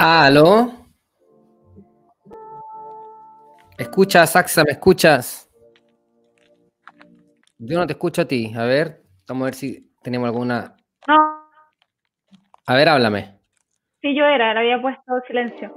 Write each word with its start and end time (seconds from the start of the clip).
¿Aló? 0.00 0.72
¿Me 3.76 3.84
escuchas, 3.84 4.36
Axa? 4.36 4.62
¿Me 4.64 4.70
escuchas? 4.72 5.50
Yo 7.58 7.78
no 7.80 7.84
te 7.84 7.94
escucho 7.94 8.22
a 8.22 8.24
ti. 8.24 8.52
A 8.56 8.62
ver, 8.64 9.02
vamos 9.26 9.42
a 9.42 9.44
ver 9.46 9.54
si 9.54 9.90
tenemos 10.00 10.26
alguna. 10.28 10.76
No, 11.08 11.16
A 12.66 12.74
ver, 12.76 12.88
háblame. 12.88 13.40
sí 14.00 14.14
yo 14.16 14.24
era, 14.24 14.54
le 14.54 14.60
había 14.60 14.80
puesto 14.80 15.20
silencio. 15.26 15.74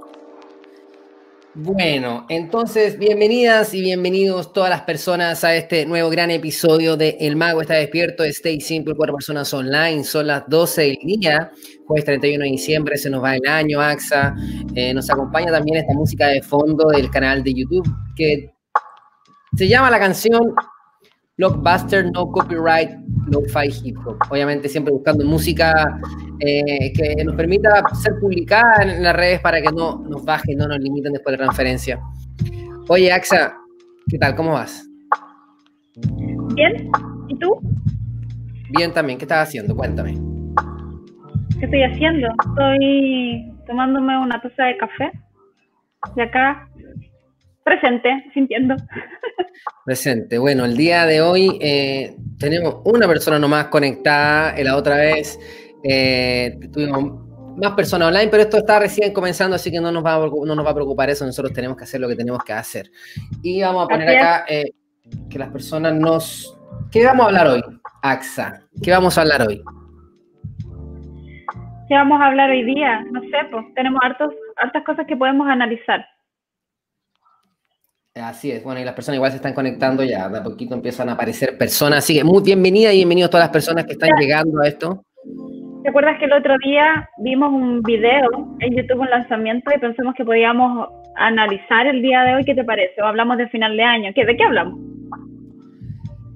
Bueno, 1.54 2.24
entonces, 2.30 2.98
bienvenidas 2.98 3.74
y 3.74 3.82
bienvenidos 3.82 4.54
todas 4.54 4.70
las 4.70 4.82
personas 4.82 5.44
a 5.44 5.54
este 5.54 5.84
nuevo 5.84 6.08
gran 6.08 6.30
episodio 6.30 6.96
de 6.96 7.18
El 7.20 7.36
Mago 7.36 7.60
está 7.60 7.74
despierto, 7.74 8.24
Stay 8.24 8.58
Simple, 8.62 8.94
cuatro 8.94 9.16
personas 9.16 9.52
online. 9.52 10.02
Son 10.02 10.26
las 10.26 10.44
12 10.48 10.80
del 10.80 10.98
día, 11.04 11.50
jueves 11.86 12.06
31 12.06 12.42
de 12.42 12.50
diciembre, 12.52 12.96
se 12.96 13.10
nos 13.10 13.22
va 13.22 13.36
el 13.36 13.46
año, 13.46 13.82
AXA. 13.82 14.34
Eh, 14.74 14.94
nos 14.94 15.10
acompaña 15.10 15.52
también 15.52 15.76
esta 15.76 15.92
música 15.92 16.28
de 16.28 16.40
fondo 16.40 16.88
del 16.88 17.10
canal 17.10 17.44
de 17.44 17.52
YouTube 17.52 17.86
que 18.16 18.54
se 19.54 19.68
llama 19.68 19.90
la 19.90 19.98
canción 19.98 20.54
Blockbuster 21.42 22.04
No 22.12 22.30
Copyright 22.30 22.90
Lo-Fi 23.26 23.68
Hip 23.82 23.96
Hop. 24.06 24.16
Obviamente 24.30 24.68
siempre 24.68 24.92
buscando 24.92 25.24
música 25.24 25.98
eh, 26.38 26.92
que 26.92 27.24
nos 27.24 27.34
permita 27.34 27.82
ser 28.00 28.14
publicada 28.20 28.84
en 28.84 29.02
las 29.02 29.16
redes 29.16 29.40
para 29.40 29.60
que 29.60 29.72
no 29.72 30.04
nos 30.08 30.24
bajen, 30.24 30.56
no 30.56 30.68
nos 30.68 30.78
limiten 30.78 31.12
después 31.12 31.32
de 31.32 31.38
la 31.38 31.44
transferencia. 31.46 32.00
Oye, 32.88 33.12
Axa, 33.12 33.56
¿qué 34.08 34.18
tal? 34.18 34.36
¿Cómo 34.36 34.52
vas? 34.52 34.88
¿Bien? 36.54 36.88
¿Y 37.26 37.36
tú? 37.36 37.58
Bien 38.78 38.92
también, 38.92 39.18
¿qué 39.18 39.24
estás 39.24 39.48
haciendo? 39.48 39.74
Cuéntame. 39.74 40.14
¿Qué 41.58 41.64
estoy 41.64 41.82
haciendo? 41.82 42.28
Estoy 42.46 43.52
tomándome 43.66 44.16
una 44.16 44.40
taza 44.40 44.62
de 44.64 44.76
café. 44.76 45.10
Y 46.14 46.20
acá, 46.20 46.68
presente, 47.64 48.24
sintiendo. 48.34 48.76
Presente. 49.84 50.38
Bueno, 50.38 50.64
el 50.64 50.76
día 50.76 51.06
de 51.06 51.20
hoy 51.20 51.58
eh, 51.60 52.16
tenemos 52.38 52.82
una 52.84 53.06
persona 53.06 53.38
nomás 53.38 53.66
conectada. 53.66 54.56
eh, 54.56 54.64
La 54.64 54.76
otra 54.76 54.96
vez 54.96 55.38
eh, 55.84 56.58
tuvimos 56.72 57.28
más 57.56 57.72
personas 57.72 58.08
online, 58.08 58.28
pero 58.30 58.44
esto 58.44 58.58
está 58.58 58.78
recién 58.78 59.12
comenzando, 59.12 59.56
así 59.56 59.70
que 59.70 59.80
no 59.80 59.92
nos, 59.92 60.04
va 60.04 60.14
a, 60.14 60.18
no 60.26 60.54
nos 60.54 60.64
va 60.64 60.70
a 60.70 60.74
preocupar 60.74 61.10
eso. 61.10 61.26
Nosotros 61.26 61.52
tenemos 61.52 61.76
que 61.76 61.84
hacer 61.84 62.00
lo 62.00 62.08
que 62.08 62.16
tenemos 62.16 62.42
que 62.44 62.52
hacer. 62.52 62.90
Y 63.42 63.62
vamos 63.62 63.84
a 63.84 63.88
poner 63.88 64.08
acá 64.16 64.44
eh, 64.48 64.72
que 65.28 65.38
las 65.38 65.50
personas 65.50 65.94
nos... 65.94 66.58
¿Qué 66.90 67.04
vamos 67.04 67.24
a 67.24 67.28
hablar 67.28 67.46
hoy, 67.48 67.62
AXA? 68.02 68.62
¿Qué 68.82 68.90
vamos 68.90 69.16
a 69.16 69.20
hablar 69.22 69.46
hoy? 69.46 69.62
¿Qué 71.88 71.94
vamos 71.94 72.20
a 72.20 72.26
hablar 72.26 72.50
hoy 72.50 72.64
día? 72.64 73.04
No 73.10 73.20
sé, 73.20 73.36
pues 73.50 73.66
tenemos 73.74 74.00
hartos, 74.02 74.32
hartas 74.56 74.82
cosas 74.84 75.06
que 75.06 75.16
podemos 75.16 75.46
analizar. 75.46 76.04
Así 78.14 78.50
es, 78.50 78.62
bueno, 78.62 78.78
y 78.78 78.84
las 78.84 78.94
personas 78.94 79.16
igual 79.16 79.30
se 79.30 79.38
están 79.38 79.54
conectando 79.54 80.04
ya, 80.04 80.28
de 80.28 80.38
a 80.38 80.42
poquito 80.42 80.74
empiezan 80.74 81.08
a 81.08 81.12
aparecer 81.12 81.56
personas, 81.56 82.00
así 82.00 82.14
que 82.14 82.24
muy 82.24 82.42
bienvenida 82.42 82.92
y 82.92 82.98
bienvenidos 82.98 83.30
todas 83.30 83.44
las 83.44 83.52
personas 83.52 83.86
que 83.86 83.92
están 83.92 84.10
llegando 84.20 84.60
a 84.60 84.68
esto. 84.68 85.02
¿Te 85.82 85.88
acuerdas 85.88 86.18
que 86.18 86.26
el 86.26 86.34
otro 86.34 86.54
día 86.62 87.08
vimos 87.24 87.50
un 87.50 87.80
video 87.82 88.28
en 88.60 88.76
YouTube, 88.76 89.00
un 89.00 89.08
lanzamiento, 89.08 89.70
y 89.74 89.80
pensamos 89.80 90.14
que 90.14 90.26
podíamos 90.26 90.90
analizar 91.16 91.86
el 91.86 92.02
día 92.02 92.22
de 92.24 92.34
hoy? 92.34 92.44
¿Qué 92.44 92.54
te 92.54 92.64
parece? 92.64 93.00
O 93.00 93.06
hablamos 93.06 93.38
de 93.38 93.48
final 93.48 93.78
de 93.78 93.82
año. 93.82 94.12
¿Qué, 94.14 94.26
¿De 94.26 94.36
qué 94.36 94.44
hablamos? 94.44 94.78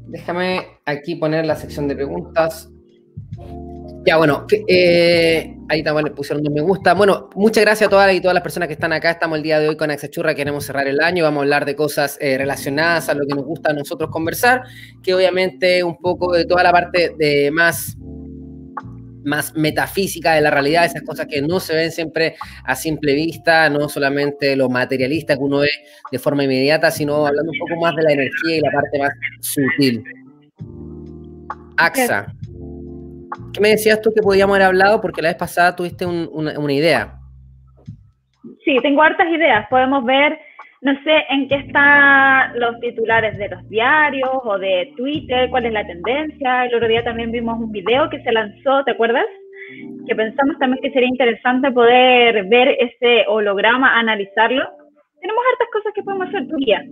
Déjame 0.09 0.61
aquí 0.87 1.17
poner 1.17 1.45
la 1.45 1.57
sección 1.57 1.89
de 1.89 1.97
preguntas. 1.97 2.73
Ya, 4.07 4.17
bueno, 4.19 4.47
eh, 4.69 5.57
ahí 5.69 5.83
también 5.83 6.05
le 6.05 6.11
pusieron 6.13 6.47
un 6.47 6.55
me 6.55 6.61
gusta. 6.61 6.95
Bueno, 6.95 7.29
muchas 7.35 7.65
gracias 7.65 7.89
a 7.89 7.91
todas 7.91 8.15
y 8.15 8.21
todas 8.21 8.35
las 8.35 8.43
personas 8.43 8.69
que 8.69 8.75
están 8.75 8.93
acá. 8.93 9.11
Estamos 9.11 9.37
el 9.37 9.43
día 9.43 9.59
de 9.59 9.69
hoy 9.69 9.77
con 9.77 9.91
Axachurra, 9.91 10.33
queremos 10.33 10.65
cerrar 10.65 10.87
el 10.87 11.01
año, 11.01 11.25
vamos 11.25 11.41
a 11.41 11.43
hablar 11.43 11.65
de 11.65 11.75
cosas 11.75 12.17
eh, 12.21 12.39
relacionadas 12.39 13.09
a 13.09 13.15
lo 13.15 13.27
que 13.27 13.35
nos 13.35 13.45
gusta 13.45 13.71
a 13.71 13.73
nosotros 13.73 14.09
conversar, 14.13 14.63
que 15.03 15.13
obviamente 15.13 15.83
un 15.83 15.97
poco 15.97 16.33
de 16.33 16.45
toda 16.45 16.63
la 16.63 16.71
parte 16.71 17.17
de 17.19 17.51
más 17.51 17.97
más 19.25 19.57
metafísica 19.57 20.35
de 20.35 20.41
la 20.41 20.53
realidad, 20.53 20.85
esas 20.85 21.03
cosas 21.03 21.27
que 21.27 21.43
no 21.43 21.59
se 21.59 21.75
ven 21.75 21.91
siempre 21.91 22.37
a 22.63 22.77
simple 22.77 23.13
vista, 23.13 23.69
no 23.69 23.89
solamente 23.89 24.55
lo 24.55 24.69
materialista 24.69 25.37
que 25.37 25.43
uno 25.43 25.59
ve 25.59 25.71
de 26.13 26.19
forma 26.21 26.45
inmediata, 26.45 26.93
sino 26.93 27.27
hablando 27.27 27.51
un 27.51 27.59
poco 27.59 27.81
más 27.81 27.97
de 27.97 28.05
la 28.05 28.13
energía 28.13 28.57
y 28.59 28.61
la 28.61 28.71
parte 28.71 28.99
más 29.01 29.11
sutil. 29.41 30.05
AXA, 31.77 32.33
¿qué 33.53 33.61
me 33.61 33.71
decías 33.71 34.01
tú 34.03 34.13
que 34.15 34.23
podíamos 34.23 34.57
haber 34.57 34.67
hablado? 34.69 35.01
Porque 35.01 35.23
la 35.23 35.29
vez 35.29 35.37
pasada 35.37 35.75
tuviste 35.77 36.05
un- 36.07 36.29
una, 36.33 36.59
una 36.59 36.73
idea. 36.73 37.19
Sí, 38.65 38.77
tengo 38.83 39.03
hartas 39.03 39.29
ideas. 39.29 39.67
Podemos 39.71 40.05
ver, 40.05 40.39
no 40.83 40.93
sé 41.05 41.25
en 41.31 41.49
qué 41.49 41.57
están 41.57 42.59
los 42.59 42.79
titulares 42.81 43.37
de 43.39 43.49
los 43.49 43.69
diarios 43.69 44.31
o 44.45 44.59
de 44.59 44.93
Twitter, 44.97 45.49
cuál 45.51 45.67
es 45.67 45.73
la 45.73 45.87
tendencia. 45.87 46.65
El 46.67 46.75
otro 46.75 46.89
día 46.89 47.05
también 47.05 47.31
vimos 47.33 47.59
un 47.59 47.71
video 47.73 48.09
que 48.11 48.23
se 48.23 48.33
lanzó, 48.33 48.85
¿te 48.85 48.93
acuerdas? 48.93 49.25
Que 50.07 50.15
pensamos 50.15 50.57
también 50.59 50.81
que 50.83 50.93
sería 50.93 51.09
interesante 51.09 51.71
poder 51.73 52.45
ver 52.49 52.69
ese 52.79 53.25
holograma, 53.29 53.99
analizarlo. 53.99 54.63
Tenemos 55.21 55.43
hartas 55.53 55.69
cosas 55.73 55.93
que 55.95 56.03
podemos 56.03 56.29
hacer 56.29 56.47
tu 56.49 56.57
día. 56.57 56.83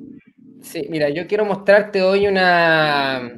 Sí, 0.61 0.87
mira, 0.91 1.09
yo 1.11 1.27
quiero 1.27 1.45
mostrarte 1.45 2.03
hoy 2.03 2.27
una, 2.27 3.31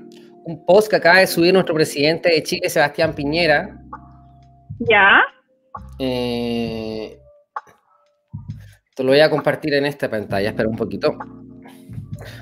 un 0.46 0.64
post 0.64 0.88
que 0.88 0.96
acaba 0.96 1.18
de 1.18 1.26
subir 1.26 1.52
nuestro 1.52 1.74
presidente 1.74 2.30
de 2.30 2.42
Chile, 2.42 2.70
Sebastián 2.70 3.14
Piñera. 3.14 3.76
¿Ya? 4.78 5.20
Eh, 5.98 7.18
te 8.94 9.02
lo 9.02 9.10
voy 9.10 9.20
a 9.20 9.28
compartir 9.28 9.74
en 9.74 9.86
esta 9.86 10.08
pantalla, 10.08 10.50
espera 10.50 10.68
un 10.68 10.76
poquito. 10.76 11.16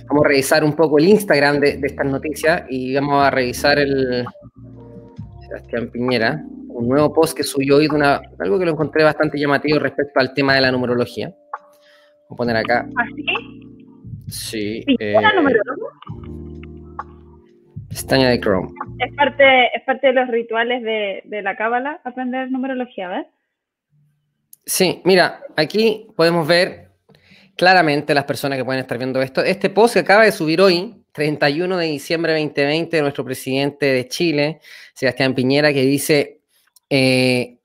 Vamos 0.09 0.25
a 0.25 0.29
revisar 0.29 0.63
un 0.63 0.75
poco 0.75 0.99
el 0.99 1.09
Instagram 1.09 1.61
de, 1.61 1.79
de 1.79 1.87
estas 1.87 2.07
noticias 2.07 2.65
y 2.69 2.95
vamos 2.95 3.25
a 3.25 3.31
revisar 3.31 3.79
el 3.79 4.25
Sebastián 5.47 5.91
Piñera, 5.91 6.45
un 6.69 6.89
nuevo 6.89 7.13
post 7.13 7.37
que 7.37 7.43
subió 7.43 7.77
hoy 7.77 7.89
de 7.89 7.95
una, 7.95 8.21
algo 8.39 8.59
que 8.59 8.67
lo 8.67 8.73
encontré 8.73 9.03
bastante 9.03 9.39
llamativo 9.39 9.79
respecto 9.79 10.21
al 10.21 10.35
tema 10.35 10.55
de 10.55 10.61
la 10.61 10.71
numerología. 10.71 11.29
Voy 12.29 12.35
a 12.35 12.37
poner 12.37 12.57
acá. 12.57 12.87
¿Así? 12.97 13.25
Sí. 14.29 14.85
¿Piñera 14.87 15.31
eh, 15.31 15.37
uno? 15.39 16.44
Pestaña 17.95 18.29
de 18.29 18.41
Chrome. 18.41 18.69
Es 18.99 19.15
parte, 19.15 19.67
es 19.75 19.83
parte 19.85 20.09
de 20.09 20.15
los 20.15 20.29
rituales 20.29 20.83
de, 20.83 21.23
de 21.25 21.43
la 21.43 21.57
cábala 21.57 22.01
aprender 22.05 22.51
numerología, 22.51 23.09
¿ves? 23.09 23.27
Sí, 24.67 25.01
mira, 25.05 25.41
aquí 25.57 26.09
podemos 26.17 26.47
ver 26.47 26.91
claramente 27.57 28.13
las 28.15 28.25
personas 28.25 28.59
que 28.59 28.65
pueden 28.65 28.81
estar 28.81 28.99
viendo 28.99 29.23
esto. 29.23 29.45
Este 29.45 29.71
post 29.71 29.95
que 29.95 30.01
acaba 30.01 30.25
de 30.25 30.33
subir 30.33 30.61
hoy, 30.61 31.05
31 31.13 31.77
de 31.77 31.87
diciembre 31.87 32.33
de 32.33 32.41
2020, 32.41 32.97
de 32.97 33.03
nuestro 33.03 33.25
presidente 33.25 33.87
de 33.87 34.09
Chile, 34.09 34.59
Sebastián 34.93 35.33
Piñera, 35.35 35.73
que 35.73 35.83
dice 35.83 36.41
eh, 36.91 37.59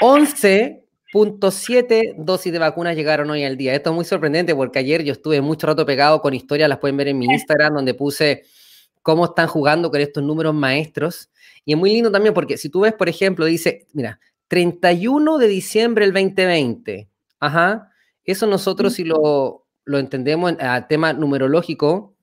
11.7 0.00 2.16
dosis 2.18 2.52
de 2.52 2.58
vacunas 2.58 2.94
llegaron 2.96 3.30
hoy 3.30 3.44
al 3.44 3.56
día. 3.56 3.74
Esto 3.74 3.88
es 3.90 3.96
muy 3.96 4.04
sorprendente 4.04 4.54
porque 4.54 4.80
ayer 4.80 5.02
yo 5.04 5.12
estuve 5.12 5.40
mucho 5.40 5.66
rato 5.66 5.86
pegado 5.86 6.20
con 6.20 6.34
historias, 6.34 6.68
las 6.68 6.78
pueden 6.78 6.98
ver 6.98 7.08
en 7.08 7.18
mi 7.18 7.24
Instagram, 7.24 7.76
donde 7.76 7.94
puse 7.94 8.44
cómo 9.08 9.24
están 9.24 9.46
jugando 9.46 9.90
con 9.90 10.02
estos 10.02 10.22
números 10.22 10.52
maestros. 10.52 11.30
Y 11.64 11.72
es 11.72 11.78
muy 11.78 11.90
lindo 11.90 12.12
también 12.12 12.34
porque 12.34 12.58
si 12.58 12.68
tú 12.68 12.80
ves, 12.80 12.92
por 12.92 13.08
ejemplo, 13.08 13.46
dice, 13.46 13.86
mira, 13.94 14.20
31 14.48 15.38
de 15.38 15.48
diciembre 15.48 16.04
del 16.04 16.12
2020. 16.12 17.08
Ajá. 17.40 17.90
Eso 18.22 18.46
nosotros 18.46 18.92
si 18.92 19.04
lo, 19.04 19.66
lo 19.86 19.98
entendemos 19.98 20.52
en- 20.52 20.60
a 20.60 20.86
tema 20.86 21.14
numerológico, 21.14 22.14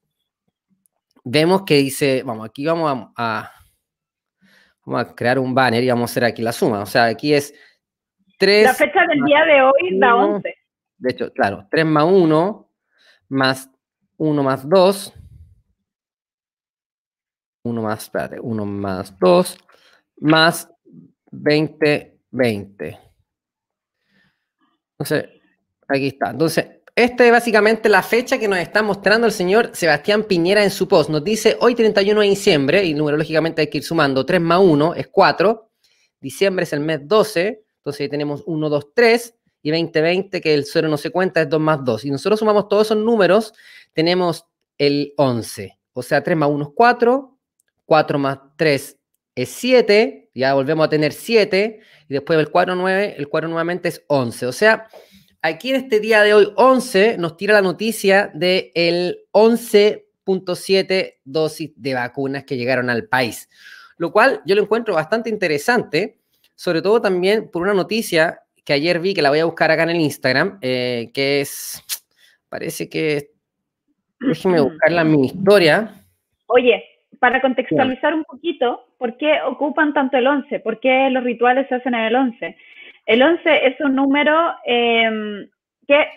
vemos 1.24 1.64
que 1.64 1.78
dice, 1.78 2.22
vamos, 2.24 2.46
aquí 2.48 2.64
vamos 2.68 3.12
a, 3.18 3.42
a- 3.42 3.52
vamos 4.86 5.02
a 5.10 5.16
crear 5.16 5.40
un 5.40 5.56
banner 5.56 5.84
y 5.84 5.90
vamos 5.90 6.12
a 6.12 6.12
hacer 6.12 6.24
aquí 6.26 6.44
la 6.44 6.52
suma. 6.52 6.82
O 6.82 6.86
sea, 6.86 7.06
aquí 7.06 7.34
es 7.34 7.52
3, 8.38 8.66
La 8.66 8.74
fecha 8.76 9.00
del 9.10 9.24
día 9.26 9.44
de 9.44 9.62
hoy, 9.64 9.98
la 9.98 10.14
uno. 10.14 10.36
11. 10.36 10.54
de 11.00 11.12
hecho, 11.12 11.34
claro, 11.34 11.68
3 11.72 11.84
más 11.84 12.06
1 12.06 12.70
más 13.28 13.72
1 14.18 14.44
más 14.44 14.70
2. 14.70 15.14
1 17.66 17.82
más, 17.82 18.04
espérate, 18.04 18.40
1 18.40 18.66
más 18.66 19.18
2 19.20 19.58
más 20.18 20.70
20, 21.32 22.18
20. 22.32 23.00
Entonces, 24.92 25.26
aquí 25.88 26.08
está. 26.08 26.32
Entonces, 26.32 26.68
esta 26.96 27.26
es 27.26 27.32
básicamente 27.32 27.90
la 27.90 28.02
fecha 28.02 28.38
que 28.38 28.48
nos 28.48 28.60
está 28.60 28.82
mostrando 28.82 29.28
el 29.28 29.34
señor 29.34 29.72
Sebastián 29.74 30.24
Piñera 30.24 30.64
en 30.64 30.72
su 30.72 30.88
post. 30.88 31.10
Nos 31.10 31.24
dice 31.24 31.58
hoy 31.60 31.76
31 31.76 32.22
de 32.22 32.28
diciembre, 32.28 32.86
y 32.86 32.94
numerológicamente 32.94 33.62
hay 33.62 33.68
que 33.68 33.80
ir 33.80 33.84
sumando 33.84 34.26
3 34.26 34.40
más 34.40 34.60
1 34.62 34.94
es 34.96 35.08
4. 35.10 35.72
Diciembre 36.22 36.64
es 36.64 36.74
el 36.74 36.80
mes 36.80 37.02
12, 37.04 37.66
entonces 37.78 38.02
ahí 38.02 38.10
tenemos 38.10 38.44
1, 38.46 38.70
2, 38.70 38.94
3 38.94 39.36
y 39.62 39.72
2020, 39.72 40.40
que 40.42 40.54
el 40.54 40.66
0 40.66 40.88
no 40.88 40.98
se 40.98 41.10
cuenta, 41.10 41.42
es 41.42 41.50
2 41.50 41.60
más 41.60 41.84
2. 41.84 42.06
Y 42.06 42.12
nosotros 42.12 42.40
sumamos 42.40 42.70
todos 42.70 42.88
esos 42.88 42.98
números, 42.98 43.54
tenemos 43.92 44.46
el 44.78 45.14
11. 45.18 45.78
O 45.92 46.02
sea, 46.02 46.24
3 46.24 46.38
más 46.38 46.50
1 46.50 46.64
es 46.64 46.72
4, 46.74 47.35
4 47.86 48.20
más 48.20 48.40
3 48.58 48.98
es 49.36 49.50
7, 49.50 50.30
ya 50.34 50.54
volvemos 50.54 50.86
a 50.86 50.90
tener 50.90 51.12
7, 51.14 51.80
y 52.08 52.14
después 52.14 52.40
el 52.40 52.50
4, 52.50 52.76
9, 52.76 53.16
el 53.18 53.28
4 53.28 53.50
nuevamente 53.50 53.90
es 53.90 54.04
11. 54.08 54.46
O 54.46 54.52
sea, 54.52 54.88
aquí 55.42 55.70
en 55.70 55.76
este 55.76 56.00
día 56.00 56.24
de 56.24 56.34
hoy, 56.34 56.52
11, 56.56 57.18
nos 57.18 57.38
tira 57.38 57.54
la 57.54 57.62
noticia 57.62 58.32
del 58.34 58.72
el 58.76 59.20
11.7 59.34 61.16
dosis 61.24 61.72
de 61.76 61.94
vacunas 61.94 62.46
que 62.46 62.58
llegaron 62.58 62.90
al 62.90 63.08
país, 63.08 63.50
lo 63.98 64.12
cual 64.12 64.42
yo 64.46 64.56
lo 64.56 64.62
encuentro 64.62 64.96
bastante 64.96 65.30
interesante, 65.30 66.20
sobre 66.56 66.82
todo 66.82 67.02
también 67.02 67.52
por 67.52 67.62
una 67.62 67.74
noticia 67.74 68.42
que 68.64 68.74
ayer 68.74 69.00
vi, 69.00 69.14
que 69.14 69.22
la 69.22 69.30
voy 69.30 69.40
a 69.40 69.46
buscar 69.46 69.70
acá 69.70 69.84
en 69.84 69.90
el 69.90 70.02
Instagram, 70.02 70.58
eh, 70.62 71.12
que 71.14 71.42
es, 71.42 71.84
parece 72.50 72.90
que, 72.90 73.32
déjeme 74.20 74.62
buscarla 74.62 75.02
en 75.02 75.12
mi 75.12 75.26
historia. 75.28 76.06
Oye, 76.48 76.84
para 77.26 77.42
contextualizar 77.42 78.14
un 78.14 78.24
poquito, 78.24 78.86
¿por 79.00 79.18
qué 79.18 79.42
ocupan 79.42 79.96
tanto 79.96 80.16
el 80.16 80.28
11? 80.28 80.60
¿Por 80.60 80.80
qué 80.80 81.10
los 81.10 81.24
rituales 81.24 81.68
se 81.68 81.74
hacen 81.74 81.96
en 81.96 82.02
el 82.02 82.16
11? 82.16 82.56
El 83.08 83.24
11 83.24 83.66
es 83.66 83.82
un 83.82 83.96
número 83.96 84.54
em, 84.64 85.50
que 85.88 86.08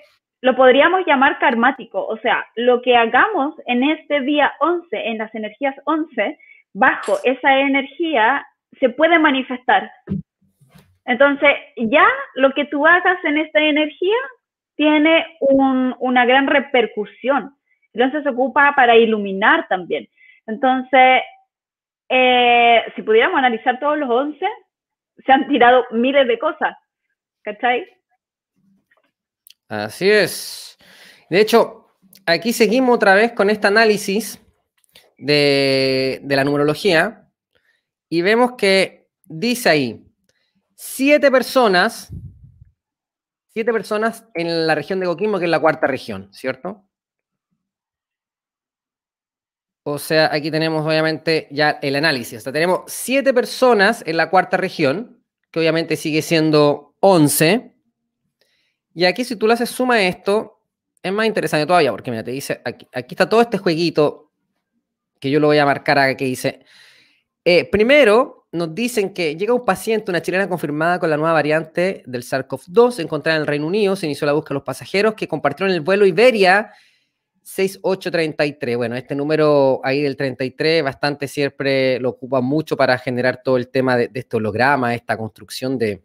lo 0.42 0.54
podríamos 0.54 1.06
llamar 1.06 1.38
karmático, 1.38 2.06
o 2.06 2.18
sea, 2.18 2.44
lo 2.56 2.82
que 2.82 2.94
hagamos 2.94 3.54
en 3.64 3.84
este 3.84 4.20
día 4.20 4.52
11, 4.60 4.86
en 4.92 5.16
las 5.16 5.34
energías 5.34 5.74
11, 5.86 6.38
bajo 6.74 7.16
esa 7.24 7.58
energía 7.58 8.46
se 8.78 8.90
puede 8.90 9.18
manifestar. 9.18 9.90
Entonces, 11.06 11.54
ya 11.78 12.06
lo 12.34 12.52
que 12.52 12.66
tú 12.66 12.86
hagas 12.86 13.16
en 13.24 13.38
esta 13.38 13.60
energía 13.60 14.18
tiene 14.76 15.24
una 15.40 16.26
gran 16.26 16.48
repercusión. 16.48 17.54
Entonces 17.94 18.24
se 18.24 18.28
ocupa 18.28 18.74
para 18.76 18.94
iluminar 18.94 19.66
también. 19.68 20.06
Entonces, 20.48 21.22
eh, 22.08 22.80
si 22.96 23.02
pudiéramos 23.02 23.38
analizar 23.38 23.78
todos 23.78 23.98
los 23.98 24.08
11, 24.08 24.38
se 25.24 25.32
han 25.32 25.46
tirado 25.46 25.84
miles 25.92 26.26
de 26.26 26.38
cosas. 26.38 26.74
¿Cachai? 27.42 27.86
Así 29.68 30.10
es. 30.10 30.78
De 31.28 31.40
hecho, 31.40 31.86
aquí 32.24 32.54
seguimos 32.54 32.96
otra 32.96 33.14
vez 33.14 33.32
con 33.32 33.50
este 33.50 33.66
análisis 33.66 34.42
de, 35.18 36.20
de 36.22 36.36
la 36.36 36.44
numerología 36.44 37.28
y 38.08 38.22
vemos 38.22 38.52
que 38.56 39.06
dice 39.24 39.68
ahí, 39.68 40.06
siete 40.74 41.30
personas, 41.30 42.10
siete 43.48 43.70
personas 43.70 44.26
en 44.32 44.66
la 44.66 44.74
región 44.74 44.98
de 44.98 45.06
Coquimbo, 45.06 45.38
que 45.38 45.44
es 45.44 45.50
la 45.50 45.60
cuarta 45.60 45.86
región, 45.86 46.32
¿cierto? 46.32 46.87
O 49.90 49.98
sea, 49.98 50.28
aquí 50.30 50.50
tenemos 50.50 50.86
obviamente 50.86 51.48
ya 51.50 51.78
el 51.80 51.96
análisis. 51.96 52.40
O 52.40 52.40
sea, 52.42 52.52
tenemos 52.52 52.82
siete 52.88 53.32
personas 53.32 54.02
en 54.04 54.18
la 54.18 54.28
cuarta 54.28 54.58
región, 54.58 55.24
que 55.50 55.60
obviamente 55.60 55.96
sigue 55.96 56.20
siendo 56.20 56.94
11. 57.00 57.72
Y 58.92 59.06
aquí 59.06 59.24
si 59.24 59.36
tú 59.36 59.46
le 59.46 59.54
haces 59.54 59.70
suma 59.70 59.94
a 59.94 60.02
esto, 60.02 60.60
es 61.02 61.10
más 61.10 61.26
interesante 61.26 61.64
todavía, 61.64 61.90
porque 61.90 62.10
mira, 62.10 62.22
te 62.22 62.32
dice, 62.32 62.60
aquí, 62.64 62.86
está 62.92 63.30
todo 63.30 63.40
este 63.40 63.56
jueguito, 63.56 64.30
que 65.18 65.30
yo 65.30 65.40
lo 65.40 65.46
voy 65.46 65.56
a 65.56 65.64
marcar 65.64 65.98
acá, 65.98 66.16
que 66.18 66.26
dice, 66.26 66.66
eh, 67.42 67.64
primero 67.64 68.46
nos 68.52 68.74
dicen 68.74 69.14
que 69.14 69.36
llega 69.36 69.54
un 69.54 69.64
paciente, 69.64 70.10
una 70.10 70.20
chilena 70.20 70.50
confirmada 70.50 70.98
con 70.98 71.08
la 71.08 71.16
nueva 71.16 71.32
variante 71.32 72.02
del 72.04 72.24
SARS-CoV-2, 72.24 73.00
encontrada 73.00 73.36
en 73.36 73.42
el 73.42 73.46
Reino 73.46 73.66
Unido, 73.66 73.96
se 73.96 74.04
inició 74.04 74.26
la 74.26 74.34
búsqueda 74.34 74.50
de 74.50 74.54
los 74.56 74.64
pasajeros 74.64 75.14
que 75.14 75.28
compartieron 75.28 75.74
el 75.74 75.80
vuelo 75.80 76.04
Iberia 76.04 76.72
6833. 77.48 78.76
Bueno, 78.76 78.94
este 78.94 79.14
número 79.14 79.80
ahí 79.82 80.02
del 80.02 80.16
33 80.16 80.82
bastante 80.82 81.26
siempre 81.26 81.98
lo 81.98 82.10
ocupa 82.10 82.42
mucho 82.42 82.76
para 82.76 82.98
generar 82.98 83.42
todo 83.42 83.56
el 83.56 83.68
tema 83.68 83.96
de, 83.96 84.10
este 84.12 84.36
holograma, 84.36 84.94
esta 84.94 85.16
construcción 85.16 85.78
de, 85.78 86.02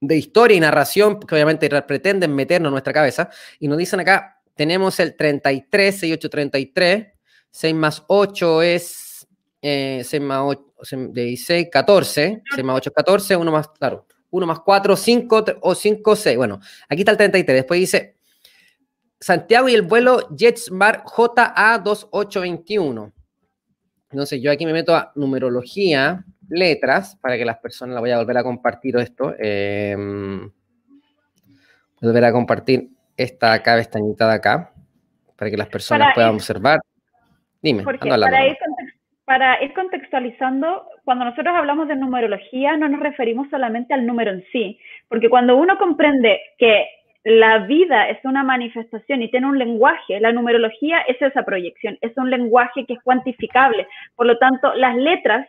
de 0.00 0.16
historia 0.16 0.56
y 0.56 0.60
narración 0.60 1.18
que 1.18 1.34
obviamente 1.34 1.68
pretenden 1.82 2.34
meternos 2.36 2.68
en 2.68 2.72
nuestra 2.72 2.92
cabeza. 2.92 3.30
Y 3.58 3.66
nos 3.66 3.78
dicen 3.78 3.98
acá, 3.98 4.40
tenemos 4.54 5.00
el 5.00 5.16
33, 5.16 5.98
6833, 5.98 7.06
6 7.50 7.74
más 7.74 8.04
8 8.06 8.62
es 8.62 9.26
6 9.60 10.14
eh, 10.14 10.20
más 10.20 10.40
8, 10.44 11.08
16, 11.10 11.68
14, 11.70 12.42
6 12.54 12.64
más 12.64 12.76
8 12.76 12.90
es 12.90 12.94
14, 12.94 13.36
1 13.36 13.52
más, 13.52 13.68
claro, 13.70 14.06
1 14.30 14.46
más 14.46 14.60
4, 14.60 14.96
5 14.96 15.44
o 15.62 15.74
5, 15.74 16.16
6. 16.16 16.36
Bueno, 16.36 16.60
aquí 16.88 17.00
está 17.00 17.10
el 17.10 17.18
33. 17.18 17.56
Después 17.56 17.80
dice 17.80 18.21
Santiago 19.22 19.68
y 19.68 19.74
el 19.74 19.82
vuelo 19.82 20.28
JetSmart 20.36 21.04
JA2821. 21.04 23.12
Entonces 24.10 24.42
yo 24.42 24.50
aquí 24.50 24.66
me 24.66 24.72
meto 24.72 24.96
a 24.96 25.12
numerología, 25.14 26.24
letras, 26.48 27.16
para 27.22 27.36
que 27.36 27.44
las 27.44 27.58
personas 27.58 27.94
la 27.94 28.00
voy 28.00 28.10
a 28.10 28.18
volver 28.18 28.38
a 28.38 28.42
compartir 28.42 28.96
esto. 28.96 29.32
Eh, 29.38 29.96
volver 32.00 32.24
a 32.24 32.32
compartir 32.32 32.88
esta 33.16 33.52
acá, 33.52 33.76
pestañita 33.76 34.28
de 34.28 34.34
acá, 34.34 34.72
para 35.36 35.52
que 35.52 35.56
las 35.56 35.68
personas 35.68 36.14
puedan 36.14 36.34
observar. 36.34 36.80
Dime, 37.62 37.84
para 37.84 38.48
ir, 38.48 38.56
para 39.24 39.62
ir 39.62 39.72
contextualizando, 39.72 40.84
cuando 41.04 41.26
nosotros 41.26 41.54
hablamos 41.54 41.86
de 41.86 41.94
numerología, 41.94 42.76
no 42.76 42.88
nos 42.88 42.98
referimos 42.98 43.48
solamente 43.50 43.94
al 43.94 44.04
número 44.04 44.32
en 44.32 44.42
sí, 44.50 44.80
porque 45.08 45.30
cuando 45.30 45.56
uno 45.56 45.78
comprende 45.78 46.40
que 46.58 46.86
la 47.24 47.58
vida 47.58 48.08
es 48.08 48.18
una 48.24 48.42
manifestación 48.42 49.22
y 49.22 49.30
tiene 49.30 49.46
un 49.46 49.58
lenguaje, 49.58 50.18
la 50.20 50.32
numerología 50.32 51.00
es 51.02 51.20
esa 51.22 51.44
proyección, 51.44 51.96
es 52.00 52.16
un 52.16 52.30
lenguaje 52.30 52.84
que 52.84 52.94
es 52.94 53.02
cuantificable. 53.02 53.86
Por 54.16 54.26
lo 54.26 54.38
tanto, 54.38 54.74
las 54.74 54.96
letras, 54.96 55.46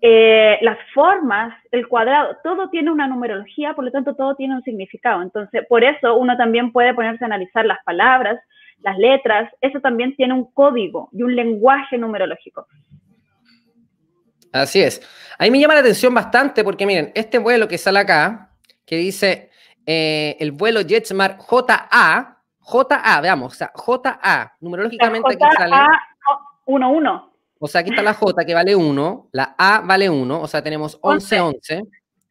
eh, 0.00 0.58
las 0.62 0.78
formas, 0.94 1.54
el 1.72 1.88
cuadrado, 1.88 2.36
todo 2.42 2.70
tiene 2.70 2.90
una 2.90 3.06
numerología, 3.06 3.74
por 3.74 3.84
lo 3.84 3.90
tanto, 3.90 4.14
todo 4.14 4.34
tiene 4.34 4.54
un 4.54 4.62
significado. 4.62 5.20
Entonces, 5.20 5.66
por 5.68 5.84
eso 5.84 6.16
uno 6.16 6.36
también 6.36 6.72
puede 6.72 6.94
ponerse 6.94 7.24
a 7.24 7.26
analizar 7.26 7.66
las 7.66 7.82
palabras, 7.84 8.40
las 8.80 8.96
letras, 8.96 9.52
eso 9.60 9.80
también 9.80 10.16
tiene 10.16 10.34
un 10.34 10.50
código 10.52 11.10
y 11.12 11.22
un 11.22 11.36
lenguaje 11.36 11.98
numerológico. 11.98 12.66
Así 14.52 14.80
es. 14.82 15.02
A 15.38 15.44
mí 15.44 15.50
me 15.50 15.58
llama 15.60 15.74
la 15.74 15.80
atención 15.80 16.14
bastante 16.14 16.64
porque 16.64 16.86
miren, 16.86 17.10
este 17.14 17.38
vuelo 17.38 17.66
que 17.66 17.76
sale 17.76 17.98
acá, 17.98 18.50
que 18.86 18.96
dice 18.96 19.50
eh, 19.86 20.36
el 20.40 20.52
vuelo 20.52 20.80
JetSmart 20.80 21.40
JA, 21.40 22.38
JA, 22.58 23.20
veamos, 23.20 23.52
o 23.52 23.56
sea, 23.56 23.72
JA, 23.74 24.52
numerológicamente 24.60 25.34
aquí 25.34 25.56
sale. 25.56 25.74
1, 26.66 26.90
1. 26.90 27.34
O 27.58 27.68
sea, 27.68 27.80
aquí 27.80 27.90
está 27.90 28.02
la 28.02 28.14
J 28.14 28.44
que 28.44 28.54
vale 28.54 28.74
1, 28.74 29.28
la 29.32 29.54
A 29.56 29.80
vale 29.80 30.08
1, 30.08 30.40
o 30.40 30.46
sea, 30.46 30.62
tenemos 30.62 30.98
11, 31.00 31.40
11, 31.40 31.82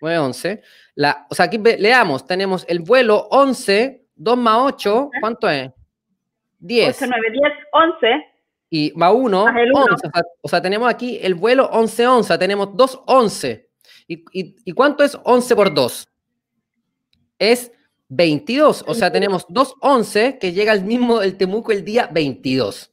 9, 0.01 0.17
11. 0.19 0.61
La, 0.95 1.27
o 1.29 1.35
sea, 1.35 1.45
aquí 1.45 1.57
leamos, 1.57 2.25
tenemos 2.25 2.65
el 2.67 2.79
vuelo 2.79 3.27
11, 3.31 4.05
2 4.15 4.37
más 4.37 4.57
8, 4.59 5.09
¿cuánto 5.21 5.49
es? 5.49 5.71
10. 6.59 7.01
8, 7.01 7.05
9, 7.09 7.31
10, 7.31 7.53
11. 7.71 8.25
Y 8.69 8.91
va 8.91 9.11
1, 9.11 9.43
11. 9.43 10.09
O 10.41 10.47
sea, 10.47 10.61
tenemos 10.61 10.89
aquí 10.89 11.19
el 11.21 11.35
vuelo 11.35 11.65
11, 11.71 12.07
11, 12.07 12.37
tenemos 12.37 12.75
2, 12.75 13.03
11. 13.05 13.69
¿Y, 14.07 14.25
y, 14.33 14.55
y 14.65 14.71
cuánto 14.73 15.03
es 15.03 15.17
11 15.23 15.55
por 15.55 15.73
2? 15.73 16.07
Es 17.39 17.71
22. 18.09 18.85
O 18.87 18.93
sea, 18.93 19.11
tenemos 19.11 19.45
dos 19.49 19.75
11 19.81 20.37
que 20.39 20.53
llega 20.53 20.73
el 20.73 20.83
mismo 20.83 21.21
el 21.21 21.37
Temuco 21.37 21.71
el 21.71 21.83
día 21.83 22.07
22. 22.11 22.91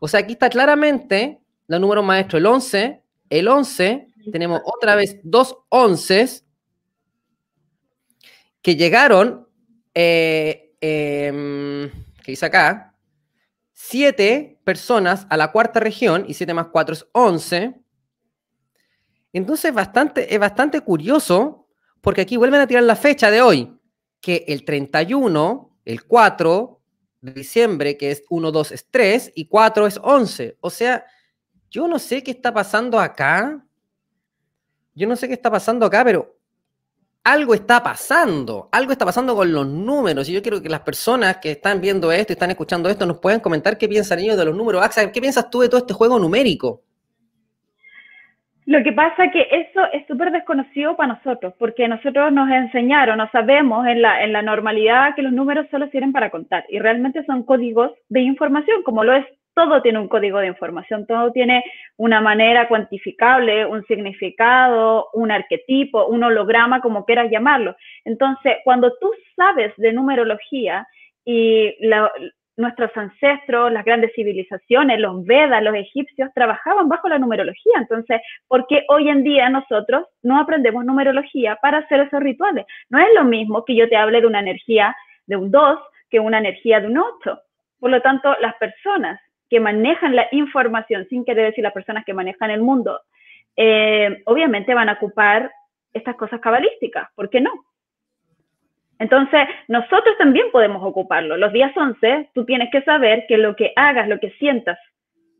O 0.00 0.08
sea, 0.08 0.20
aquí 0.20 0.32
está 0.32 0.48
claramente 0.48 1.40
el 1.68 1.80
número 1.80 2.02
maestro, 2.02 2.38
el 2.38 2.46
11, 2.46 3.02
el 3.30 3.48
11, 3.48 4.08
tenemos 4.32 4.60
otra 4.64 4.94
vez 4.94 5.18
dos 5.22 5.56
11 5.68 6.42
que 8.62 8.76
llegaron, 8.76 9.46
eh, 9.94 10.72
que 10.80 12.32
dice 12.32 12.46
acá, 12.46 12.94
siete 13.72 14.58
personas 14.64 15.26
a 15.30 15.36
la 15.36 15.52
cuarta 15.52 15.78
región 15.78 16.24
y 16.26 16.34
7 16.34 16.52
más 16.54 16.68
4 16.72 16.94
es 16.94 17.06
11. 17.12 17.80
Entonces 19.32 19.72
bastante, 19.72 20.34
es 20.34 20.40
bastante 20.40 20.80
curioso 20.80 21.65
porque 22.06 22.20
aquí 22.20 22.36
vuelven 22.36 22.60
a 22.60 22.68
tirar 22.68 22.84
la 22.84 22.94
fecha 22.94 23.32
de 23.32 23.42
hoy 23.42 23.80
que 24.20 24.44
el 24.46 24.64
31, 24.64 25.76
el 25.84 26.04
4 26.04 26.80
de 27.20 27.32
diciembre, 27.32 27.96
que 27.96 28.12
es 28.12 28.22
1, 28.30 28.52
2 28.52 28.70
es 28.70 28.86
3 28.92 29.32
y 29.34 29.46
4 29.48 29.88
es 29.88 29.98
11. 30.00 30.56
O 30.60 30.70
sea, 30.70 31.04
yo 31.68 31.88
no 31.88 31.98
sé 31.98 32.22
qué 32.22 32.30
está 32.30 32.54
pasando 32.54 33.00
acá. 33.00 33.60
Yo 34.94 35.08
no 35.08 35.16
sé 35.16 35.26
qué 35.26 35.34
está 35.34 35.50
pasando 35.50 35.84
acá, 35.84 36.04
pero 36.04 36.38
algo 37.24 37.54
está 37.54 37.82
pasando. 37.82 38.68
Algo 38.70 38.92
está 38.92 39.04
pasando 39.04 39.34
con 39.34 39.52
los 39.52 39.66
números. 39.66 40.28
Y 40.28 40.32
yo 40.32 40.42
quiero 40.42 40.62
que 40.62 40.68
las 40.68 40.82
personas 40.82 41.38
que 41.38 41.50
están 41.50 41.80
viendo 41.80 42.12
esto 42.12 42.32
y 42.32 42.34
están 42.34 42.52
escuchando 42.52 42.88
esto 42.88 43.04
nos 43.04 43.18
puedan 43.18 43.40
comentar 43.40 43.76
qué 43.76 43.88
piensan 43.88 44.20
ellos 44.20 44.36
de 44.36 44.44
los 44.44 44.54
números. 44.54 44.84
Axa, 44.84 45.10
¿qué 45.10 45.20
piensas 45.20 45.50
tú 45.50 45.58
de 45.58 45.68
todo 45.68 45.78
este 45.78 45.92
juego 45.92 46.20
numérico? 46.20 46.84
Lo 48.66 48.82
que 48.82 48.92
pasa 48.92 49.30
que 49.30 49.46
eso 49.48 49.80
es 49.92 50.04
súper 50.08 50.32
desconocido 50.32 50.96
para 50.96 51.14
nosotros, 51.14 51.54
porque 51.56 51.86
nosotros 51.86 52.32
nos 52.32 52.50
enseñaron, 52.50 53.18
no 53.18 53.30
sabemos 53.30 53.86
en 53.86 54.02
la, 54.02 54.24
en 54.24 54.32
la 54.32 54.42
normalidad 54.42 55.14
que 55.14 55.22
los 55.22 55.32
números 55.32 55.68
solo 55.70 55.88
sirven 55.90 56.12
para 56.12 56.30
contar 56.30 56.64
y 56.68 56.80
realmente 56.80 57.24
son 57.26 57.44
códigos 57.44 57.92
de 58.08 58.22
información, 58.22 58.82
como 58.82 59.04
lo 59.04 59.12
es 59.14 59.24
todo 59.54 59.80
tiene 59.80 60.00
un 60.00 60.08
código 60.08 60.38
de 60.38 60.48
información, 60.48 61.06
todo 61.06 61.32
tiene 61.32 61.64
una 61.96 62.20
manera 62.20 62.68
cuantificable, 62.68 63.64
un 63.64 63.84
significado, 63.86 65.08
un 65.14 65.30
arquetipo, 65.30 66.06
un 66.08 66.24
holograma, 66.24 66.82
como 66.82 67.06
quieras 67.06 67.30
llamarlo. 67.30 67.74
Entonces, 68.04 68.56
cuando 68.64 68.92
tú 69.00 69.10
sabes 69.34 69.72
de 69.78 69.94
numerología 69.94 70.86
y 71.24 71.74
nuestros 72.56 72.90
ancestros, 72.96 73.70
las 73.70 73.84
grandes 73.84 74.12
civilizaciones, 74.14 74.98
los 74.98 75.24
Vedas, 75.24 75.62
los 75.62 75.74
egipcios, 75.74 76.30
trabajaban 76.34 76.88
bajo 76.88 77.08
la 77.08 77.18
numerología. 77.18 77.74
Entonces, 77.78 78.20
¿por 78.48 78.66
qué 78.66 78.84
hoy 78.88 79.08
en 79.08 79.22
día 79.22 79.48
nosotros 79.50 80.06
no 80.22 80.40
aprendemos 80.40 80.84
numerología 80.84 81.56
para 81.56 81.78
hacer 81.78 82.00
esos 82.00 82.20
rituales? 82.20 82.64
No 82.88 82.98
es 82.98 83.08
lo 83.14 83.24
mismo 83.24 83.64
que 83.64 83.76
yo 83.76 83.88
te 83.88 83.96
hable 83.96 84.20
de 84.20 84.26
una 84.26 84.40
energía 84.40 84.96
de 85.26 85.36
un 85.36 85.50
2 85.50 85.78
que 86.10 86.20
una 86.20 86.38
energía 86.38 86.80
de 86.80 86.86
un 86.86 86.98
8. 86.98 87.40
Por 87.78 87.90
lo 87.90 88.00
tanto, 88.00 88.34
las 88.40 88.54
personas 88.56 89.20
que 89.50 89.60
manejan 89.60 90.16
la 90.16 90.26
información, 90.32 91.06
sin 91.08 91.24
querer 91.24 91.46
decir 91.46 91.62
las 91.62 91.72
personas 91.72 92.04
que 92.04 92.14
manejan 92.14 92.50
el 92.50 92.62
mundo, 92.62 93.00
eh, 93.56 94.22
obviamente 94.24 94.74
van 94.74 94.88
a 94.88 94.94
ocupar 94.94 95.52
estas 95.92 96.16
cosas 96.16 96.40
cabalísticas. 96.40 97.08
¿Por 97.14 97.30
qué 97.30 97.40
no? 97.40 97.52
Entonces, 98.98 99.40
nosotros 99.68 100.16
también 100.18 100.46
podemos 100.50 100.82
ocuparlo. 100.82 101.36
Los 101.36 101.52
días 101.52 101.72
11, 101.76 102.30
tú 102.34 102.44
tienes 102.44 102.68
que 102.72 102.82
saber 102.82 103.24
que 103.28 103.36
lo 103.36 103.54
que 103.54 103.72
hagas, 103.76 104.08
lo 104.08 104.18
que 104.18 104.30
sientas, 104.38 104.78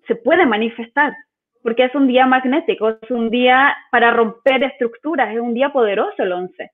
se 0.06 0.16
puede 0.16 0.46
manifestar, 0.46 1.14
porque 1.62 1.84
es 1.84 1.94
un 1.94 2.06
día 2.06 2.26
magnético, 2.26 2.90
es 2.90 3.10
un 3.10 3.30
día 3.30 3.74
para 3.90 4.10
romper 4.10 4.62
estructuras, 4.62 5.34
es 5.34 5.40
un 5.40 5.54
día 5.54 5.70
poderoso 5.70 6.22
el 6.22 6.32
11. 6.32 6.70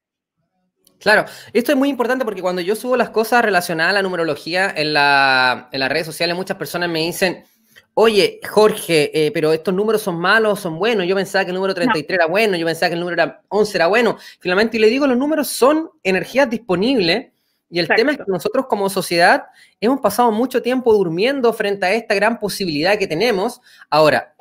Claro, 0.99 1.25
esto 1.53 1.73
es 1.73 1.79
muy 1.79 1.89
importante 1.89 2.25
porque 2.25 2.43
cuando 2.43 2.63
yo 2.63 2.77
subo 2.77 2.97
las 2.97 3.11
cosas 3.11 3.45
relacionadas 3.45 3.91
a 3.91 3.95
la 3.95 4.03
numerología 4.03 4.73
en, 4.77 4.93
la, 4.93 5.69
en 5.73 5.81
las 5.81 5.89
redes 5.89 6.07
sociales, 6.07 6.37
muchas 6.37 6.57
personas 6.57 6.89
me 6.89 7.01
dicen, 7.01 7.45
oye, 7.95 8.41
Jorge, 8.49 9.11
eh, 9.27 9.31
pero 9.33 9.53
estos 9.53 9.75
números 9.75 10.03
son 10.03 10.19
malos, 10.19 10.61
son 10.61 10.79
buenos. 10.79 11.07
Yo 11.07 11.15
pensaba 11.15 11.45
que 11.45 11.51
el 11.51 11.57
número 11.57 11.75
33 11.75 12.19
era 12.19 12.27
bueno, 12.27 12.57
yo 12.57 12.67
pensaba 12.67 12.89
que 12.89 12.95
el 12.95 13.01
número 13.01 13.23
era 13.23 13.43
11 13.49 13.77
era 13.77 13.87
bueno. 13.87 14.17
Finalmente, 14.41 14.77
y 14.77 14.81
le 14.81 14.89
digo, 14.89 15.07
los 15.07 15.17
números 15.17 15.49
son 15.49 15.91
energías 16.03 16.49
disponibles. 16.49 17.29
Y 17.69 17.79
el 17.79 17.89
tema 17.89 18.13
es 18.13 18.19
que 18.19 18.25
nosotros 18.27 18.67
como 18.69 18.91
sociedad 18.91 19.45
hemos 19.81 20.01
pasado 20.01 20.31
mucho 20.31 20.61
tiempo 20.61 20.93
durmiendo 20.93 21.53
frente 21.55 21.87
a 21.87 21.93
esta 21.93 22.15
gran 22.15 22.39
posibilidad 22.39 22.99
que 22.99 23.07
tenemos. 23.07 23.63
Ahora, 23.89 24.35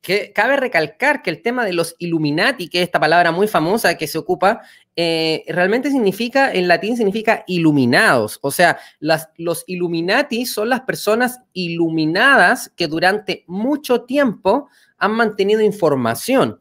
que 0.00 0.32
cabe 0.32 0.56
recalcar 0.56 1.22
que 1.22 1.30
el 1.30 1.42
tema 1.42 1.64
de 1.64 1.72
los 1.72 1.94
Illuminati, 1.98 2.68
que 2.68 2.78
es 2.78 2.84
esta 2.84 3.00
palabra 3.00 3.30
muy 3.30 3.48
famosa 3.48 3.96
que 3.96 4.08
se 4.08 4.18
ocupa, 4.18 4.60
eh, 4.94 5.44
realmente 5.48 5.90
significa, 5.90 6.52
en 6.52 6.68
latín 6.68 6.96
significa 6.96 7.44
iluminados. 7.46 8.38
O 8.42 8.50
sea, 8.50 8.78
las, 9.00 9.30
los 9.36 9.64
Illuminati 9.66 10.44
son 10.44 10.68
las 10.68 10.82
personas 10.82 11.40
iluminadas 11.52 12.70
que 12.76 12.88
durante 12.88 13.44
mucho 13.46 14.02
tiempo 14.02 14.68
han 14.98 15.12
mantenido 15.12 15.62
información. 15.62 16.60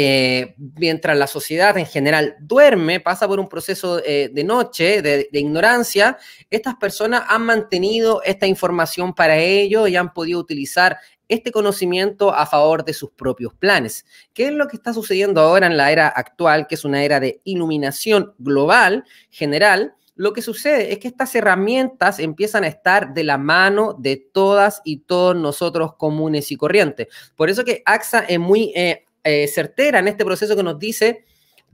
Eh, 0.00 0.54
mientras 0.76 1.18
la 1.18 1.26
sociedad 1.26 1.76
en 1.76 1.84
general 1.84 2.36
duerme, 2.38 3.00
pasa 3.00 3.26
por 3.26 3.40
un 3.40 3.48
proceso 3.48 4.00
eh, 4.04 4.30
de 4.32 4.44
noche, 4.44 5.02
de, 5.02 5.28
ignorancia, 5.32 6.16
estas 6.50 6.76
personas 6.76 7.24
han 7.26 7.42
mantenido 7.42 8.22
esta 8.22 8.46
información 8.46 9.12
para 9.12 9.38
ello 9.38 9.88
y 9.88 9.96
han 9.96 10.12
podido 10.12 10.38
utilizar 10.38 10.98
este 11.26 11.50
conocimiento 11.50 12.32
a 12.32 12.46
favor 12.46 12.84
de 12.84 12.94
sus 12.94 13.10
propios 13.10 13.54
planes. 13.54 14.06
¿Qué 14.34 14.46
es 14.46 14.52
lo 14.52 14.68
que 14.68 14.76
está 14.76 14.94
sucediendo 14.94 15.40
ahora 15.40 15.66
en 15.66 15.76
la 15.76 15.90
era 15.90 16.06
actual, 16.06 16.68
que 16.68 16.76
es 16.76 16.84
una 16.84 17.02
era 17.02 17.18
de 17.18 17.40
iluminación 17.42 18.34
global, 18.38 19.04
general? 19.30 19.96
Lo 20.14 20.32
que 20.32 20.42
sucede 20.42 20.92
es 20.92 21.00
que 21.00 21.08
estas 21.08 21.34
herramientas 21.34 22.20
empiezan 22.20 22.62
a 22.62 22.68
estar 22.68 23.14
de 23.14 23.24
la 23.24 23.36
mano 23.36 23.96
de 23.98 24.16
todas 24.16 24.80
y 24.84 24.98
todos 24.98 25.34
nosotros 25.34 25.96
comunes 25.96 26.52
y 26.52 26.56
corrientes. 26.56 27.08
Por 27.34 27.50
eso 27.50 27.64
que 27.64 27.82
AXA 27.84 28.20
es 28.20 28.38
muy 28.38 28.72
eh, 28.76 29.04
eh, 29.28 29.46
certera 29.46 29.98
en 29.98 30.08
este 30.08 30.24
proceso 30.24 30.56
que 30.56 30.62
nos 30.62 30.78
dice, 30.78 31.24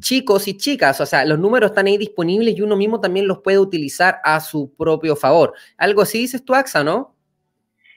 chicos 0.00 0.49
y 0.49 0.56
chicas, 0.56 1.00
o 1.00 1.06
sea, 1.06 1.25
los 1.25 1.38
números 1.38 1.70
están 1.70 1.87
ahí 1.87 1.96
disponibles 1.96 2.56
y 2.56 2.62
uno 2.62 2.76
mismo 2.76 3.00
también 3.00 3.28
los 3.28 3.38
puede 3.38 3.61
utilizar 3.61 4.16
a 4.25 4.40
su 4.40 4.75
propio 4.76 5.14
favor. 5.14 5.54
Algo 5.78 6.02
así 6.02 6.18
dices 6.18 6.44
tú, 6.44 6.52
AXA, 6.52 6.82
¿no? 6.82 7.14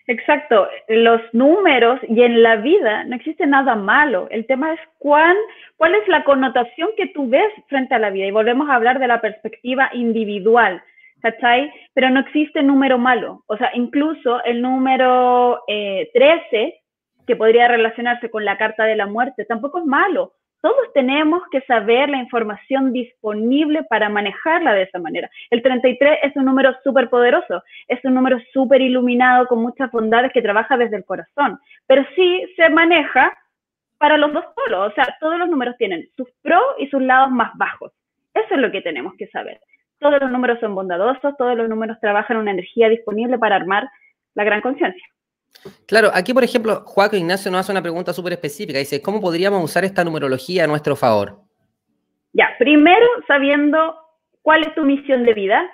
Exacto, 0.05 0.67
los 0.87 1.21
números 1.33 1.99
y 2.07 2.21
en 2.21 2.41
la 2.41 2.57
vida 2.57 3.03
no 3.05 3.15
existe 3.15 3.47
nada 3.47 3.75
malo. 3.75 4.27
El 4.29 4.45
tema 4.45 4.73
es 4.73 4.79
cuán, 4.99 5.35
cuál 5.75 5.95
es 5.95 6.07
la 6.07 6.23
connotación 6.23 6.89
que 6.95 7.07
tú 7.07 7.27
ves 7.27 7.51
frente 7.67 7.95
a 7.95 7.99
la 7.99 8.11
vida. 8.11 8.27
Y 8.27 8.31
volvemos 8.31 8.69
a 8.69 8.75
hablar 8.75 8.99
de 8.99 9.07
la 9.07 9.19
perspectiva 9.19 9.89
individual, 9.91 10.81
¿cachai? 11.21 11.73
Pero 11.93 12.09
no 12.11 12.21
existe 12.21 12.63
número 12.63 12.97
malo. 12.97 13.43
O 13.47 13.57
sea, 13.57 13.71
incluso 13.73 14.41
el 14.45 14.61
número 14.61 15.61
eh, 15.67 16.09
13, 16.13 16.75
que 17.27 17.35
podría 17.35 17.67
relacionarse 17.67 18.31
con 18.31 18.45
la 18.45 18.57
carta 18.57 18.85
de 18.85 18.95
la 18.95 19.05
muerte, 19.05 19.45
tampoco 19.45 19.79
es 19.79 19.85
malo. 19.85 20.33
Todos 20.61 20.91
tenemos 20.93 21.43
que 21.51 21.61
saber 21.61 22.09
la 22.09 22.17
información 22.17 22.91
disponible 22.91 23.83
para 23.83 24.09
manejarla 24.09 24.73
de 24.73 24.83
esa 24.83 24.97
manera. 24.97 25.29
El 25.51 25.61
33 25.61 26.19
es 26.23 26.35
un 26.35 26.45
número 26.45 26.75
súper 26.83 27.09
poderoso, 27.09 27.63
es 27.87 28.03
un 28.03 28.15
número 28.15 28.39
súper 28.53 28.81
iluminado 28.81 29.45
con 29.47 29.61
muchas 29.61 29.91
bondades 29.91 30.31
que 30.33 30.41
trabaja 30.41 30.75
desde 30.77 30.97
el 30.97 31.05
corazón, 31.05 31.59
pero 31.85 32.03
sí 32.15 32.43
se 32.55 32.69
maneja 32.69 33.37
para 33.99 34.17
los 34.17 34.33
dos 34.33 34.45
polos, 34.55 34.91
o 34.91 34.95
sea, 34.95 35.15
todos 35.19 35.37
los 35.37 35.49
números 35.49 35.75
tienen 35.77 36.07
sus 36.15 36.29
pros 36.41 36.63
y 36.79 36.87
sus 36.87 37.01
lados 37.01 37.29
más 37.29 37.51
bajos. 37.55 37.91
Eso 38.33 38.55
es 38.55 38.59
lo 38.59 38.71
que 38.71 38.81
tenemos 38.81 39.13
que 39.17 39.27
saber. 39.27 39.59
Todos 39.99 40.21
los 40.21 40.31
números 40.31 40.59
son 40.59 40.75
bondadosos, 40.75 41.35
todos 41.37 41.57
los 41.57 41.67
números 41.67 41.99
trabajan 41.99 42.37
una 42.37 42.51
energía 42.51 42.89
disponible 42.89 43.37
para 43.37 43.55
armar 43.55 43.89
la 44.35 44.43
gran 44.43 44.61
conciencia. 44.61 45.03
Claro, 45.87 46.09
aquí 46.13 46.33
por 46.33 46.43
ejemplo, 46.43 46.83
Juaco 46.85 47.15
Ignacio 47.15 47.51
nos 47.51 47.61
hace 47.61 47.71
una 47.71 47.81
pregunta 47.81 48.13
súper 48.13 48.33
específica. 48.33 48.79
Dice, 48.79 49.01
¿cómo 49.01 49.21
podríamos 49.21 49.63
usar 49.63 49.83
esta 49.85 50.03
numerología 50.03 50.63
a 50.63 50.67
nuestro 50.67 50.95
favor? 50.95 51.39
Ya, 52.33 52.49
primero 52.59 53.05
sabiendo 53.27 53.95
cuál 54.41 54.61
es 54.61 54.75
tu 54.75 54.83
misión 54.83 55.23
de 55.23 55.33
vida, 55.33 55.69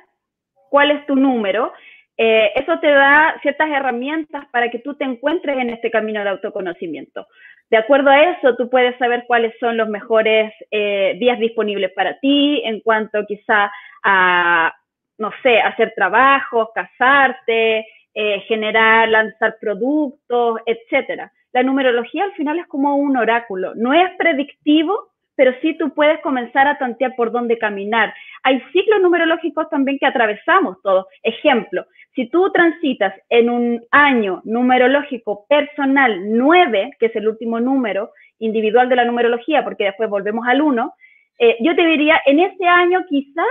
cuál 0.69 0.91
es 0.91 1.05
tu 1.05 1.15
número. 1.15 1.73
Eh, 2.17 2.51
eso 2.55 2.79
te 2.79 2.87
da 2.87 3.35
ciertas 3.41 3.69
herramientas 3.69 4.45
para 4.51 4.69
que 4.69 4.79
tú 4.79 4.95
te 4.95 5.03
encuentres 5.03 5.57
en 5.57 5.71
este 5.71 5.91
camino 5.91 6.23
de 6.23 6.29
autoconocimiento. 6.29 7.27
De 7.69 7.77
acuerdo 7.77 8.11
a 8.11 8.21
eso, 8.21 8.55
tú 8.55 8.69
puedes 8.69 8.97
saber 8.97 9.25
cuáles 9.27 9.53
son 9.59 9.77
los 9.77 9.89
mejores 9.89 10.53
eh, 10.69 11.15
días 11.19 11.39
disponibles 11.39 11.91
para 11.93 12.19
ti 12.19 12.61
en 12.65 12.81
cuanto 12.81 13.25
quizá 13.25 13.71
a, 14.03 14.73
no 15.17 15.31
sé, 15.41 15.59
hacer 15.59 15.93
trabajos, 15.95 16.69
casarte, 16.75 17.85
eh, 18.13 18.41
generar, 18.47 19.09
lanzar 19.09 19.57
productos, 19.59 20.59
etcétera. 20.65 21.31
La 21.51 21.63
numerología 21.63 22.23
al 22.23 22.33
final 22.33 22.59
es 22.59 22.67
como 22.67 22.95
un 22.95 23.17
oráculo, 23.17 23.73
no 23.75 23.93
es 23.93 24.09
predictivo, 24.17 25.11
pero 25.35 25.51
sí 25.61 25.75
tú 25.77 25.93
puedes 25.93 26.19
comenzar 26.21 26.67
a 26.67 26.77
tantear 26.77 27.15
por 27.15 27.31
dónde 27.31 27.57
caminar. 27.57 28.13
Hay 28.43 28.61
ciclos 28.71 29.01
numerológicos 29.01 29.69
también 29.69 29.97
que 29.97 30.05
atravesamos 30.05 30.81
todos. 30.81 31.05
Ejemplo, 31.23 31.85
si 32.15 32.27
tú 32.29 32.51
transitas 32.51 33.13
en 33.29 33.49
un 33.49 33.83
año 33.91 34.41
numerológico 34.45 35.45
personal 35.47 36.19
9, 36.37 36.91
que 36.99 37.07
es 37.07 37.15
el 37.15 37.27
último 37.27 37.59
número 37.59 38.11
individual 38.39 38.89
de 38.89 38.97
la 38.97 39.05
numerología, 39.05 39.63
porque 39.63 39.85
después 39.85 40.09
volvemos 40.09 40.45
al 40.47 40.61
1, 40.61 40.93
eh, 41.39 41.57
yo 41.61 41.75
te 41.75 41.85
diría, 41.85 42.21
en 42.25 42.39
ese 42.39 42.65
año 42.65 43.05
quizás 43.09 43.45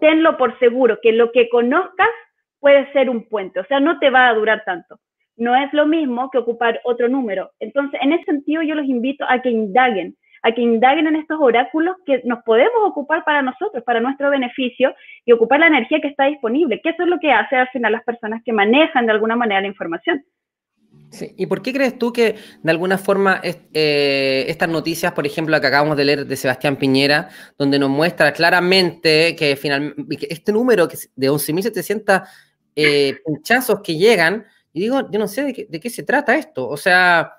tenlo 0.00 0.36
por 0.36 0.58
seguro, 0.58 0.98
que 1.00 1.12
lo 1.12 1.30
que 1.30 1.48
conozcas 1.48 2.08
puede 2.60 2.90
ser 2.92 3.10
un 3.10 3.28
puente, 3.28 3.60
o 3.60 3.64
sea, 3.64 3.80
no 3.80 3.98
te 3.98 4.10
va 4.10 4.28
a 4.28 4.34
durar 4.34 4.62
tanto. 4.64 5.00
No 5.36 5.56
es 5.56 5.72
lo 5.72 5.86
mismo 5.86 6.30
que 6.30 6.38
ocupar 6.38 6.80
otro 6.84 7.08
número. 7.08 7.50
Entonces, 7.60 7.98
en 8.02 8.12
ese 8.12 8.24
sentido, 8.24 8.62
yo 8.62 8.74
los 8.74 8.86
invito 8.86 9.24
a 9.28 9.40
que 9.40 9.48
indaguen, 9.48 10.14
a 10.42 10.52
que 10.52 10.60
indaguen 10.60 11.06
en 11.06 11.16
estos 11.16 11.38
oráculos 11.40 11.96
que 12.04 12.20
nos 12.24 12.42
podemos 12.44 12.78
ocupar 12.84 13.24
para 13.24 13.42
nosotros, 13.42 13.82
para 13.84 14.00
nuestro 14.00 14.30
beneficio 14.30 14.94
y 15.24 15.32
ocupar 15.32 15.60
la 15.60 15.68
energía 15.68 16.00
que 16.00 16.08
está 16.08 16.26
disponible, 16.26 16.80
que 16.82 16.90
eso 16.90 17.02
es 17.02 17.08
lo 17.08 17.18
que 17.18 17.32
hace 17.32 17.56
al 17.56 17.68
final 17.68 17.92
las 17.92 18.04
personas 18.04 18.42
que 18.44 18.52
manejan 18.52 19.06
de 19.06 19.12
alguna 19.12 19.36
manera 19.36 19.62
la 19.62 19.68
información. 19.68 20.22
Sí. 21.10 21.34
¿Y 21.36 21.46
por 21.46 21.60
qué 21.62 21.72
crees 21.72 21.98
tú 21.98 22.12
que 22.12 22.36
de 22.62 22.70
alguna 22.70 22.96
forma 22.96 23.40
eh, 23.42 24.44
estas 24.48 24.68
noticias, 24.68 25.12
por 25.12 25.26
ejemplo, 25.26 25.52
la 25.52 25.60
que 25.60 25.66
acabamos 25.66 25.96
de 25.96 26.04
leer 26.04 26.26
de 26.26 26.36
Sebastián 26.36 26.76
Piñera, 26.76 27.28
donde 27.58 27.78
nos 27.78 27.90
muestra 27.90 28.32
claramente 28.32 29.34
que, 29.36 29.56
finalmente 29.56 30.32
este 30.32 30.52
número 30.52 30.86
de 30.86 31.30
11.700 31.30 32.28
eh, 32.82 33.18
pinchazos 33.24 33.80
que 33.82 33.96
llegan, 33.96 34.46
y 34.72 34.80
digo, 34.80 35.10
yo 35.10 35.18
no 35.18 35.26
sé 35.26 35.66
de 35.68 35.80
qué, 35.80 35.90
se 35.90 36.02
trata 36.02 36.36
esto. 36.36 36.68
O 36.68 36.76
sea, 36.76 37.32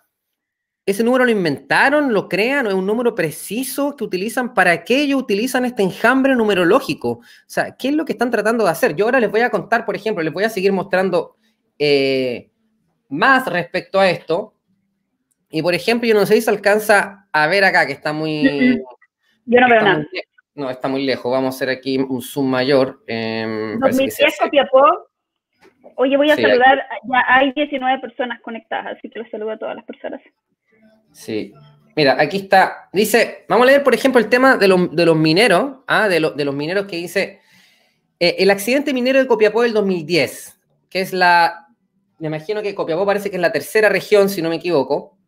¿ese 0.86 1.04
número 1.04 1.26
lo 1.26 1.32
inventaron, 1.32 2.14
lo 2.14 2.28
crean, 2.28 2.68
o 2.68 2.70
es 2.70 2.76
un 2.76 2.86
número 2.86 3.16
preciso 3.16 3.96
que 3.96 4.04
utilizan? 4.04 4.54
¿Para 4.54 4.84
qué 4.84 5.02
ellos 5.04 5.22
utilizan 5.22 5.66
este 5.66 5.84
enjambre 5.84 6.36
numerológico? 6.36 7.10
O 7.10 7.24
sea, 7.46 7.76
¿qué 7.78 7.90
es 7.90 7.94
lo 7.94 8.06
que 8.06 8.14
están 8.14 8.32
tratando 8.32 8.66
de 8.66 8.72
hacer? 8.72 8.96
Yo 8.96 9.06
ahora 9.06 9.20
les 9.20 9.32
voy 9.32 9.42
a 9.42 9.50
contar, 9.50 9.86
por 9.86 9.96
ejemplo, 9.96 10.24
les 10.24 10.34
voy 10.34 10.44
a 10.44 10.50
seguir 10.50 10.74
mostrando 10.74 11.38
eh, 11.80 12.52
más 13.10 13.48
respecto 13.48 14.00
a 14.00 14.10
esto. 14.10 14.54
Y 15.50 15.62
por 15.62 15.74
ejemplo, 15.74 16.08
yo 16.08 16.16
no 16.16 16.26
sé 16.26 16.36
si 16.36 16.42
se 16.42 16.50
alcanza 16.50 17.28
a 17.32 17.48
ver 17.48 17.64
acá, 17.64 17.86
que 17.86 17.94
está 17.94 18.12
muy... 18.14 18.82
Yo 19.46 19.60
no 19.60 19.70
veo 19.70 19.82
nada. 19.82 20.06
no, 20.56 20.70
está 20.70 20.88
muy 20.88 21.06
lejos. 21.06 21.32
Vamos 21.32 21.56
a 21.56 21.58
hacer 21.58 21.70
aquí 21.70 21.98
un 21.98 22.22
zoom 22.22 22.48
mayor. 22.50 23.04
Eh, 23.08 23.76
2010 23.80 24.38
Copiapó 24.40 25.11
Oye, 26.02 26.18
voy 26.18 26.32
a 26.32 26.36
saludar, 26.36 26.84
ya 27.04 27.24
hay 27.28 27.54
19 27.54 28.00
personas 28.00 28.42
conectadas, 28.42 28.98
así 28.98 29.08
que 29.08 29.20
los 29.20 29.30
saludo 29.30 29.52
a 29.52 29.58
todas 29.60 29.76
las 29.76 29.86
personas. 29.86 30.20
Sí. 31.12 31.54
Mira, 31.96 32.18
aquí 32.20 32.38
está, 32.38 32.90
dice, 32.92 33.46
vamos 33.48 33.68
a 33.68 33.70
leer, 33.70 33.84
por 33.84 33.94
ejemplo, 33.94 34.20
el 34.20 34.28
tema 34.28 34.58
de, 34.58 34.68
los 34.68 35.16
mineros, 35.16 35.76
¿ah? 35.86 36.08
de, 36.08 36.32
de, 36.36 36.46
los 36.46 36.56
mineros 36.56 36.88
que 36.88 36.96
dice, 36.96 37.42
eh, 38.20 38.38
el 38.40 38.50
accidente 38.50 38.96
minero 38.96 39.20
de 39.20 39.28
Copiapó 39.28 39.62
del 39.62 39.74
2010, 39.74 40.60
que 40.90 41.02
es 41.02 41.14
la, 41.14 41.68
me 42.18 42.30
imagino 42.30 42.64
que 42.64 42.74
Copiapó 42.74 43.06
parece 43.06 43.30
que 43.30 43.36
es 43.36 43.42
la 43.42 43.52
tercera 43.52 43.88
región, 43.88 44.28
si 44.28 44.42
no 44.42 44.50
me 44.50 44.56
equivoco, 44.56 45.20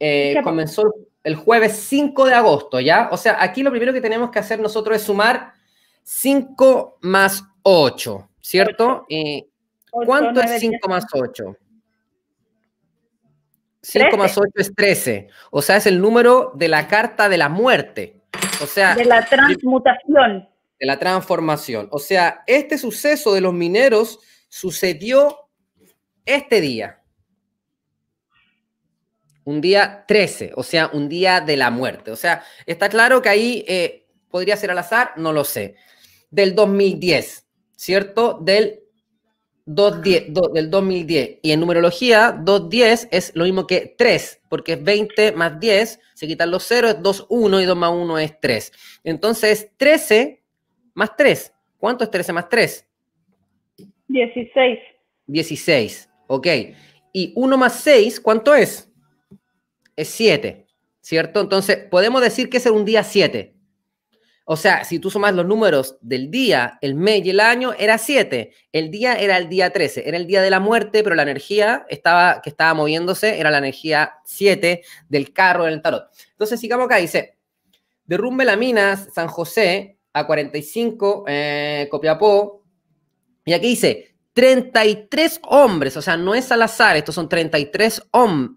eh, 0.00 0.40
comenzó 0.42 0.94
el 1.24 1.36
jueves 1.36 1.72
5 1.74 2.24
de 2.24 2.32
agosto, 2.32 2.80
¿ya? 2.80 3.10
O 3.12 3.18
sea, 3.18 3.36
aquí 3.38 3.62
lo 3.62 3.70
primero 3.70 3.92
que 3.92 4.00
tenemos 4.00 4.30
que 4.30 4.38
hacer 4.38 4.60
nosotros 4.60 4.96
es 4.96 5.02
sumar 5.02 5.52
5 6.04 7.00
más 7.02 7.44
8, 7.64 8.30
¿cierto? 8.40 9.04
Y 9.10 9.51
¿Cuánto 9.92 10.40
es 10.40 10.58
5 10.58 10.88
más 10.88 11.04
8? 11.12 11.56
5 13.82 14.16
más 14.16 14.38
8 14.38 14.50
es 14.54 14.74
13. 14.74 15.28
O 15.50 15.60
sea, 15.60 15.76
es 15.76 15.86
el 15.86 16.00
número 16.00 16.52
de 16.54 16.68
la 16.68 16.88
carta 16.88 17.28
de 17.28 17.36
la 17.36 17.50
muerte. 17.50 18.22
O 18.62 18.66
sea. 18.66 18.94
De 18.94 19.04
la 19.04 19.24
transmutación. 19.26 20.48
De 20.80 20.86
la 20.86 20.98
transformación. 20.98 21.88
O 21.90 21.98
sea, 21.98 22.42
este 22.46 22.78
suceso 22.78 23.34
de 23.34 23.42
los 23.42 23.52
mineros 23.52 24.20
sucedió 24.48 25.50
este 26.24 26.62
día. 26.62 27.02
Un 29.44 29.60
día 29.60 30.04
13, 30.06 30.52
o 30.54 30.62
sea, 30.62 30.88
un 30.92 31.08
día 31.08 31.40
de 31.40 31.56
la 31.56 31.70
muerte. 31.70 32.12
O 32.12 32.16
sea, 32.16 32.44
está 32.64 32.88
claro 32.88 33.20
que 33.20 33.28
ahí 33.28 33.64
eh, 33.68 34.06
podría 34.30 34.56
ser 34.56 34.70
al 34.70 34.78
azar, 34.78 35.12
no 35.16 35.32
lo 35.32 35.44
sé. 35.44 35.74
Del 36.30 36.54
2010, 36.54 37.46
¿cierto? 37.74 38.38
Del 38.40 38.81
210, 39.66 40.52
del 40.52 40.70
2010. 40.70 41.38
Y 41.42 41.52
en 41.52 41.60
numerología, 41.60 42.32
210 42.32 43.08
es 43.10 43.32
lo 43.34 43.44
mismo 43.44 43.66
que 43.66 43.94
3, 43.96 44.40
porque 44.48 44.74
es 44.74 44.82
20 44.82 45.32
más 45.32 45.58
10, 45.60 46.00
se 46.14 46.26
quitan 46.26 46.50
los 46.50 46.66
ceros, 46.66 46.94
es 46.94 47.02
2, 47.02 47.26
1 47.28 47.60
y 47.60 47.64
2 47.64 47.76
más 47.76 47.92
1 47.92 48.18
es 48.18 48.40
3. 48.40 48.72
Entonces, 49.04 49.70
13 49.76 50.42
más 50.94 51.16
3. 51.16 51.52
¿Cuánto 51.78 52.04
es 52.04 52.10
13 52.10 52.32
más 52.32 52.48
3? 52.48 52.86
16. 54.08 54.78
16, 55.26 56.10
ok. 56.26 56.46
Y 57.12 57.32
1 57.34 57.56
más 57.56 57.80
6, 57.80 58.20
¿cuánto 58.20 58.54
es? 58.54 58.90
Es 59.96 60.08
7, 60.08 60.66
¿cierto? 61.00 61.40
Entonces, 61.40 61.76
podemos 61.90 62.22
decir 62.22 62.50
que 62.50 62.58
es 62.58 62.66
un 62.66 62.84
día 62.84 63.04
7. 63.04 63.54
O 64.44 64.56
sea, 64.56 64.84
si 64.84 64.98
tú 64.98 65.10
sumas 65.10 65.34
los 65.34 65.46
números 65.46 65.96
del 66.00 66.30
día, 66.30 66.78
el 66.80 66.94
mes 66.94 67.24
y 67.24 67.30
el 67.30 67.40
año, 67.40 67.72
era 67.78 67.96
7. 67.96 68.52
El 68.72 68.90
día 68.90 69.14
era 69.14 69.36
el 69.36 69.48
día 69.48 69.70
13, 69.70 70.08
era 70.08 70.16
el 70.16 70.26
día 70.26 70.42
de 70.42 70.50
la 70.50 70.58
muerte, 70.58 71.04
pero 71.04 71.14
la 71.14 71.22
energía 71.22 71.86
estaba, 71.88 72.40
que 72.42 72.50
estaba 72.50 72.74
moviéndose 72.74 73.38
era 73.38 73.50
la 73.50 73.58
energía 73.58 74.14
7 74.24 74.82
del 75.08 75.32
carro 75.32 75.66
en 75.66 75.74
el 75.74 75.82
tarot. 75.82 76.10
Entonces, 76.30 76.58
sigamos 76.58 76.86
acá, 76.86 76.96
dice, 76.96 77.36
derrumbe 78.04 78.44
la 78.44 78.56
mina 78.56 78.96
San 78.96 79.28
José 79.28 79.98
a 80.12 80.26
45, 80.26 81.24
eh, 81.28 81.88
Copiapó, 81.90 82.62
y 83.44 83.52
aquí 83.52 83.68
dice, 83.68 84.14
33 84.34 85.40
hombres, 85.44 85.96
o 85.96 86.02
sea, 86.02 86.16
no 86.16 86.34
es 86.34 86.50
al 86.52 86.62
azar, 86.62 86.96
estos 86.96 87.14
son 87.14 87.28
33, 87.28 88.08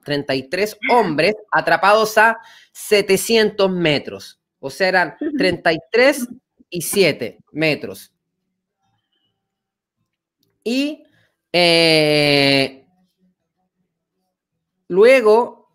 33 0.04 0.78
hombres 0.90 1.36
atrapados 1.52 2.18
a 2.18 2.40
700 2.72 3.70
metros. 3.72 4.40
O 4.60 4.70
sea, 4.70 4.88
eran 4.88 5.16
33 5.38 6.28
y 6.70 6.82
7 6.82 7.40
metros. 7.52 8.12
Y 10.64 11.04
eh, 11.54 12.86
luego, 14.88 15.70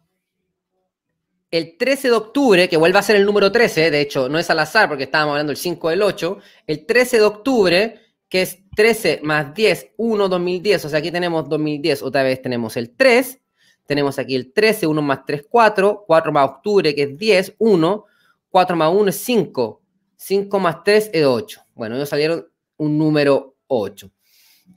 el 1.50 1.76
13 1.78 2.08
de 2.08 2.14
octubre, 2.14 2.68
que 2.68 2.76
vuelve 2.76 2.98
a 2.98 3.02
ser 3.02 3.16
el 3.16 3.24
número 3.24 3.50
13, 3.50 3.90
de 3.90 4.00
hecho, 4.00 4.28
no 4.28 4.38
es 4.38 4.50
al 4.50 4.58
azar 4.58 4.88
porque 4.88 5.04
estábamos 5.04 5.32
hablando 5.32 5.50
del 5.50 5.56
5 5.56 5.90
del 5.90 6.02
8, 6.02 6.38
el 6.66 6.86
13 6.86 7.16
de 7.18 7.22
octubre, 7.22 8.00
que 8.28 8.42
es 8.42 8.58
13 8.76 9.20
más 9.22 9.54
10, 9.54 9.92
1, 9.96 10.28
2010, 10.28 10.84
o 10.84 10.88
sea, 10.88 10.98
aquí 10.98 11.10
tenemos 11.10 11.48
2010, 11.48 12.02
otra 12.02 12.22
vez 12.22 12.42
tenemos 12.42 12.76
el 12.76 12.90
3, 12.90 13.40
tenemos 13.86 14.18
aquí 14.18 14.36
el 14.36 14.52
13, 14.52 14.86
1 14.86 15.02
más 15.02 15.24
3, 15.26 15.46
4, 15.48 16.04
4 16.06 16.32
más 16.32 16.48
octubre, 16.48 16.94
que 16.94 17.02
es 17.02 17.16
10, 17.16 17.54
1, 17.58 18.06
4 18.50 18.76
más 18.76 18.92
1 18.94 19.08
es 19.08 19.16
5. 19.16 19.82
5 20.16 20.58
más 20.58 20.84
3 20.84 21.10
es 21.12 21.24
8. 21.24 21.62
Bueno, 21.74 21.96
ellos 21.96 22.08
salieron 22.08 22.46
un 22.76 22.98
número 22.98 23.56
8. 23.68 24.10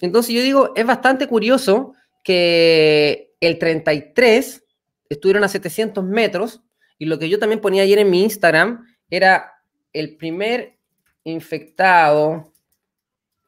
Entonces 0.02 0.34
yo 0.34 0.42
digo, 0.42 0.74
es 0.76 0.86
bastante 0.86 1.28
curioso 1.28 1.94
que 2.24 3.36
el 3.40 3.60
33 3.60 4.64
estuvieron 5.10 5.44
a 5.44 5.48
700 5.48 6.04
metros 6.04 6.62
y 6.98 7.06
lo 7.06 7.20
que 7.20 7.30
yo 7.30 7.40
también 7.40 7.62
ponía 7.62 7.84
ayer 7.84 8.00
en 8.00 8.10
mi 8.10 8.24
Instagram 8.24 8.86
era 9.10 9.52
el 9.92 10.16
primer 10.16 10.78
infectado 11.24 12.54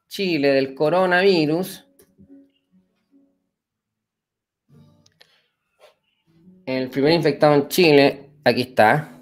Chile 0.08 0.48
del 0.48 0.74
coronavirus. 0.74 1.84
El 6.64 6.90
primer 6.90 7.12
infectado 7.12 7.54
en 7.54 7.68
Chile, 7.68 8.30
aquí 8.44 8.62
está, 8.62 9.15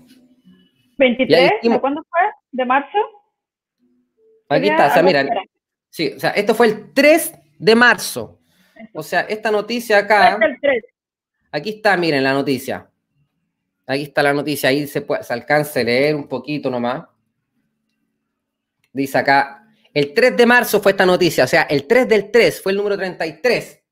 ¿23? 0.99 1.81
¿Cuándo 1.81 2.03
fue? 2.09 2.21
¿De 2.53 2.65
marzo? 2.65 2.99
Aquí 4.49 4.69
está, 4.69 4.87
o 4.89 4.91
sea, 4.91 5.03
mira. 5.03 5.27
Sí, 5.91 6.13
o 6.17 6.21
sea, 6.21 6.31
esto 6.31 6.55
fue 6.55 6.67
el 6.67 6.93
3 6.93 7.35
de 7.59 7.75
marzo. 7.75 8.41
O 8.93 9.03
sea, 9.03 9.23
esta 9.23 9.51
noticia 9.51 9.99
acá. 9.99 10.39
Aquí 11.53 11.71
está, 11.71 11.97
miren 11.97 12.25
la 12.25 12.33
noticia. 12.33 12.91
Aquí 13.87 14.03
está 14.05 14.23
la 14.23 14.33
noticia, 14.33 14.71
ahí 14.71 14.87
se, 14.87 15.03
puede, 15.03 15.23
se 15.23 15.33
alcanza 15.33 15.81
a 15.81 15.85
leer 15.85 16.17
un 16.17 16.27
poquito 16.27 16.71
nomás. 16.71 17.05
Dice 18.93 19.19
acá, 19.19 19.67
el 19.93 20.15
3 20.15 20.37
de 20.37 20.47
marzo 20.47 20.81
fue 20.81 20.93
esta 20.93 21.05
noticia, 21.05 21.45
o 21.45 21.47
sea, 21.47 21.63
el 21.63 21.87
3 21.87 22.09
del 22.09 22.31
3 22.31 22.63
fue 22.63 22.73
el 22.73 22.79
número 22.79 22.97
33. 22.97 23.83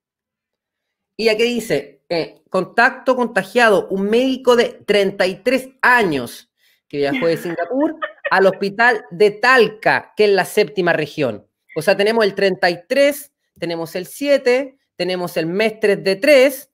Y 1.17 1.29
aquí 1.29 1.43
dice, 1.43 2.03
eh, 2.09 2.43
contacto 2.49 3.15
contagiado, 3.15 3.89
un 3.89 4.09
médico 4.09 4.57
de 4.57 4.81
33 4.85 5.71
años 5.83 6.52
que 6.93 6.99
viajó 6.99 7.27
de 7.27 7.39
Singapur, 7.39 7.97
al 8.31 8.47
hospital 8.47 9.07
de 9.11 9.31
Talca, 9.31 10.13
que 10.15 10.27
es 10.27 10.31
la 10.31 10.45
séptima 10.45 10.93
región. 10.93 11.49
O 11.75 11.81
sea, 11.81 11.97
tenemos 11.97 12.23
el 12.23 12.35
33, 12.35 13.33
tenemos 13.59 13.97
el 13.97 14.05
7, 14.05 14.77
tenemos 14.95 15.39
el 15.39 15.47
mes 15.47 15.81
3 15.81 16.05
de 16.05 16.17
3, 16.17 16.71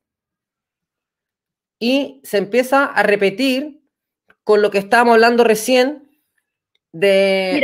y 1.78 2.20
se 2.24 2.38
empieza 2.38 2.86
a 2.86 3.04
repetir 3.04 3.80
con 4.42 4.60
lo 4.60 4.72
que 4.72 4.78
estábamos 4.78 5.14
hablando 5.14 5.44
recién 5.44 6.10
de, 6.90 7.62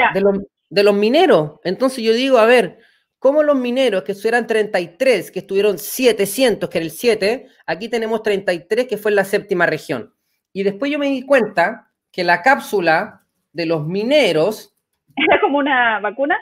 de, 0.70 0.82
los 0.84 0.94
mineros. 0.94 1.58
Entonces 1.64 2.04
yo 2.04 2.12
digo, 2.12 2.38
a 2.38 2.46
ver, 2.46 2.78
¿cómo 3.18 3.42
los 3.42 3.56
mineros 3.56 4.04
que 4.04 4.14
eran 4.28 4.46
33, 4.46 5.32
que 5.32 5.40
estuvieron 5.40 5.76
700, 5.76 6.70
que 6.70 6.78
era 6.78 6.84
el 6.84 6.92
7, 6.92 7.48
aquí 7.66 7.88
tenemos 7.88 8.22
33, 8.22 8.86
que 8.86 8.96
fue 8.96 9.10
en 9.10 9.16
la 9.16 9.24
séptima 9.24 9.66
región? 9.66 10.14
Y 10.52 10.62
después 10.62 10.92
yo 10.92 11.00
me 11.00 11.08
di 11.08 11.22
cuenta 11.22 11.90
que 12.14 12.22
la 12.22 12.42
cápsula 12.42 13.26
de 13.52 13.66
los 13.66 13.86
mineros... 13.86 14.72
¿Era 15.16 15.40
como 15.40 15.58
una 15.58 15.98
vacuna? 15.98 16.36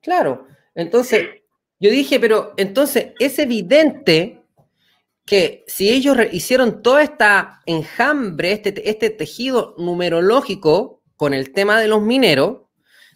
Claro. 0.00 0.48
Entonces, 0.74 1.28
yo 1.78 1.90
dije, 1.90 2.18
pero 2.18 2.52
entonces 2.56 3.12
es 3.20 3.38
evidente 3.38 4.42
que 5.24 5.64
si 5.68 5.88
ellos 5.88 6.16
hicieron 6.32 6.82
toda 6.82 7.02
esta 7.02 7.60
enjambre, 7.64 8.52
este, 8.52 8.90
este 8.90 9.10
tejido 9.10 9.76
numerológico 9.78 11.00
con 11.16 11.32
el 11.32 11.52
tema 11.52 11.80
de 11.80 11.86
los 11.86 12.02
mineros, 12.02 12.62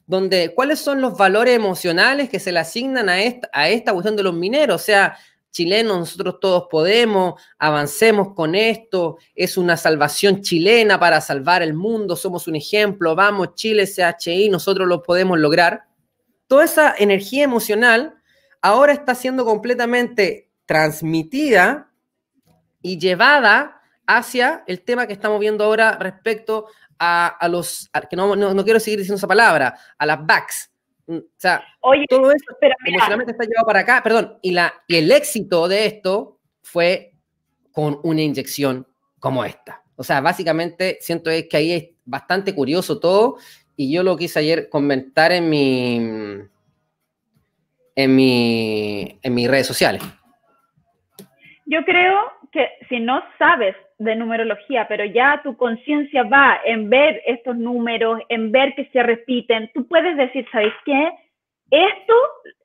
donde 0.07 0.55
cuáles 0.55 0.79
son 0.79 1.01
los 1.01 1.19
valores 1.19 1.57
emocionales 1.57 2.29
que 2.29 2.39
se 2.39 2.53
le 2.53 2.61
asignan 2.61 3.09
a 3.09 3.23
esta, 3.23 3.51
a 3.53 3.69
esta 3.71 3.93
cuestión 3.93 4.15
de 4.15 4.23
los 4.23 4.35
mineros, 4.35 4.83
o 4.83 4.85
sea, 4.85 5.19
chilenos, 5.57 5.99
nosotros 5.99 6.37
todos 6.39 6.67
podemos, 6.71 7.41
avancemos 7.59 8.35
con 8.35 8.55
esto, 8.55 9.17
es 9.35 9.57
una 9.57 9.79
salvación 9.79 10.43
chilena 10.43 11.01
para 11.01 11.21
salvar 11.23 11.63
el 11.63 11.73
mundo, 11.73 12.15
somos 12.15 12.47
un 12.47 12.57
ejemplo, 12.57 13.15
vamos 13.15 13.55
Chile, 13.55 13.87
CHI, 13.87 14.51
nosotros 14.51 14.87
lo 14.87 15.03
podemos 15.03 15.39
lograr. 15.39 15.85
Toda 16.47 16.65
esa 16.65 16.95
energía 16.99 17.45
emocional 17.45 18.15
ahora 18.61 18.93
está 18.93 19.15
siendo 19.15 19.47
completamente 19.47 20.51
transmitida 20.67 21.91
y 22.83 22.99
llevada 22.99 23.81
hacia 24.07 24.63
el 24.67 24.83
tema 24.83 25.07
que 25.07 25.15
estamos 25.15 25.41
viendo 25.41 25.65
ahora 25.65 25.97
respecto 25.99 26.67
a, 26.99 27.49
los, 27.51 27.91
que 28.11 28.17
no, 28.17 28.37
no, 28.37 28.65
quiero 28.65 28.81
seguir 28.81 28.99
diciendo 28.99 29.17
esa 29.17 29.27
palabra, 29.27 29.79
a 29.99 30.07
las 30.07 30.25
backs, 30.25 30.71
o 31.09 31.23
sea, 31.37 31.65
todo 32.09 32.33
eso 32.33 32.45
emocionalmente 32.87 33.33
está 33.33 33.45
llevado 33.45 33.67
para 33.67 33.81
acá, 33.81 34.03
perdón, 34.03 34.39
y, 34.43 34.51
la, 34.51 34.75
y 34.89 34.97
el 34.97 35.13
éxito 35.13 35.69
de 35.69 35.87
esto 35.87 36.41
fue 36.63 37.13
con 37.71 38.01
una 38.03 38.23
inyección 38.23 38.87
como 39.21 39.45
esta. 39.45 39.83
O 39.97 40.03
sea, 40.03 40.21
básicamente 40.21 40.99
siento 41.01 41.31
es 41.31 41.49
que 41.49 41.57
ahí 41.57 41.73
es 41.73 41.89
bastante 42.05 42.55
curioso 42.55 42.99
todo 42.99 43.37
y 43.77 43.93
yo 43.93 44.03
lo 44.03 44.17
quise 44.17 44.39
ayer 44.39 44.69
comentar 44.69 45.33
en 45.33 45.49
mi 45.49 45.97
en, 47.97 48.15
mi, 48.15 49.19
en 49.23 49.35
mis 49.35 49.49
redes 49.49 49.67
sociales. 49.67 50.03
Yo 51.65 51.85
creo 51.85 52.15
que 52.57 52.87
si 52.89 53.01
no 53.01 53.23
sabes 53.39 53.77
de 53.99 54.17
numerología, 54.17 54.89
pero 54.89 55.05
ya 55.05 55.41
tu 55.43 55.57
conciencia 55.57 56.23
va 56.25 56.59
en 56.65 56.89
ver 56.89 57.23
estos 57.27 57.57
números, 57.57 58.21
en 58.29 58.51
ver 58.51 58.75
que 58.75 58.87
se 58.87 59.03
repiten, 59.03 59.71
tú 59.75 59.87
puedes 59.87 60.17
decir, 60.17 60.47
¿sabes 60.51 60.73
qué? 60.85 61.11
Esto 61.71 62.15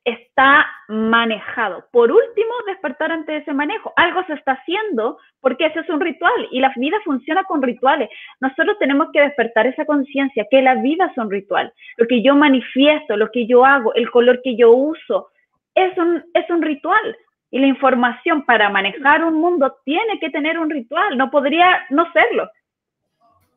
está 0.04 0.64
manejado. 0.88 1.84
Por 1.90 2.10
último, 2.10 2.54
despertar 2.66 3.10
ante 3.10 3.36
ese 3.36 3.52
manejo. 3.52 3.92
Algo 3.96 4.24
se 4.26 4.34
está 4.34 4.52
haciendo 4.52 5.18
porque 5.40 5.66
ese 5.66 5.80
es 5.80 5.88
un 5.88 6.00
ritual 6.00 6.48
y 6.52 6.60
la 6.60 6.72
vida 6.76 6.98
funciona 7.04 7.42
con 7.44 7.62
rituales. 7.62 8.08
Nosotros 8.40 8.78
tenemos 8.78 9.08
que 9.12 9.20
despertar 9.20 9.66
esa 9.66 9.84
conciencia, 9.84 10.46
que 10.50 10.62
la 10.62 10.76
vida 10.76 11.10
es 11.10 11.18
un 11.18 11.30
ritual. 11.30 11.72
Lo 11.96 12.06
que 12.06 12.22
yo 12.22 12.34
manifiesto, 12.36 13.16
lo 13.16 13.30
que 13.30 13.46
yo 13.46 13.64
hago, 13.64 13.92
el 13.94 14.10
color 14.10 14.40
que 14.42 14.56
yo 14.56 14.70
uso, 14.70 15.28
es 15.74 15.96
un, 15.98 16.24
es 16.34 16.48
un 16.48 16.62
ritual. 16.62 17.16
Y 17.52 17.60
la 17.60 17.66
información 17.66 18.44
para 18.44 18.68
manejar 18.70 19.22
un 19.22 19.34
mundo 19.34 19.76
tiene 19.84 20.18
que 20.18 20.30
tener 20.30 20.58
un 20.58 20.70
ritual, 20.70 21.16
no 21.16 21.30
podría 21.30 21.84
no 21.90 22.10
serlo. 22.12 22.50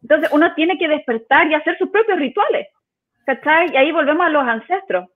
Entonces 0.04 0.30
uno 0.32 0.54
tiene 0.54 0.78
que 0.78 0.88
despertar 0.88 1.50
y 1.50 1.56
hacer 1.56 1.78
sus 1.80 1.90
propios 1.90 2.20
rituales. 2.20 2.68
¿Cachai? 3.26 3.74
Y 3.74 3.78
ahí 3.78 3.92
volvemos 3.92 4.24
a 4.24 4.30
los 4.30 4.48
ancestros. 4.48 5.10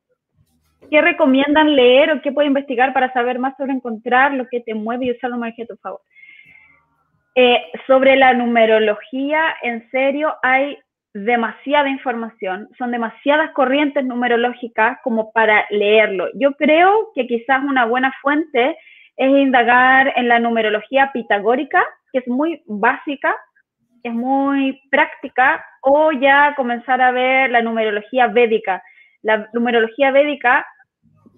¿Qué 0.90 1.02
recomiendan 1.02 1.76
leer 1.76 2.12
o 2.12 2.22
qué 2.22 2.32
puede 2.32 2.48
investigar 2.48 2.92
para 2.92 3.14
saber 3.14 3.38
más 3.38 3.56
sobre 3.58 3.74
encontrar 3.74 4.34
lo 4.34 4.48
que 4.48 4.62
te 4.62 4.74
mueve 4.74 5.06
y 5.06 5.12
usarlo 5.12 5.38
más 5.38 5.54
a 5.54 5.66
tu 5.66 5.76
favor? 5.78 6.02
Eh, 7.36 7.62
sobre 7.86 8.16
la 8.16 8.34
numerología, 8.34 9.56
en 9.62 9.88
serio, 9.92 10.34
hay 10.42 10.78
demasiada 11.14 11.90
información, 11.90 12.70
son 12.78 12.92
demasiadas 12.92 13.52
corrientes 13.52 14.06
numerológicas 14.06 15.00
como 15.04 15.32
para 15.32 15.66
leerlo. 15.70 16.28
Yo 16.36 16.54
creo 16.54 17.10
que 17.16 17.26
quizás 17.26 17.64
una 17.64 17.86
buena 17.86 18.14
fuente 18.22 18.78
es 19.18 19.30
indagar 19.30 20.14
en 20.16 20.28
la 20.28 20.40
numerología 20.40 21.12
pitagórica, 21.12 21.84
que 22.12 22.20
es 22.20 22.28
muy 22.28 22.62
básica, 22.68 23.36
es 24.04 24.14
muy 24.14 24.82
práctica, 24.92 25.64
o 25.82 26.12
ya 26.12 26.54
comenzar 26.56 27.02
a 27.02 27.12
ver 27.12 27.52
la 27.52 27.62
numerología 27.62 28.28
védica. 28.28 28.82
La 29.22 29.50
numerología 29.54 30.12
védica 30.12 30.66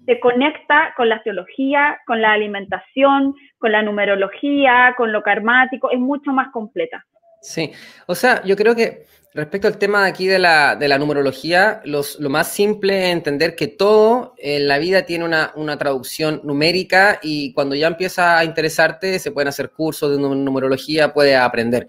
se 0.06 0.20
conecta 0.20 0.92
con 0.96 1.08
la 1.08 1.22
teología, 1.22 1.98
con 2.06 2.20
la 2.20 2.32
alimentación, 2.32 3.34
con 3.58 3.72
la 3.72 3.82
numerología, 3.82 4.94
con 4.96 5.12
lo 5.12 5.22
karmático, 5.22 5.90
es 5.90 5.98
mucho 5.98 6.32
más 6.32 6.48
completa. 6.50 7.04
Sí, 7.42 7.72
o 8.06 8.14
sea, 8.14 8.42
yo 8.44 8.54
creo 8.56 8.76
que 8.76 9.04
respecto 9.34 9.66
al 9.66 9.76
tema 9.76 10.04
aquí 10.04 10.28
de 10.28 10.38
la, 10.38 10.76
de 10.76 10.86
la 10.86 10.96
numerología, 10.96 11.80
los, 11.84 12.20
lo 12.20 12.30
más 12.30 12.52
simple 12.52 13.08
es 13.08 13.12
entender 13.12 13.56
que 13.56 13.66
todo 13.66 14.34
en 14.38 14.68
la 14.68 14.78
vida 14.78 15.02
tiene 15.02 15.24
una, 15.24 15.52
una, 15.56 15.76
traducción 15.76 16.40
numérica 16.44 17.18
y 17.20 17.52
cuando 17.52 17.74
ya 17.74 17.88
empieza 17.88 18.38
a 18.38 18.44
interesarte 18.44 19.18
se 19.18 19.32
pueden 19.32 19.48
hacer 19.48 19.70
cursos 19.70 20.12
de 20.12 20.18
numerología, 20.18 21.12
puedes 21.12 21.36
aprender. 21.36 21.88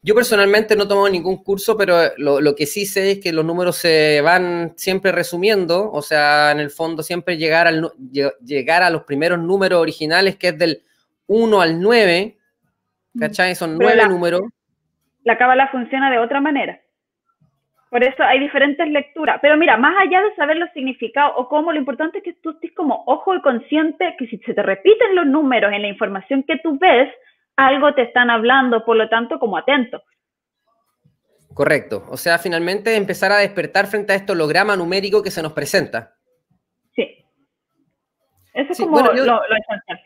Yo 0.00 0.14
personalmente 0.14 0.76
no 0.76 0.88
tomo 0.88 1.08
ningún 1.08 1.42
curso, 1.42 1.76
pero 1.76 2.12
lo, 2.16 2.40
lo, 2.40 2.54
que 2.54 2.64
sí 2.64 2.86
sé 2.86 3.10
es 3.12 3.18
que 3.18 3.32
los 3.32 3.44
números 3.44 3.76
se 3.76 4.20
van 4.22 4.72
siempre 4.76 5.12
resumiendo, 5.12 5.90
o 5.90 6.00
sea, 6.00 6.52
en 6.52 6.60
el 6.60 6.70
fondo 6.70 7.02
siempre 7.02 7.36
llegar, 7.36 7.66
al, 7.66 7.92
llegar 8.44 8.82
a 8.82 8.90
los 8.90 9.02
primeros 9.02 9.40
números 9.40 9.80
originales, 9.80 10.36
que 10.36 10.48
es 10.48 10.58
del 10.58 10.84
1 11.26 11.60
al 11.60 11.80
9, 11.80 12.38
¿cachai? 13.18 13.54
Son 13.56 13.76
nueve 13.76 14.06
números. 14.08 14.42
La 15.26 15.36
cábala 15.36 15.66
funciona 15.72 16.08
de 16.08 16.20
otra 16.20 16.40
manera. 16.40 16.80
Por 17.90 18.04
eso 18.04 18.22
hay 18.22 18.38
diferentes 18.38 18.88
lecturas. 18.88 19.40
Pero 19.42 19.56
mira, 19.56 19.76
más 19.76 19.92
allá 19.98 20.22
de 20.22 20.32
saber 20.36 20.56
los 20.56 20.70
significados 20.70 21.32
o 21.34 21.48
cómo, 21.48 21.72
lo 21.72 21.80
importante 21.80 22.18
es 22.18 22.24
que 22.24 22.34
tú 22.34 22.50
estés 22.50 22.72
como 22.76 23.02
ojo 23.08 23.34
y 23.34 23.42
consciente 23.42 24.14
que 24.20 24.28
si 24.28 24.38
se 24.38 24.54
te 24.54 24.62
repiten 24.62 25.16
los 25.16 25.26
números 25.26 25.72
en 25.72 25.82
la 25.82 25.88
información 25.88 26.44
que 26.44 26.58
tú 26.58 26.78
ves, 26.78 27.12
algo 27.56 27.92
te 27.94 28.02
están 28.02 28.30
hablando, 28.30 28.84
por 28.84 28.96
lo 28.96 29.08
tanto, 29.08 29.40
como 29.40 29.58
atento. 29.58 30.00
Correcto. 31.52 32.04
O 32.08 32.16
sea, 32.16 32.38
finalmente 32.38 32.94
empezar 32.94 33.32
a 33.32 33.38
despertar 33.38 33.88
frente 33.88 34.12
a 34.12 34.16
este 34.16 34.30
holograma 34.30 34.76
numérico 34.76 35.24
que 35.24 35.32
se 35.32 35.42
nos 35.42 35.54
presenta. 35.54 36.14
Sí. 36.94 37.24
Eso 38.54 38.70
es 38.70 38.78
como 38.78 39.00
lo, 39.00 39.10
esencial. 39.10 40.00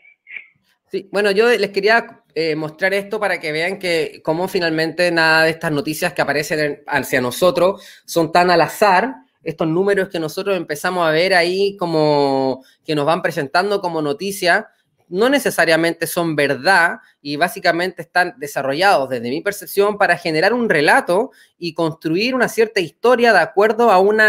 Sí, 0.91 1.07
bueno, 1.09 1.31
yo 1.31 1.47
les 1.47 1.69
quería 1.69 2.21
eh, 2.35 2.53
mostrar 2.53 2.93
esto 2.93 3.17
para 3.17 3.39
que 3.39 3.53
vean 3.53 3.79
que 3.79 4.21
cómo 4.25 4.49
finalmente 4.49 5.09
nada 5.09 5.43
de 5.45 5.51
estas 5.51 5.71
noticias 5.71 6.11
que 6.11 6.21
aparecen 6.21 6.83
hacia 6.85 7.21
nosotros 7.21 7.81
son 8.03 8.33
tan 8.33 8.51
al 8.51 8.59
azar. 8.59 9.15
Estos 9.41 9.69
números 9.69 10.09
que 10.09 10.19
nosotros 10.19 10.57
empezamos 10.57 11.07
a 11.07 11.11
ver 11.11 11.33
ahí 11.33 11.77
como 11.77 12.61
que 12.83 12.93
nos 12.93 13.05
van 13.05 13.21
presentando 13.21 13.79
como 13.79 14.01
noticia, 14.01 14.67
no 15.07 15.29
necesariamente 15.29 16.07
son 16.07 16.35
verdad 16.35 16.97
y 17.21 17.37
básicamente 17.37 18.01
están 18.01 18.35
desarrollados 18.37 19.07
desde 19.07 19.29
mi 19.29 19.39
percepción 19.39 19.97
para 19.97 20.17
generar 20.17 20.53
un 20.53 20.67
relato 20.67 21.31
y 21.57 21.73
construir 21.73 22.35
una 22.35 22.49
cierta 22.49 22.81
historia 22.81 23.31
de 23.31 23.39
acuerdo 23.39 23.91
a 23.91 23.99
un 23.99 24.19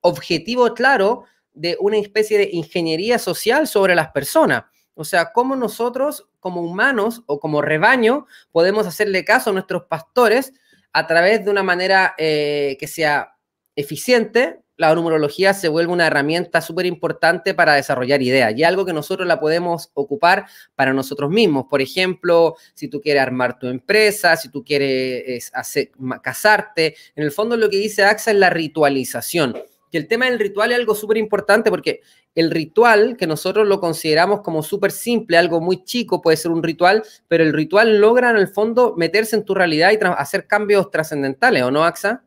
objetivo 0.00 0.74
claro 0.74 1.24
de 1.54 1.76
una 1.78 1.98
especie 1.98 2.36
de 2.36 2.50
ingeniería 2.52 3.20
social 3.20 3.68
sobre 3.68 3.94
las 3.94 4.10
personas. 4.10 4.64
O 5.00 5.04
sea, 5.04 5.32
cómo 5.32 5.56
nosotros 5.56 6.28
como 6.40 6.60
humanos 6.60 7.22
o 7.24 7.40
como 7.40 7.62
rebaño 7.62 8.26
podemos 8.52 8.86
hacerle 8.86 9.24
caso 9.24 9.48
a 9.48 9.52
nuestros 9.54 9.84
pastores 9.84 10.52
a 10.92 11.06
través 11.06 11.42
de 11.42 11.50
una 11.50 11.62
manera 11.62 12.14
eh, 12.18 12.76
que 12.78 12.86
sea 12.86 13.34
eficiente, 13.76 14.60
la 14.76 14.94
numerología 14.94 15.54
se 15.54 15.68
vuelve 15.68 15.90
una 15.90 16.06
herramienta 16.06 16.60
súper 16.60 16.84
importante 16.84 17.54
para 17.54 17.76
desarrollar 17.76 18.20
ideas 18.20 18.52
y 18.54 18.62
algo 18.62 18.84
que 18.84 18.92
nosotros 18.92 19.26
la 19.26 19.40
podemos 19.40 19.90
ocupar 19.94 20.44
para 20.74 20.92
nosotros 20.92 21.30
mismos. 21.30 21.64
Por 21.70 21.80
ejemplo, 21.80 22.56
si 22.74 22.88
tú 22.88 23.00
quieres 23.00 23.22
armar 23.22 23.58
tu 23.58 23.68
empresa, 23.68 24.36
si 24.36 24.50
tú 24.50 24.62
quieres 24.62 25.50
hacer, 25.54 25.92
casarte, 26.22 26.94
en 27.16 27.24
el 27.24 27.32
fondo 27.32 27.56
lo 27.56 27.70
que 27.70 27.78
dice 27.78 28.04
AXA 28.04 28.32
es 28.32 28.36
la 28.36 28.50
ritualización. 28.50 29.56
Que 29.90 29.98
el 29.98 30.08
tema 30.08 30.26
del 30.26 30.38
ritual 30.38 30.72
es 30.72 30.78
algo 30.78 30.94
súper 30.94 31.16
importante 31.16 31.70
porque 31.70 32.00
el 32.34 32.50
ritual, 32.50 33.16
que 33.18 33.26
nosotros 33.26 33.66
lo 33.66 33.80
consideramos 33.80 34.40
como 34.42 34.62
súper 34.62 34.90
simple, 34.90 35.36
algo 35.36 35.60
muy 35.60 35.84
chico, 35.84 36.22
puede 36.22 36.36
ser 36.36 36.52
un 36.52 36.62
ritual, 36.62 37.02
pero 37.28 37.42
el 37.42 37.52
ritual 37.52 38.00
logra 38.00 38.30
en 38.30 38.36
el 38.36 38.48
fondo 38.48 38.94
meterse 38.96 39.36
en 39.36 39.44
tu 39.44 39.54
realidad 39.54 39.90
y 39.92 39.98
hacer 40.16 40.46
cambios 40.46 40.90
trascendentales, 40.90 41.62
¿o 41.62 41.70
no, 41.70 41.84
AXA? 41.84 42.22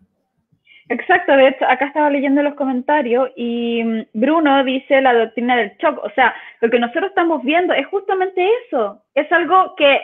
Exacto, 0.90 1.32
de 1.36 1.48
hecho, 1.48 1.66
acá 1.66 1.86
estaba 1.86 2.10
leyendo 2.10 2.44
los 2.44 2.56
comentarios 2.56 3.30
y 3.36 3.84
mm, 3.84 4.06
Bruno 4.14 4.64
dice 4.64 5.02
la 5.02 5.14
doctrina 5.14 5.56
del 5.56 5.72
shock, 5.78 5.98
o 6.04 6.10
sea, 6.12 6.36
lo 6.62 6.70
que 6.70 6.80
nosotros 6.80 7.10
estamos 7.10 7.42
viendo 7.44 7.74
es 7.74 7.88
justamente 7.88 8.46
eso, 8.68 9.02
es 9.16 9.32
algo 9.32 9.76
que 9.78 10.02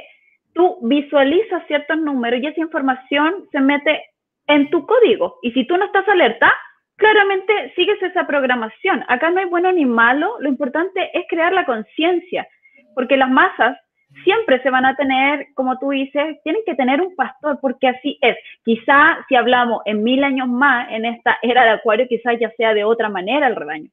tú 0.54 0.78
visualizas 0.84 1.68
ciertos 1.68 1.98
números 1.98 2.40
y 2.42 2.48
esa 2.48 2.62
información 2.62 3.46
se 3.52 3.60
mete 3.60 4.02
en 4.48 4.70
tu 4.70 4.86
código 4.86 5.38
y 5.44 5.52
si 5.52 5.66
tú 5.68 5.78
no 5.78 5.86
estás 5.86 6.08
alerta, 6.08 6.52
claramente 7.00 7.74
sigues 7.76 8.02
esa 8.04 8.28
programación. 8.28 9.04
Acá 9.08 9.32
no 9.32 9.40
hay 9.40 9.46
bueno 9.46 9.72
ni 9.72 9.86
malo, 9.86 10.36
lo 10.40 10.50
importante 10.50 11.10
es 11.18 11.26
crear 11.28 11.54
la 11.54 11.66
conciencia, 11.66 12.48
porque 12.94 13.18
las 13.18 13.32
masas 13.32 13.78
siempre 14.24 14.62
se 14.62 14.70
van 14.70 14.86
a 14.86 14.96
tener, 14.96 15.48
como 15.56 15.78
tú 15.80 15.92
dices, 15.92 16.38
tienen 16.44 16.62
que 16.66 16.76
tener 16.76 17.02
un 17.02 17.16
pastor, 17.16 17.60
porque 17.62 17.88
así 17.88 18.18
es. 18.22 18.38
Quizá 18.64 19.26
si 19.28 19.36
hablamos 19.36 19.82
en 19.86 20.04
mil 20.04 20.24
años 20.24 20.48
más, 20.48 20.92
en 20.92 21.06
esta 21.06 21.38
era 21.42 21.64
de 21.64 21.70
Acuario, 21.72 22.08
quizás 22.08 22.38
ya 22.40 22.52
sea 22.52 22.74
de 22.74 22.84
otra 22.84 23.10
manera 23.10 23.48
el 23.48 23.56
rebaño, 23.56 23.90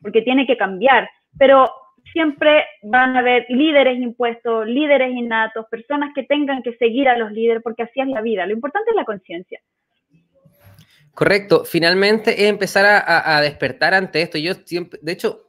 porque 0.00 0.22
tiene 0.22 0.46
que 0.46 0.56
cambiar. 0.56 1.10
Pero 1.38 1.70
siempre 2.12 2.64
van 2.82 3.16
a 3.16 3.20
haber 3.20 3.46
líderes 3.48 3.98
impuestos, 3.98 4.66
líderes 4.66 5.12
innatos, 5.12 5.66
personas 5.70 6.12
que 6.14 6.22
tengan 6.22 6.62
que 6.62 6.76
seguir 6.76 7.08
a 7.08 7.16
los 7.16 7.32
líderes, 7.32 7.62
porque 7.62 7.82
así 7.82 8.00
es 8.00 8.08
la 8.08 8.20
vida. 8.20 8.46
Lo 8.46 8.52
importante 8.52 8.90
es 8.90 8.96
la 8.96 9.04
conciencia. 9.04 9.60
Correcto. 11.14 11.64
Finalmente 11.64 12.44
es 12.44 12.50
empezar 12.50 12.84
a, 12.84 13.36
a, 13.36 13.40
despertar 13.40 13.94
ante 13.94 14.20
esto. 14.20 14.36
Yo 14.36 14.54
siempre, 14.64 14.98
de 15.02 15.12
hecho, 15.12 15.48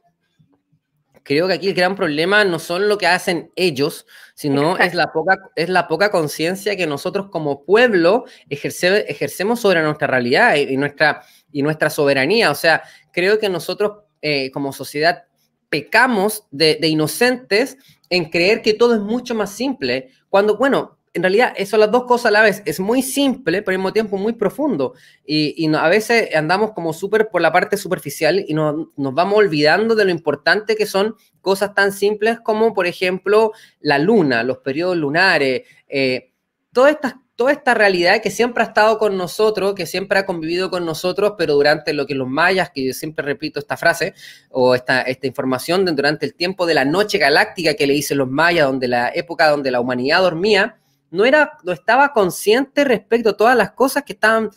creo 1.26 1.48
que 1.48 1.54
aquí 1.54 1.68
el 1.68 1.74
gran 1.74 1.96
problema 1.96 2.44
no 2.44 2.60
son 2.60 2.88
lo 2.88 2.98
que 2.98 3.08
hacen 3.08 3.50
ellos, 3.56 4.06
sino 4.34 4.78
es 4.78 4.94
la 4.94 5.12
poca, 5.12 5.36
es 5.56 5.68
la 5.68 5.88
poca 5.88 6.12
conciencia 6.12 6.76
que 6.76 6.86
nosotros 6.86 7.30
como 7.30 7.64
pueblo 7.64 8.26
ejercemos 8.48 9.58
sobre 9.60 9.82
nuestra 9.82 10.06
realidad 10.06 10.54
y 10.54 10.76
nuestra, 10.76 11.22
y 11.50 11.62
nuestra 11.62 11.90
soberanía. 11.90 12.52
O 12.52 12.54
sea, 12.54 12.82
creo 13.12 13.40
que 13.40 13.48
nosotros 13.48 14.04
eh, 14.22 14.52
como 14.52 14.72
sociedad 14.72 15.24
pecamos 15.68 16.44
de, 16.52 16.78
de 16.80 16.86
inocentes 16.86 17.76
en 18.08 18.30
creer 18.30 18.62
que 18.62 18.74
todo 18.74 18.94
es 18.94 19.00
mucho 19.00 19.34
más 19.34 19.50
simple, 19.50 20.10
cuando, 20.28 20.56
bueno, 20.56 20.95
en 21.16 21.22
realidad 21.22 21.54
son 21.66 21.80
las 21.80 21.90
dos 21.90 22.04
cosas 22.04 22.26
a 22.26 22.30
la 22.30 22.42
vez. 22.42 22.62
Es 22.66 22.78
muy 22.78 23.02
simple, 23.02 23.62
pero 23.62 23.74
al 23.74 23.78
mismo 23.78 23.92
tiempo 23.92 24.18
muy 24.18 24.34
profundo. 24.34 24.92
Y, 25.24 25.66
a 25.74 25.88
veces 25.88 26.34
andamos 26.34 26.72
como 26.72 26.92
súper 26.92 27.30
por 27.30 27.40
la 27.40 27.52
parte 27.52 27.76
superficial 27.76 28.44
y 28.46 28.52
nos, 28.52 28.86
vamos 28.96 29.38
olvidando 29.38 29.94
de 29.94 30.04
lo 30.04 30.10
importante 30.10 30.76
que 30.76 30.86
son 30.86 31.16
cosas 31.40 31.74
tan 31.74 31.92
simples 31.92 32.38
como, 32.40 32.74
por 32.74 32.86
ejemplo, 32.86 33.52
la 33.80 33.98
luna, 33.98 34.42
los 34.42 34.58
periodos 34.58 34.96
lunares, 34.96 35.62
eh, 35.88 36.32
todas 36.72 36.92
estas 36.92 37.14
toda 37.36 37.52
esta 37.52 37.74
realidad 37.74 38.22
que 38.22 38.30
siempre 38.30 38.62
ha 38.64 38.66
estado 38.66 38.98
con 38.98 39.16
nosotros, 39.18 39.74
que 39.74 39.84
siempre 39.84 40.18
ha 40.18 40.24
convivido 40.24 40.70
con 40.70 40.86
nosotros, 40.86 41.34
pero 41.36 41.52
durante 41.52 41.92
lo 41.92 42.06
que 42.06 42.14
los 42.14 42.26
mayas, 42.26 42.70
que 42.70 42.86
yo 42.86 42.94
siempre 42.94 43.22
repito 43.24 43.60
esta 43.60 43.76
frase 43.76 44.14
o 44.50 44.74
esta, 44.74 45.02
esta 45.02 45.26
información, 45.26 45.84
durante 45.84 46.24
el 46.24 46.34
tiempo 46.34 46.64
de 46.64 46.72
la 46.72 46.86
noche 46.86 47.18
galáctica 47.18 47.74
que 47.74 47.86
le 47.86 47.92
dicen 47.92 48.16
los 48.16 48.28
mayas, 48.28 48.66
donde 48.66 48.88
la 48.88 49.10
época 49.14 49.50
donde 49.50 49.70
la 49.70 49.80
humanidad 49.80 50.22
dormía, 50.22 50.78
no, 51.10 51.24
era, 51.24 51.58
estaba 51.72 52.12
consciente 52.12 52.84
respecto 52.84 53.30
a 53.30 53.36
todas 53.36 53.56
las 53.56 53.72
cosas 53.72 54.02
que 54.04 54.12
estaban 54.12 54.50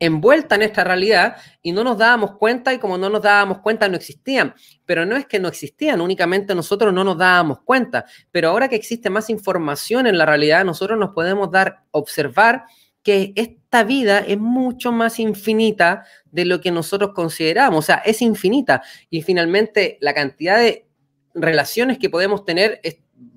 envuelta 0.00 0.54
en 0.54 0.62
esta 0.62 0.82
realidad 0.82 1.36
y 1.62 1.72
no 1.72 1.84
nos 1.84 1.98
dábamos 1.98 2.32
cuenta 2.36 2.72
y 2.72 2.78
como 2.78 2.96
no 2.96 3.10
nos 3.10 3.22
dábamos 3.22 3.58
cuenta 3.58 3.88
no 3.88 3.96
existían. 3.96 4.54
Pero 4.86 5.04
no 5.04 5.14
es 5.16 5.26
que 5.26 5.38
no 5.38 5.46
existían, 5.48 6.00
únicamente 6.00 6.54
nosotros 6.54 6.92
no 6.92 7.04
nos 7.04 7.18
dábamos 7.18 7.60
cuenta. 7.60 8.06
Pero 8.32 8.48
ahora 8.48 8.68
que 8.68 8.76
existe 8.76 9.10
más 9.10 9.30
información 9.30 10.06
en 10.06 10.18
la 10.18 10.26
realidad, 10.26 10.64
nosotros 10.64 10.98
nos 10.98 11.10
podemos 11.10 11.50
dar, 11.50 11.84
observar 11.90 12.64
que 13.02 13.32
esta 13.36 13.84
vida 13.84 14.18
es 14.18 14.38
mucho 14.38 14.90
más 14.90 15.18
infinita 15.20 16.04
de 16.30 16.44
lo 16.46 16.60
que 16.60 16.70
nosotros 16.70 17.12
consideramos. 17.14 17.78
O 17.78 17.86
sea, 17.86 17.96
es 17.96 18.22
infinita. 18.22 18.82
Y 19.10 19.22
finalmente 19.22 19.98
la 20.00 20.14
cantidad 20.14 20.58
de 20.58 20.86
relaciones 21.34 21.98
que 21.98 22.10
podemos 22.10 22.44
tener 22.44 22.80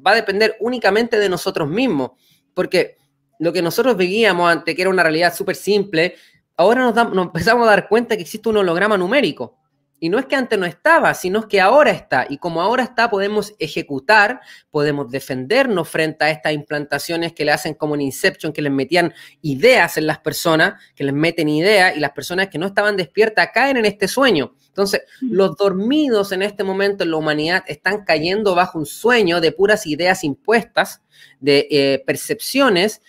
va 0.06 0.12
a 0.12 0.16
depender 0.16 0.58
únicamente 0.60 1.18
de 1.18 1.30
nosotros 1.30 1.70
mismos. 1.70 2.12
Porque 2.54 2.98
lo 3.40 3.52
que 3.54 3.62
nosotros 3.62 3.98
veíamos 3.98 4.52
antes, 4.52 4.76
que 4.76 4.82
era 4.82 4.90
una 4.90 5.04
realidad 5.04 5.34
súper 5.34 5.56
simple, 5.56 6.16
ahora 6.58 6.92
nos, 6.92 7.26
empezamos 7.26 7.68
a 7.68 7.72
dar 7.72 7.88
cuenta 7.88 8.16
que 8.16 8.22
existe 8.22 8.50
un 8.50 8.58
holograma 8.58 8.98
numérico. 8.98 9.58
Y 10.00 10.10
no 10.10 10.20
es 10.20 10.26
que 10.26 10.36
antes 10.36 10.60
no 10.60 10.66
estaba, 10.66 11.14
sino 11.14 11.48
que 11.48 11.62
ahora 11.62 11.92
está. 11.92 12.26
Y 12.28 12.38
como 12.38 12.62
ahora 12.62 12.84
está, 12.84 13.10
podemos 13.10 13.54
ejecutar, 13.58 14.42
podemos 14.70 15.10
defendernos 15.10 15.88
frente 15.88 16.26
a 16.26 16.30
estas 16.30 16.52
implantaciones 16.52 17.32
que 17.32 17.46
le 17.46 17.54
hacen 17.54 17.74
como 17.74 17.94
un 17.94 18.02
Inception, 18.02 18.52
que 18.52 18.62
les 18.62 18.72
metían 18.72 19.14
ideas 19.42 19.96
en 19.96 20.08
las 20.08 20.20
personas, 20.20 20.74
que 20.94 21.06
les 21.06 21.14
meten 21.14 21.48
ideas 21.48 21.96
y 21.96 22.02
las 22.02 22.12
personas 22.12 22.50
que 22.50 22.58
no 22.58 22.68
estaban 22.68 22.98
despiertas 22.98 23.52
caen 23.54 23.78
en 23.78 23.86
este 23.86 24.10
sueño. 24.10 24.54
Entonces, 24.74 25.04
los 25.22 25.56
dormidos 25.56 26.32
en 26.32 26.42
este 26.42 26.64
momento 26.64 27.04
en 27.04 27.12
la 27.12 27.18
humanidad 27.18 27.64
están 27.68 28.04
cayendo 28.06 28.56
bajo 28.56 28.80
un 28.80 28.88
sueño 28.88 29.40
de 29.40 29.52
puras 29.52 29.86
ideas 29.86 30.24
impuestas, 30.24 31.04
de 31.40 31.68
eh, 31.70 32.04
percepciones 32.08 33.04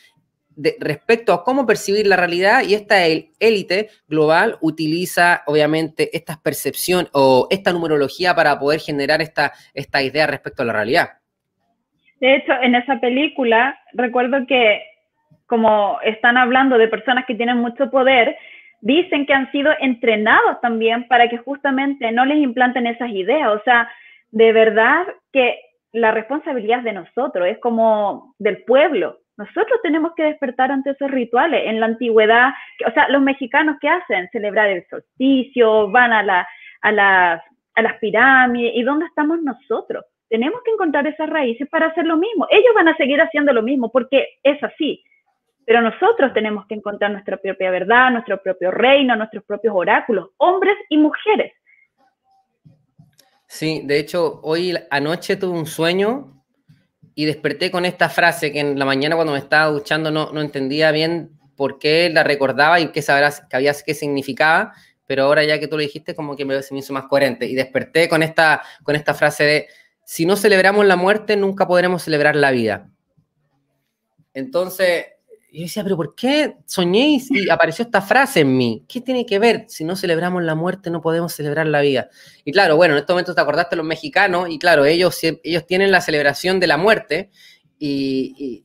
respecto 0.79 1.33
a 1.33 1.43
cómo 1.43 1.67
percibir 1.67 2.07
la 2.07 2.17
realidad 2.17 2.63
y 2.69 2.75
esta 2.75 3.07
élite 3.07 3.89
global 4.09 4.59
utiliza 4.61 5.43
obviamente 5.47 6.15
esta 6.17 6.39
percepción 6.41 7.09
o 7.13 7.49
esta 7.51 7.73
numerología 7.73 8.35
para 8.35 8.59
poder 8.59 8.81
generar 8.81 9.23
esta, 9.23 9.53
esta 9.73 10.03
idea 10.03 10.27
respecto 10.27 10.63
a 10.63 10.67
la 10.67 10.75
realidad. 10.75 11.09
De 12.21 12.37
hecho, 12.37 12.53
en 12.63 12.75
esa 12.75 13.01
película 13.01 13.77
recuerdo 13.95 14.47
que 14.47 14.83
como 15.47 15.99
están 16.03 16.37
hablando 16.37 16.79
de 16.79 16.89
personas 16.89 17.25
que 17.27 17.35
tienen 17.35 17.59
mucho 17.59 17.91
poder, 17.91 18.37
dicen 18.85 19.25
que 19.25 19.33
han 19.33 19.51
sido 19.51 19.73
entrenados 19.81 20.61
también 20.61 21.09
para 21.09 21.29
que 21.29 21.39
justamente 21.39 22.13
no 22.13 22.27
les 22.27 22.37
implanten 22.37 22.87
esas 22.87 23.11
ideas. 23.11 23.49
O 23.49 23.63
sea, 23.65 23.91
de 24.31 24.53
verdad 24.53 25.07
que 25.33 25.59
la 25.93 26.11
responsabilidad 26.11 26.81
es 26.81 26.85
de 26.85 26.93
nosotros, 26.93 27.49
es 27.49 27.59
como 27.61 28.35
del 28.39 28.63
pueblo. 28.65 29.21
Nosotros 29.39 29.81
tenemos 29.83 30.13
que 30.15 30.25
despertar 30.25 30.71
ante 30.71 30.91
esos 30.91 31.11
rituales. 31.11 31.63
En 31.65 31.81
la 31.81 31.87
antigüedad, 31.87 32.51
o 32.87 32.93
sea, 32.93 33.09
los 33.09 33.23
mexicanos, 33.23 33.77
¿qué 33.81 33.89
hacen? 33.89 34.29
Celebrar 34.31 34.69
el 34.69 34.87
solsticio, 34.89 35.91
van 35.91 36.13
a, 36.13 36.23
la, 36.23 36.47
a, 36.83 36.93
las, 36.93 37.43
a 37.75 37.83
las 37.83 37.95
pirámides. 38.01 38.73
¿Y 38.75 38.83
dónde 38.83 39.07
estamos 39.07 39.41
nosotros? 39.43 40.05
Tenemos 40.29 40.61
que 40.63 40.73
encontrar 40.73 41.07
esas 41.07 41.31
raíces 41.31 41.67
para 41.71 41.87
hacer 41.87 42.05
lo 42.05 42.19
mismo. 42.19 42.47
Ellos 42.51 42.75
van 42.75 42.89
a 42.89 42.97
seguir 42.99 43.21
haciendo 43.23 43.55
lo 43.55 43.63
mismo 43.63 43.91
porque 43.91 44.29
es 44.43 44.63
así. 44.63 45.03
Pero 45.67 45.81
nosotros 45.81 46.33
tenemos 46.35 46.67
que 46.67 46.75
encontrar 46.75 47.11
nuestra 47.11 47.37
propia 47.39 47.71
verdad, 47.71 48.11
nuestro 48.11 48.43
propio 48.43 48.71
reino, 48.71 49.17
nuestros 49.17 49.45
propios 49.45 49.75
oráculos, 49.77 50.31
hombres 50.37 50.77
y 50.89 50.99
mujeres. 50.99 51.53
Sí, 53.47 53.83
de 53.85 53.99
hecho, 53.99 54.41
hoy 54.43 54.77
anoche 54.91 55.37
tuve 55.37 55.57
un 55.57 55.67
sueño 55.67 56.43
y 57.15 57.25
desperté 57.25 57.71
con 57.71 57.85
esta 57.85 58.09
frase 58.09 58.53
que 58.53 58.61
en 58.61 58.79
la 58.79 58.85
mañana 58.85 59.15
cuando 59.15 59.33
me 59.33 59.39
estaba 59.39 59.71
duchando 59.71 60.11
no, 60.11 60.33
no 60.33 60.41
entendía 60.41 60.91
bien 60.91 61.31
por 61.57 61.79
qué 61.79 62.11
la 62.13 62.25
recordaba 62.25 62.81
y 62.81 62.89
qué 62.89 63.03
sabrás, 63.03 63.43
que 63.49 63.73
qué 63.87 63.95
significaba, 63.95 64.73
pero 65.07 65.25
ahora 65.25 65.45
ya 65.45 65.61
que 65.61 65.69
tú 65.69 65.77
lo 65.77 65.83
dijiste 65.83 66.15
como 66.15 66.37
que 66.37 66.45
me, 66.45 66.61
se 66.63 66.75
me 66.75 66.81
hizo 66.81 66.93
más 66.93 67.05
coherente 67.05 67.47
y 67.47 67.55
desperté 67.55 68.09
con 68.09 68.23
esta, 68.23 68.63
con 68.83 68.97
esta 68.97 69.15
frase 69.15 69.45
de 69.45 69.69
si 70.05 70.27
no 70.27 70.37
celebramos 70.37 70.85
la 70.85 70.97
muerte 70.97 71.37
nunca 71.37 71.67
podremos 71.67 72.03
celebrar 72.03 72.37
la 72.37 72.51
vida. 72.51 72.89
Entonces, 74.35 75.07
y 75.55 75.59
yo 75.59 75.63
decía, 75.67 75.85
pero 75.85 75.97
¿por 75.97 76.17
qué 76.17 76.57
soñé 76.67 77.17
y 77.31 77.49
apareció 77.49 77.85
esta 77.85 78.03
frase 78.03 78.41
en 78.41 78.57
mí? 78.57 78.85
¿Qué 78.89 79.01
tiene 79.01 79.25
que 79.25 79.39
ver? 79.39 79.67
Si 79.69 79.85
no 79.85 79.95
celebramos 79.95 80.43
la 80.43 80.57
muerte, 80.57 80.91
no 80.91 81.01
podemos 81.01 81.33
celebrar 81.33 81.69
la 81.69 81.81
vida. 81.81 82.11
Y 82.45 82.51
claro, 82.51 82.75
bueno, 82.75 82.95
en 82.95 82.99
este 82.99 83.13
momento 83.13 83.37
te 83.37 83.41
acordaste 83.41 83.71
de 83.71 83.77
los 83.77 83.87
mexicanos, 83.87 84.49
y 84.51 84.59
claro, 84.59 84.85
ellos, 84.85 85.17
ellos 85.23 85.65
tienen 85.65 85.93
la 85.93 86.01
celebración 86.01 86.59
de 86.59 86.67
la 86.67 86.77
muerte, 86.77 87.31
y, 87.79 88.65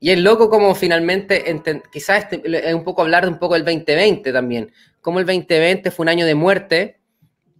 y, 0.00 0.10
es 0.10 0.18
loco 0.18 0.50
como 0.50 0.74
finalmente, 0.74 1.44
quizás 1.92 2.24
este, 2.24 2.68
es 2.68 2.74
un 2.74 2.82
poco 2.82 3.02
hablar 3.02 3.22
de 3.22 3.30
un 3.30 3.38
poco 3.38 3.54
del 3.54 3.64
2020 3.64 4.32
también, 4.32 4.72
como 5.00 5.20
el 5.20 5.24
2020 5.24 5.92
fue 5.92 6.02
un 6.02 6.08
año 6.08 6.26
de 6.26 6.34
muerte, 6.34 7.00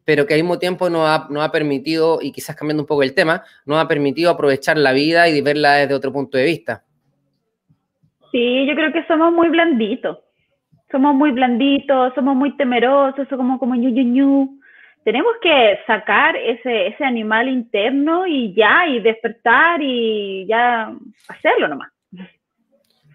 pero 0.04 0.26
que 0.26 0.34
al 0.34 0.40
mismo 0.40 0.58
tiempo 0.58 0.90
nos 0.90 1.06
ha, 1.06 1.28
ha 1.44 1.52
permitido, 1.52 2.18
y 2.20 2.32
quizás 2.32 2.56
cambiando 2.56 2.82
un 2.82 2.88
poco 2.88 3.04
el 3.04 3.14
tema, 3.14 3.44
nos 3.66 3.78
ha 3.78 3.86
permitido 3.86 4.32
aprovechar 4.32 4.78
la 4.78 4.90
vida 4.90 5.28
y 5.28 5.40
verla 5.42 5.74
desde 5.74 5.94
otro 5.94 6.12
punto 6.12 6.36
de 6.36 6.44
vista. 6.44 6.84
Sí, 8.32 8.66
yo 8.66 8.74
creo 8.74 8.92
que 8.92 9.04
somos 9.06 9.32
muy 9.32 9.48
blanditos. 9.48 10.18
Somos 10.90 11.14
muy 11.14 11.30
blanditos, 11.30 12.12
somos 12.14 12.34
muy 12.34 12.56
temerosos, 12.56 13.28
somos 13.28 13.58
como 13.58 13.74
ñu, 13.74 13.90
ñu, 13.90 14.02
ñu. 14.02 14.60
Tenemos 15.04 15.32
que 15.40 15.78
sacar 15.86 16.36
ese, 16.36 16.88
ese 16.88 17.04
animal 17.04 17.48
interno 17.48 18.26
y 18.26 18.52
ya, 18.54 18.86
y 18.86 19.00
despertar 19.00 19.80
y 19.82 20.46
ya 20.46 20.92
hacerlo 21.28 21.68
nomás. 21.68 21.90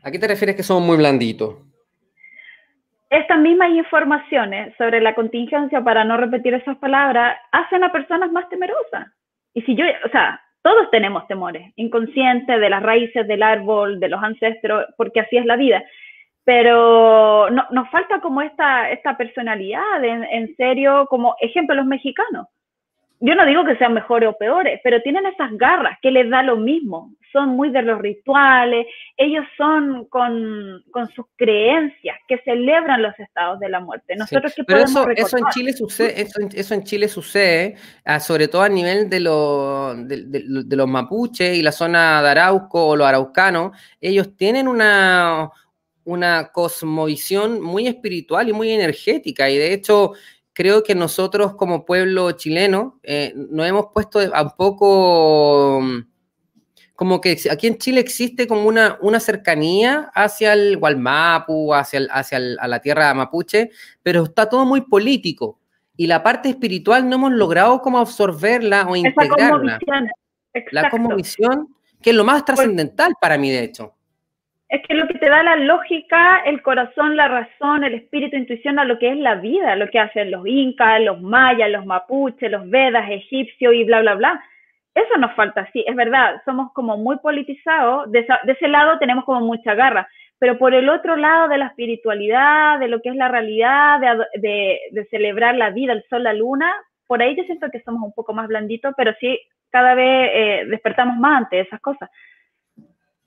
¿A 0.03 0.11
qué 0.11 0.19
te 0.19 0.27
refieres 0.27 0.55
que 0.55 0.63
somos 0.63 0.83
muy 0.83 0.97
blanditos? 0.97 1.57
Estas 3.09 3.39
mismas 3.39 3.69
informaciones 3.69 4.73
sobre 4.77 5.01
la 5.01 5.15
contingencia, 5.15 5.81
para 5.81 6.03
no 6.03 6.17
repetir 6.17 6.53
esas 6.53 6.77
palabras, 6.77 7.37
hacen 7.51 7.83
a 7.83 7.91
personas 7.91 8.31
más 8.31 8.47
temerosas. 8.49 9.07
Y 9.53 9.61
si 9.61 9.75
yo, 9.75 9.85
o 10.05 10.09
sea, 10.09 10.41
todos 10.65 10.89
tenemos 10.89 11.27
temores, 11.27 11.71
inconscientes 11.75 12.59
de 12.59 12.69
las 12.71 12.81
raíces 12.81 13.27
del 13.27 13.43
árbol, 13.43 13.99
de 13.99 14.09
los 14.09 14.23
ancestros, 14.23 14.87
porque 14.97 15.19
así 15.19 15.37
es 15.37 15.45
la 15.45 15.57
vida. 15.57 15.83
Pero 16.43 17.51
no, 17.51 17.67
nos 17.69 17.87
falta 17.91 18.19
como 18.19 18.41
esta, 18.41 18.89
personalidad, 19.15 20.03
en, 20.03 20.23
en 20.23 20.55
serio, 20.55 21.05
como 21.07 21.35
ejemplo 21.39 21.75
los 21.75 21.85
mexicanos 21.85 22.47
yo 23.21 23.33
no 23.33 23.45
digo 23.45 23.63
que 23.63 23.77
sean 23.77 23.93
mejores 23.93 24.29
o 24.29 24.37
peores, 24.37 24.81
pero 24.83 25.01
tienen 25.01 25.25
esas 25.25 25.49
garras 25.57 25.97
que 26.01 26.11
les 26.11 26.29
da 26.29 26.43
lo 26.43 26.57
mismo. 26.57 27.11
Son 27.35 27.49
muy 27.49 27.69
de 27.69 27.81
los 27.81 27.99
rituales, 27.99 28.87
ellos 29.17 29.43
son 29.57 30.05
con, 30.05 30.81
sus 31.13 31.25
creencias 31.35 32.15
que 32.29 32.37
celebran 32.45 33.01
los 33.01 33.13
estados 33.19 33.59
de 33.59 33.67
la 33.67 33.81
muerte. 33.81 34.15
Nosotros 34.15 34.53
pero 34.65 34.79
eso, 34.79 35.05
eso, 35.09 35.37
en 35.37 35.43
Chile 35.51 35.73
sucede, 35.73 36.21
eso, 36.55 36.73
en 36.73 36.83
Chile 36.85 37.09
sucede, 37.09 37.75
ah, 38.05 38.21
sobre 38.21 38.47
todo 38.47 38.61
a 38.61 38.69
nivel 38.69 39.09
de, 39.09 39.19
de, 39.19 40.75
los 40.77 40.87
mapuches 40.87 41.57
y 41.57 41.61
la 41.61 41.73
zona 41.73 42.21
de 42.21 42.29
Arauco 42.29 42.87
o 42.87 42.95
los 42.95 43.05
araucanos. 43.05 43.77
Ellos 43.99 44.37
tienen 44.37 44.69
una, 44.69 45.51
una 46.05 46.51
cosmovisión 46.53 47.59
muy 47.61 47.87
espiritual 47.87 48.47
y 48.47 48.53
muy 48.53 48.71
energética 48.71 49.49
y 49.49 49.57
de 49.57 49.73
hecho 49.73 50.13
creo 50.55 50.83
que 50.83 50.95
nosotros 50.95 51.55
como 51.55 51.85
pueblo 51.85 52.31
chileno 52.31 52.99
eh, 53.03 53.33
nos 53.35 53.67
hemos 53.67 53.87
puesto 53.93 54.19
a 54.33 54.41
un 54.41 54.51
poco 54.51 55.81
como 56.95 57.21
que 57.21 57.37
aquí 57.51 57.67
en 57.67 57.77
Chile 57.77 57.99
existe 57.99 58.47
como 58.47 58.67
una, 58.67 58.97
una 59.01 59.19
cercanía 59.19 60.09
hacia 60.13 60.53
el 60.53 60.77
Gualmapu, 60.77 61.73
hacia, 61.73 62.01
hacia 62.11 62.39
la 62.39 62.79
tierra 62.79 63.13
mapuche, 63.13 63.69
pero 64.01 64.23
está 64.23 64.49
todo 64.49 64.65
muy 64.65 64.81
político. 64.81 65.59
Y 65.97 66.07
la 66.07 66.23
parte 66.23 66.49
espiritual 66.49 67.07
no 67.07 67.15
hemos 67.15 67.31
logrado 67.33 67.81
como 67.81 67.99
absorberla 67.99 68.87
o 68.87 68.95
integrarla. 68.95 69.79
La 70.71 70.89
como 70.89 71.15
visión, 71.15 71.67
que 72.01 72.11
es 72.11 72.15
lo 72.15 72.23
más 72.23 72.43
pues 72.43 72.55
trascendental 72.55 73.13
para 73.19 73.37
mí, 73.37 73.51
de 73.51 73.63
hecho 73.63 73.95
es 74.69 74.81
que 74.87 74.95
lo 74.95 75.07
que 75.07 75.19
te 75.19 75.29
da 75.29 75.43
la 75.43 75.55
lógica, 75.55 76.39
el 76.45 76.61
corazón, 76.61 77.15
la 77.15 77.27
razón, 77.27 77.83
el 77.83 77.93
espíritu, 77.93 78.35
intuición 78.35 78.79
a 78.79 78.85
lo 78.85 78.97
que 78.97 79.11
es 79.11 79.17
la 79.17 79.35
vida, 79.35 79.75
lo 79.75 79.89
que 79.89 79.99
hacen 79.99 80.31
los 80.31 80.45
incas, 80.47 81.01
los 81.01 81.21
mayas, 81.21 81.69
los 81.69 81.85
mapuches, 81.85 82.51
los 82.51 82.67
vedas, 82.69 83.09
egipcios 83.09 83.73
y 83.73 83.83
bla, 83.83 84.01
bla, 84.01 84.15
bla. 84.15 84.43
Eso 84.95 85.17
nos 85.17 85.33
falta, 85.35 85.69
sí, 85.73 85.83
es 85.85 85.93
verdad, 85.93 86.41
somos 86.45 86.71
como 86.71 86.95
muy 86.95 87.17
politizados, 87.17 88.09
de, 88.13 88.25
ese 88.47 88.67
lado 88.69 88.97
tenemos 88.97 89.25
como 89.25 89.41
mucha 89.41 89.75
garra, 89.75 90.07
pero 90.39 90.57
por 90.57 90.73
el 90.73 90.87
otro 90.87 91.17
lado 91.17 91.49
de 91.49 91.57
la 91.57 91.67
espiritualidad, 91.67 92.79
de 92.79 92.87
lo 92.87 93.01
que 93.01 93.09
es 93.09 93.15
la 93.17 93.27
realidad, 93.27 93.99
de, 94.35 95.05
celebrar 95.11 95.55
la 95.55 95.71
vida, 95.71 95.91
el 95.91 96.05
sol, 96.09 96.23
la 96.23 96.31
luna, 96.31 96.73
por 97.07 97.21
ahí 97.21 97.35
yo 97.35 97.43
siento 97.43 97.69
que 97.71 97.81
somos 97.81 98.03
un 98.03 98.13
poco 98.13 98.33
más 98.33 98.47
blanditos, 98.47 98.93
pero 98.95 99.13
sí, 99.19 99.37
cada 99.69 99.95
vez 99.95 100.29
eh, 100.33 100.65
despertamos 100.69 101.17
más 101.17 101.43
ante 101.43 101.59
esas 101.59 101.81
cosas. 101.81 102.09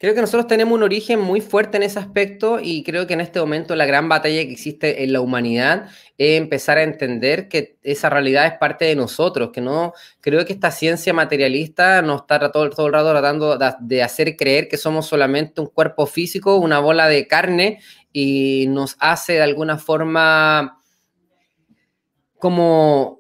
Creo 0.01 0.15
que 0.15 0.21
nosotros 0.21 0.47
tenemos 0.47 0.75
un 0.75 0.85
origen 0.85 1.19
muy 1.19 1.41
fuerte 1.41 1.77
en 1.77 1.83
ese 1.83 1.99
aspecto 1.99 2.61
y 2.63 2.85
creo 2.85 3.09
que 3.09 3.15
en 3.15 3.21
este 3.21 3.41
momento 3.41 3.75
la 3.75 3.85
gran 3.85 4.09
batalla 4.09 4.45
que 4.45 4.53
existe 4.53 5.03
en 5.03 5.13
la 5.13 5.21
humanidad 5.21 5.89
es 6.17 6.39
empezar 6.39 6.79
a 6.79 6.85
entender 6.85 7.49
que 7.49 7.79
esa 7.83 8.09
realidad 8.09 8.47
es 8.47 8.53
parte 8.59 8.85
de 8.85 8.95
nosotros, 8.95 9.51
que 9.53 9.61
no 9.61 9.95
creo 10.21 10.45
que 10.45 10.53
esta 10.53 10.71
ciencia 10.71 11.13
materialista 11.13 12.01
nos 12.01 12.21
está 12.21 12.39
todo, 12.53 12.71
todo 12.71 12.87
el 12.87 12.93
rato 12.93 13.11
tratando 13.11 13.59
de 13.81 14.03
hacer 14.05 14.37
creer 14.37 14.69
que 14.69 14.77
somos 14.77 15.07
solamente 15.07 15.61
un 15.61 15.67
cuerpo 15.67 16.07
físico, 16.07 16.59
una 16.59 16.79
bola 16.79 17.09
de 17.09 17.27
carne 17.27 17.81
y 18.13 18.67
nos 18.69 18.97
hace 19.01 19.33
de 19.33 19.43
alguna 19.43 19.79
forma 19.79 20.81
como 22.39 23.19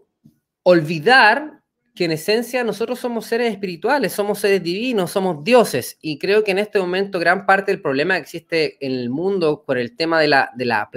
olvidar 0.63 1.58
que 1.99 2.05
en 2.05 2.13
esencia 2.13 2.63
nosotros 2.63 3.01
somos 3.01 3.27
seres 3.27 3.51
espirituales, 3.51 4.13
somos 4.13 4.39
seres 4.39 4.63
divinos, 4.63 5.11
somos 5.11 5.43
dioses. 5.43 5.99
Y 6.01 6.17
creo 6.17 6.45
que 6.45 6.53
en 6.53 6.61
este 6.61 6.79
momento 6.79 7.19
gran 7.19 7.45
parte 7.45 7.73
del 7.73 7.83
problema 7.83 8.15
que 8.15 8.21
existe 8.21 8.87
en 8.87 8.93
el 8.93 9.11
mundo 9.11 9.65
por 9.67 9.79
el 9.79 9.97
tema 9.97 10.21
de 10.21 10.29
la, 10.29 10.49
de 10.55 10.65
la, 10.65 10.89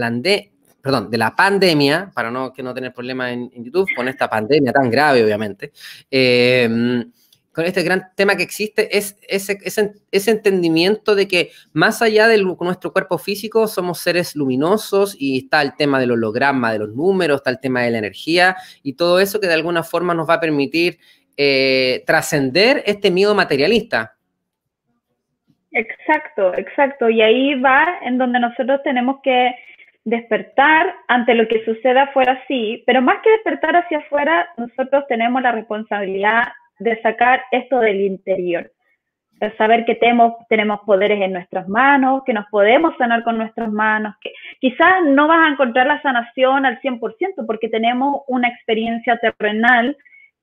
perdón, 0.79 1.09
de 1.09 1.17
la 1.17 1.35
pandemia, 1.35 2.11
para 2.13 2.29
no, 2.29 2.53
que 2.53 2.61
no 2.61 2.71
tener 2.75 2.93
problemas 2.93 3.31
en, 3.31 3.49
YouTube, 3.51 3.89
con 3.95 4.07
esta 4.09 4.29
pandemia 4.29 4.71
tan 4.71 4.91
grave, 4.91 5.23
obviamente, 5.23 5.71
eh, 6.11 6.69
con 7.53 7.65
este 7.65 7.83
gran 7.83 8.03
tema 8.15 8.35
que 8.35 8.43
existe 8.43 8.97
es 8.97 9.19
ese, 9.27 9.57
ese, 10.11 10.31
entendimiento 10.31 11.15
de 11.15 11.27
que 11.27 11.51
más 11.73 12.01
allá 12.01 12.27
de 12.27 12.41
nuestro 12.41 12.93
cuerpo 12.93 13.17
físico 13.17 13.67
somos 13.67 13.99
seres 13.99 14.35
luminosos 14.35 15.15
y 15.19 15.39
está 15.39 15.61
el 15.61 15.75
tema 15.75 15.99
del 15.99 16.11
holograma, 16.11 16.71
de 16.71 16.79
los 16.79 16.95
números, 16.95 17.37
está 17.37 17.49
el 17.49 17.59
tema 17.59 17.81
de 17.81 17.91
la 17.91 17.97
energía 17.97 18.55
y 18.83 18.93
todo 18.93 19.19
eso 19.19 19.39
que 19.39 19.47
de 19.47 19.53
alguna 19.53 19.83
forma 19.83 20.13
nos 20.13 20.29
va 20.29 20.35
a 20.35 20.39
permitir 20.39 20.97
eh, 21.35 22.03
trascender 22.05 22.83
este 22.85 23.11
miedo 23.11 23.35
materialista. 23.35 24.15
Exacto, 25.71 26.53
exacto. 26.55 27.09
Y 27.09 27.21
ahí 27.21 27.59
va 27.59 27.99
en 28.03 28.17
donde 28.17 28.39
nosotros 28.39 28.81
tenemos 28.83 29.17
que 29.23 29.55
despertar 30.03 30.95
ante 31.07 31.33
lo 31.35 31.47
que 31.47 31.63
suceda 31.63 32.03
afuera, 32.03 32.41
sí, 32.47 32.83
pero 32.85 33.01
más 33.01 33.21
que 33.23 33.29
despertar 33.31 33.75
hacia 33.75 33.99
afuera, 33.99 34.49
nosotros 34.57 35.05
tenemos 35.07 35.41
la 35.41 35.51
responsabilidad 35.51 36.43
de 36.81 36.99
sacar 37.01 37.43
esto 37.51 37.79
del 37.79 38.01
interior, 38.01 38.71
de 39.33 39.55
saber 39.55 39.85
que 39.85 39.95
tenemos, 39.95 40.33
tenemos 40.49 40.79
poderes 40.81 41.21
en 41.21 41.33
nuestras 41.33 41.67
manos, 41.67 42.23
que 42.25 42.33
nos 42.33 42.47
podemos 42.49 42.95
sanar 42.97 43.23
con 43.23 43.37
nuestras 43.37 43.71
manos, 43.71 44.15
que 44.19 44.31
quizás 44.59 45.03
no 45.05 45.27
vas 45.27 45.47
a 45.47 45.51
encontrar 45.51 45.85
la 45.85 46.01
sanación 46.01 46.65
al 46.65 46.81
100% 46.81 47.45
porque 47.45 47.69
tenemos 47.69 48.23
una 48.27 48.47
experiencia 48.47 49.17
terrenal, 49.17 49.95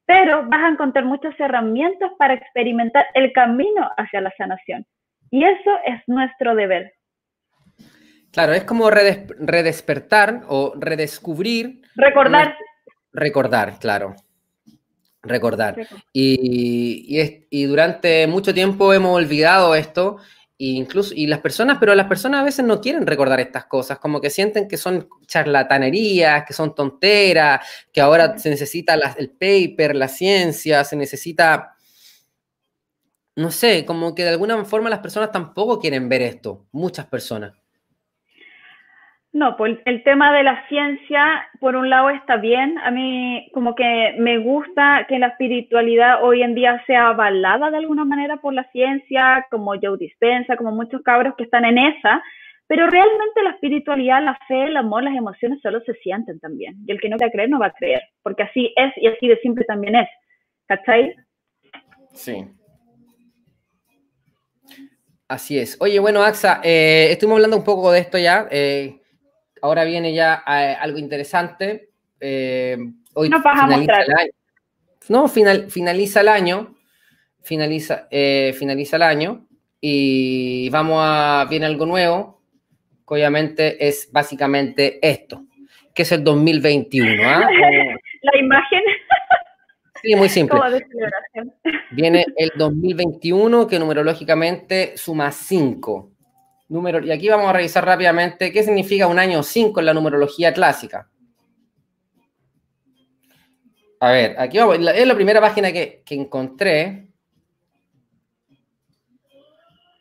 pero 0.06 0.44
vas 0.48 0.60
a 0.62 0.68
encontrar 0.68 1.04
muchas 1.04 1.38
herramientas 1.40 2.12
para 2.18 2.34
experimentar 2.34 3.06
el 3.14 3.32
camino 3.32 3.90
hacia 3.96 4.20
la 4.20 4.32
sanación. 4.38 4.86
Y 5.30 5.44
eso 5.44 5.70
es 5.86 6.00
nuestro 6.06 6.54
deber. 6.54 6.94
Claro, 8.30 8.52
es 8.52 8.62
como 8.62 8.90
redespertar 8.90 10.42
o 10.48 10.74
redescubrir. 10.78 11.82
Recordar. 11.96 12.56
Recordar, 13.12 13.78
claro 13.80 14.14
recordar. 15.22 15.76
Y, 16.12 17.18
y, 17.50 17.64
durante 17.64 18.26
mucho 18.26 18.54
tiempo 18.54 18.92
hemos 18.92 19.16
olvidado 19.16 19.74
esto, 19.74 20.18
e 20.58 20.66
incluso, 20.66 21.12
y 21.14 21.26
las 21.26 21.40
personas, 21.40 21.78
pero 21.78 21.94
las 21.94 22.06
personas 22.06 22.40
a 22.40 22.44
veces 22.44 22.64
no 22.64 22.80
quieren 22.80 23.06
recordar 23.06 23.40
estas 23.40 23.66
cosas, 23.66 23.98
como 23.98 24.20
que 24.20 24.30
sienten 24.30 24.68
que 24.68 24.76
son 24.76 25.08
charlatanerías, 25.26 26.44
que 26.44 26.52
son 26.52 26.74
tonteras, 26.74 27.60
que 27.92 28.00
ahora 28.00 28.38
se 28.38 28.50
necesita 28.50 28.94
el 28.94 29.30
paper, 29.30 29.94
la 29.94 30.08
ciencia, 30.08 30.84
se 30.84 30.96
necesita, 30.96 31.74
no 33.36 33.50
sé, 33.50 33.84
como 33.84 34.14
que 34.14 34.24
de 34.24 34.30
alguna 34.30 34.64
forma 34.64 34.90
las 34.90 35.00
personas 35.00 35.32
tampoco 35.32 35.78
quieren 35.80 36.08
ver 36.08 36.22
esto, 36.22 36.66
muchas 36.72 37.06
personas. 37.06 37.57
No, 39.32 39.56
pues 39.56 39.78
el 39.84 40.02
tema 40.04 40.32
de 40.32 40.42
la 40.42 40.66
ciencia, 40.68 41.46
por 41.60 41.76
un 41.76 41.90
lado, 41.90 42.08
está 42.10 42.36
bien. 42.36 42.78
A 42.78 42.90
mí 42.90 43.48
como 43.52 43.74
que 43.74 44.14
me 44.18 44.38
gusta 44.38 45.04
que 45.06 45.18
la 45.18 45.28
espiritualidad 45.28 46.24
hoy 46.24 46.42
en 46.42 46.54
día 46.54 46.82
sea 46.86 47.08
avalada 47.08 47.70
de 47.70 47.76
alguna 47.76 48.06
manera 48.06 48.38
por 48.38 48.54
la 48.54 48.64
ciencia, 48.72 49.46
como 49.50 49.74
Joe 49.80 49.98
Dispensa, 49.98 50.56
como 50.56 50.72
muchos 50.72 51.02
cabros 51.02 51.34
que 51.36 51.44
están 51.44 51.66
en 51.66 51.76
esa, 51.76 52.22
pero 52.68 52.86
realmente 52.86 53.42
la 53.42 53.50
espiritualidad, 53.50 54.22
la 54.22 54.38
fe, 54.48 54.64
el 54.64 54.76
amor, 54.76 55.02
las 55.02 55.14
emociones 55.14 55.60
solo 55.62 55.80
se 55.82 55.94
sienten 55.94 56.40
también. 56.40 56.76
Y 56.86 56.92
el 56.92 57.00
que 57.00 57.10
no 57.10 57.16
quiera 57.16 57.32
creer 57.32 57.50
no 57.50 57.58
va 57.58 57.66
a 57.66 57.72
creer, 57.72 58.02
porque 58.22 58.44
así 58.44 58.72
es 58.76 58.92
y 58.96 59.08
así 59.08 59.28
de 59.28 59.38
simple 59.40 59.64
también 59.64 59.94
es. 59.94 60.08
¿Cachai? 60.66 61.14
Sí. 62.12 62.44
Así 65.28 65.58
es. 65.58 65.76
Oye, 65.80 65.98
bueno, 65.98 66.22
Axa, 66.22 66.60
eh, 66.64 67.08
estuvimos 67.10 67.36
hablando 67.36 67.58
un 67.58 67.64
poco 67.64 67.92
de 67.92 68.00
esto 68.00 68.16
ya. 68.16 68.46
Eh, 68.50 69.00
ahora 69.62 69.84
viene 69.84 70.12
ya 70.12 70.42
eh, 70.46 70.76
algo 70.80 70.98
interesante. 70.98 71.90
Eh, 72.20 72.76
hoy 73.14 73.28
no 73.28 73.40
finaliza 73.40 74.02
el 74.02 74.14
año. 74.14 74.32
No, 75.08 75.28
final, 75.28 75.70
finaliza 75.70 76.20
el 76.20 76.28
año. 76.28 76.74
Finaliza, 77.42 78.08
eh, 78.10 78.54
finaliza 78.58 78.96
el 78.96 79.02
año. 79.02 79.46
Y 79.80 80.68
vamos 80.70 80.98
a. 81.00 81.46
Viene 81.48 81.66
algo 81.66 81.86
nuevo. 81.86 82.42
Que 83.06 83.14
obviamente 83.14 83.86
es 83.86 84.10
básicamente 84.12 84.98
esto. 85.02 85.44
Que 85.94 86.02
es 86.02 86.12
el 86.12 86.22
2021. 86.24 87.22
¿ah? 87.24 87.48
La 88.22 88.40
imagen. 88.40 88.82
Sí, 90.02 90.14
muy 90.14 90.28
simple. 90.28 90.60
Viene 91.90 92.24
el 92.36 92.52
2021, 92.56 93.66
que 93.66 93.78
numerológicamente 93.78 94.96
suma 94.96 95.32
5 95.32 96.17
y 96.70 97.10
aquí 97.10 97.28
vamos 97.28 97.48
a 97.48 97.52
revisar 97.54 97.84
rápidamente 97.84 98.52
qué 98.52 98.62
significa 98.62 99.06
un 99.06 99.18
año 99.18 99.42
5 99.42 99.80
en 99.80 99.86
la 99.86 99.94
numerología 99.94 100.52
clásica. 100.52 101.08
A 104.00 104.12
ver, 104.12 104.36
aquí 104.38 104.58
vamos, 104.58 104.78
es 104.94 105.06
la 105.06 105.14
primera 105.14 105.40
página 105.40 105.72
que, 105.72 106.02
encontré. 106.10 107.08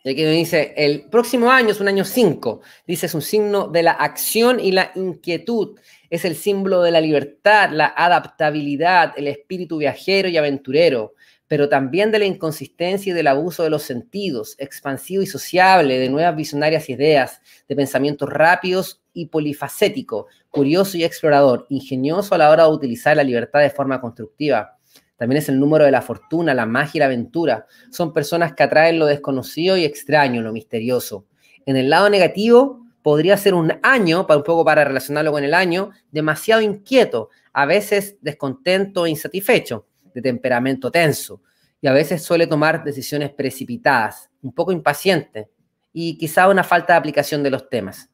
Y 0.03 0.09
aquí 0.09 0.23
me 0.23 0.31
dice, 0.31 0.73
el 0.77 1.09
próximo 1.09 1.49
año 1.49 1.69
es 1.69 1.79
un 1.79 1.87
año 1.87 2.03
5. 2.03 2.61
Dice, 2.85 3.07
es 3.07 3.15
un 3.15 3.21
signo 3.21 3.67
de 3.69 3.83
la 3.83 3.91
acción 3.91 4.59
y 4.59 4.71
la 4.71 4.91
inquietud. 4.95 5.79
Es 6.09 6.25
el 6.25 6.35
símbolo 6.35 6.81
de 6.81 6.91
la 6.91 7.01
libertad, 7.01 7.71
la 7.71 7.93
adaptabilidad, 7.95 9.13
el 9.17 9.27
espíritu 9.27 9.77
viajero 9.77 10.29
y 10.29 10.37
aventurero 10.37 11.13
pero 11.47 11.69
también 11.69 12.11
de 12.11 12.19
la 12.19 12.25
inconsistencia 12.25 13.11
y 13.11 13.13
del 13.13 13.27
abuso 13.27 13.63
de 13.63 13.69
los 13.69 13.83
sentidos, 13.83 14.55
expansivo 14.57 15.23
y 15.23 15.27
sociable, 15.27 15.97
de 15.97 16.09
nuevas 16.09 16.35
visionarias 16.35 16.89
ideas, 16.89 17.41
de 17.67 17.75
pensamientos 17.75 18.29
rápidos 18.29 19.01
y 19.13 19.27
polifacético, 19.27 20.27
curioso 20.49 20.97
y 20.97 21.03
explorador, 21.03 21.65
ingenioso 21.69 22.35
a 22.35 22.37
la 22.37 22.49
hora 22.49 22.63
de 22.63 22.71
utilizar 22.71 23.15
la 23.15 23.23
libertad 23.23 23.61
de 23.61 23.69
forma 23.69 24.01
constructiva. 24.01 24.77
También 25.15 25.37
es 25.37 25.49
el 25.49 25.59
número 25.59 25.85
de 25.85 25.91
la 25.91 26.01
fortuna, 26.01 26.53
la 26.53 26.65
magia 26.65 26.97
y 26.97 26.99
la 26.99 27.05
aventura. 27.05 27.65
Son 27.89 28.13
personas 28.13 28.53
que 28.53 28.63
atraen 28.63 28.99
lo 28.99 29.05
desconocido 29.05 29.77
y 29.77 29.85
extraño, 29.85 30.41
lo 30.41 30.51
misterioso. 30.51 31.25
En 31.65 31.75
el 31.75 31.89
lado 31.89 32.09
negativo, 32.09 32.85
podría 33.01 33.37
ser 33.37 33.53
un 33.53 33.73
año, 33.81 34.27
para 34.27 34.37
un 34.37 34.43
poco 34.43 34.65
para 34.65 34.83
relacionarlo 34.83 35.31
con 35.31 35.43
el 35.43 35.53
año, 35.53 35.91
demasiado 36.11 36.61
inquieto, 36.61 37.29
a 37.53 37.65
veces 37.65 38.17
descontento 38.21 39.05
e 39.05 39.09
insatisfecho 39.09 39.87
de 40.17 40.23
temperamento 40.23 40.89
tenso 40.89 41.43
y 41.79 41.87
a 41.87 41.93
veces 41.93 42.23
suele 42.23 42.47
tomar 42.47 42.83
decisiones 42.83 43.29
precipitadas, 43.29 44.31
un 44.41 44.51
poco 44.51 44.71
impaciente 44.71 45.49
y 45.93 46.17
quizá 46.17 46.49
una 46.49 46.63
falta 46.63 46.93
de 46.93 46.99
aplicación 46.99 47.43
de 47.43 47.51
los 47.51 47.69
temas. 47.69 48.11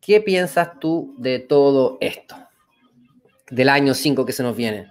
¿Qué 0.00 0.22
piensas 0.22 0.80
tú 0.80 1.14
de 1.18 1.40
todo 1.40 1.98
esto? 2.00 2.36
Del 3.50 3.68
año 3.68 3.92
5 3.92 4.24
que 4.24 4.32
se 4.32 4.42
nos 4.42 4.56
viene. 4.56 4.86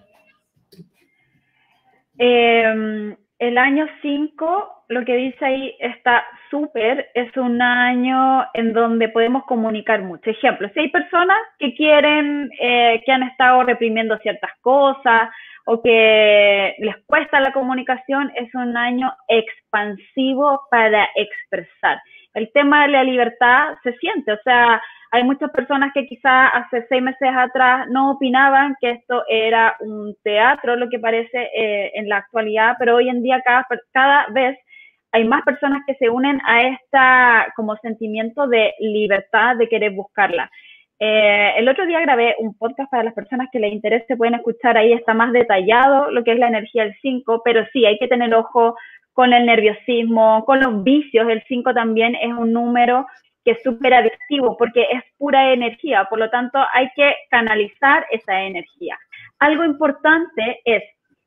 Em, 2.19 3.15
el 3.39 3.57
año 3.57 3.87
5, 4.03 4.85
lo 4.89 5.03
que 5.03 5.15
dice 5.15 5.45
ahí 5.45 5.75
está 5.79 6.23
súper, 6.51 7.09
es 7.15 7.35
un 7.37 7.59
año 7.59 8.45
en 8.53 8.71
donde 8.71 9.09
podemos 9.09 9.45
comunicar 9.45 10.03
mucho. 10.03 10.29
Ejemplo, 10.29 10.69
si 10.73 10.79
hay 10.79 10.89
personas 10.89 11.37
que 11.57 11.73
quieren, 11.73 12.51
eh, 12.61 13.01
que 13.03 13.11
han 13.11 13.23
estado 13.23 13.63
reprimiendo 13.63 14.17
ciertas 14.19 14.51
cosas, 14.61 15.29
o 15.65 15.81
que 15.81 16.75
les 16.77 16.95
cuesta 17.05 17.39
la 17.39 17.51
comunicación, 17.51 18.31
es 18.35 18.53
un 18.53 18.77
año 18.77 19.11
expansivo 19.27 20.61
para 20.69 21.07
expresar. 21.15 22.01
El 22.33 22.51
tema 22.53 22.83
de 22.83 22.89
la 22.89 23.03
libertad 23.03 23.75
se 23.83 23.93
siente, 23.97 24.31
o 24.31 24.39
sea, 24.43 24.81
hay 25.11 25.23
muchas 25.23 25.49
personas 25.51 25.91
que 25.93 26.05
quizás 26.05 26.51
hace 26.53 26.85
seis 26.89 27.01
meses 27.01 27.29
atrás 27.33 27.87
no 27.89 28.11
opinaban 28.11 28.75
que 28.81 28.91
esto 28.91 29.23
era 29.29 29.75
un 29.79 30.15
teatro, 30.23 30.75
lo 30.75 30.89
que 30.89 30.99
parece 30.99 31.49
eh, 31.55 31.91
en 31.95 32.09
la 32.09 32.17
actualidad, 32.17 32.75
pero 32.77 32.95
hoy 32.95 33.09
en 33.09 33.23
día 33.23 33.41
cada, 33.45 33.65
cada 33.93 34.27
vez 34.31 34.57
hay 35.13 35.23
más 35.23 35.43
personas 35.43 35.83
que 35.87 35.95
se 35.95 36.09
unen 36.09 36.41
a 36.45 36.63
esta 36.63 37.53
como 37.55 37.77
sentimiento 37.77 38.47
de 38.47 38.73
libertad, 38.79 39.55
de 39.55 39.69
querer 39.69 39.91
buscarla. 39.91 40.51
Eh, 40.99 41.53
el 41.57 41.67
otro 41.67 41.85
día 41.85 41.99
grabé 41.99 42.35
un 42.39 42.57
podcast 42.57 42.89
para 42.89 43.03
las 43.03 43.13
personas 43.13 43.49
que 43.51 43.59
les 43.59 43.73
interese, 43.73 44.15
pueden 44.15 44.35
escuchar 44.35 44.77
ahí, 44.77 44.93
está 44.93 45.13
más 45.13 45.33
detallado 45.33 46.09
lo 46.09 46.23
que 46.23 46.31
es 46.31 46.39
la 46.39 46.47
energía 46.47 46.83
del 46.83 46.95
5, 47.01 47.41
pero 47.43 47.65
sí, 47.73 47.85
hay 47.85 47.97
que 47.97 48.07
tener 48.07 48.33
ojo 48.33 48.75
con 49.13 49.33
el 49.33 49.45
nerviosismo, 49.45 50.43
con 50.45 50.59
los 50.59 50.83
vicios. 50.83 51.27
El 51.29 51.43
5 51.47 51.73
también 51.73 52.15
es 52.15 52.31
un 52.33 52.53
número 52.53 53.05
que 53.43 53.51
es 53.51 53.63
súper 53.63 53.93
adictivo 53.93 54.57
porque 54.57 54.87
es 54.91 55.03
pura 55.17 55.53
energía, 55.53 56.05
por 56.09 56.19
lo 56.19 56.29
tanto 56.29 56.59
hay 56.73 56.89
que 56.95 57.15
canalizar 57.29 58.05
esa 58.11 58.41
energía. 58.41 58.97
Algo 59.39 59.63
importante 59.63 60.61
es, 60.65 60.83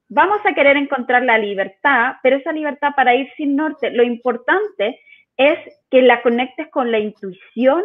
vamos 0.08 0.40
a 0.44 0.52
querer 0.52 0.76
encontrar 0.76 1.22
la 1.22 1.38
libertad, 1.38 2.16
pero 2.22 2.36
esa 2.36 2.52
libertad 2.52 2.90
para 2.96 3.14
ir 3.14 3.30
sin 3.36 3.54
norte, 3.54 3.90
lo 3.90 4.02
importante 4.02 5.00
es 5.36 5.58
que 5.90 6.02
la 6.02 6.20
conectes 6.22 6.68
con 6.68 6.90
la 6.90 6.98
intuición 6.98 7.82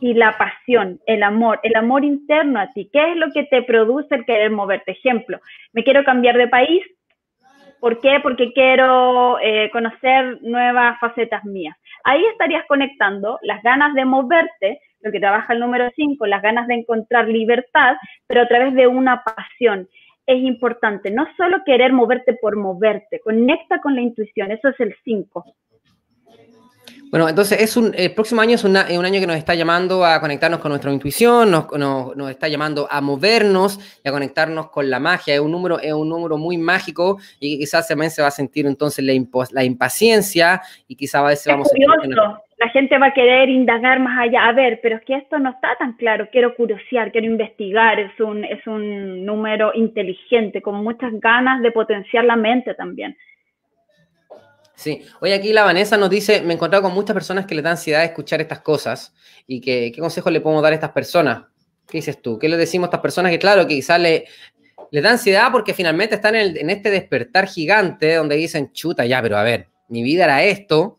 y 0.00 0.14
la 0.14 0.36
pasión, 0.36 1.00
el 1.06 1.22
amor, 1.22 1.60
el 1.62 1.76
amor 1.76 2.04
interno 2.04 2.60
a 2.60 2.70
ti. 2.72 2.88
¿Qué 2.92 3.12
es 3.12 3.16
lo 3.16 3.30
que 3.32 3.44
te 3.44 3.62
produce 3.62 4.14
el 4.14 4.24
querer 4.24 4.50
moverte? 4.50 4.92
Ejemplo, 4.92 5.38
me 5.72 5.84
quiero 5.84 6.04
cambiar 6.04 6.36
de 6.36 6.48
país. 6.48 6.84
¿Por 7.80 8.00
qué? 8.00 8.18
Porque 8.22 8.52
quiero 8.52 9.38
eh, 9.40 9.70
conocer 9.70 10.38
nuevas 10.42 10.98
facetas 11.00 11.44
mías. 11.44 11.76
Ahí 12.04 12.24
estarías 12.32 12.64
conectando 12.66 13.38
las 13.42 13.62
ganas 13.62 13.94
de 13.94 14.04
moverte, 14.04 14.80
lo 15.00 15.12
que 15.12 15.20
trabaja 15.20 15.52
el 15.52 15.60
número 15.60 15.90
5, 15.94 16.26
las 16.26 16.42
ganas 16.42 16.66
de 16.66 16.74
encontrar 16.74 17.28
libertad, 17.28 17.96
pero 18.26 18.42
a 18.42 18.48
través 18.48 18.74
de 18.74 18.86
una 18.86 19.22
pasión. 19.22 19.88
Es 20.26 20.38
importante 20.38 21.10
no 21.10 21.26
solo 21.36 21.58
querer 21.66 21.92
moverte 21.92 22.34
por 22.40 22.56
moverte, 22.56 23.20
conecta 23.20 23.80
con 23.82 23.94
la 23.94 24.00
intuición, 24.00 24.50
eso 24.50 24.70
es 24.70 24.80
el 24.80 24.94
5. 25.04 25.44
Bueno, 27.10 27.28
entonces 27.28 27.60
es 27.60 27.76
un, 27.76 27.92
el 27.96 28.12
próximo 28.12 28.40
año 28.40 28.56
es, 28.56 28.64
un 28.64 28.76
año 28.76 29.20
que 29.20 29.26
nos 29.26 29.36
está 29.36 29.54
llamando 29.54 30.04
a 30.04 30.20
conectarnos 30.20 30.58
con 30.58 30.70
nuestra 30.70 30.92
intuición, 30.92 31.50
nos, 31.50 31.66
nos, 31.72 32.30
está 32.30 32.48
llamando 32.48 32.88
a 32.90 33.00
movernos 33.00 34.00
y 34.04 34.08
a 34.08 34.12
conectarnos 34.12 34.70
con 34.70 34.90
la 34.90 34.98
magia. 34.98 35.34
Es 35.34 35.40
un 35.40 35.52
número, 35.52 35.78
es 35.78 35.92
un 35.92 36.08
número 36.08 36.36
muy 36.38 36.58
mágico 36.58 37.18
y 37.38 37.58
quizás 37.58 37.86
también 37.86 38.10
se 38.10 38.22
va 38.22 38.28
a 38.28 38.32
sentir 38.32 38.66
entonces 38.66 39.04
la, 39.04 39.12
la 39.52 39.64
impaciencia 39.64 40.60
y 40.88 40.96
quizás 40.96 41.22
a 41.22 41.26
veces 41.28 41.46
vamos 41.46 41.70
a 41.72 42.42
La 42.58 42.68
gente 42.70 42.98
va 42.98 43.06
a 43.06 43.14
querer 43.14 43.48
indagar 43.48 44.00
más 44.00 44.18
allá. 44.18 44.46
A 44.48 44.52
ver, 44.52 44.80
pero 44.82 44.96
es 44.96 45.04
que 45.04 45.14
esto 45.14 45.38
no 45.38 45.50
está 45.50 45.76
tan 45.78 45.92
claro. 45.92 46.28
Quiero 46.32 46.54
curiosear, 46.56 47.12
quiero 47.12 47.28
investigar. 47.28 48.00
Es 48.00 48.18
un, 48.18 48.44
es 48.44 48.66
un 48.66 49.24
número 49.24 49.72
inteligente, 49.74 50.62
con 50.62 50.82
muchas 50.82 51.12
ganas 51.20 51.62
de 51.62 51.70
potenciar 51.70 52.24
la 52.24 52.36
mente 52.36 52.74
también. 52.74 53.16
Sí, 54.76 55.02
hoy 55.20 55.32
aquí 55.32 55.52
la 55.52 55.62
Vanessa 55.62 55.96
nos 55.96 56.10
dice, 56.10 56.40
me 56.42 56.52
he 56.52 56.56
encontrado 56.56 56.82
con 56.82 56.94
muchas 56.94 57.14
personas 57.14 57.46
que 57.46 57.54
le 57.54 57.62
da 57.62 57.72
ansiedad 57.72 58.04
escuchar 58.04 58.40
estas 58.40 58.60
cosas 58.60 59.14
y 59.46 59.60
que, 59.60 59.92
qué 59.94 60.00
consejo 60.00 60.30
le 60.30 60.40
podemos 60.40 60.62
dar 60.62 60.72
a 60.72 60.74
estas 60.74 60.90
personas. 60.90 61.44
¿Qué 61.86 61.98
dices 61.98 62.20
tú? 62.20 62.38
¿Qué 62.38 62.48
le 62.48 62.56
decimos 62.56 62.86
a 62.86 62.88
estas 62.88 63.00
personas 63.00 63.30
que 63.30 63.38
claro, 63.38 63.66
que 63.66 63.74
quizás 63.76 64.00
le, 64.00 64.26
da 64.90 65.10
ansiedad 65.10 65.52
porque 65.52 65.74
finalmente 65.74 66.16
están 66.16 66.34
en, 66.34 66.70
este 66.70 66.90
despertar 66.90 67.46
gigante 67.46 68.14
donde 68.14 68.36
dicen, 68.36 68.72
chuta, 68.72 69.06
ya, 69.06 69.22
pero 69.22 69.36
a 69.36 69.42
ver, 69.42 69.68
mi 69.88 70.02
vida 70.02 70.24
era 70.24 70.42
esto 70.42 70.98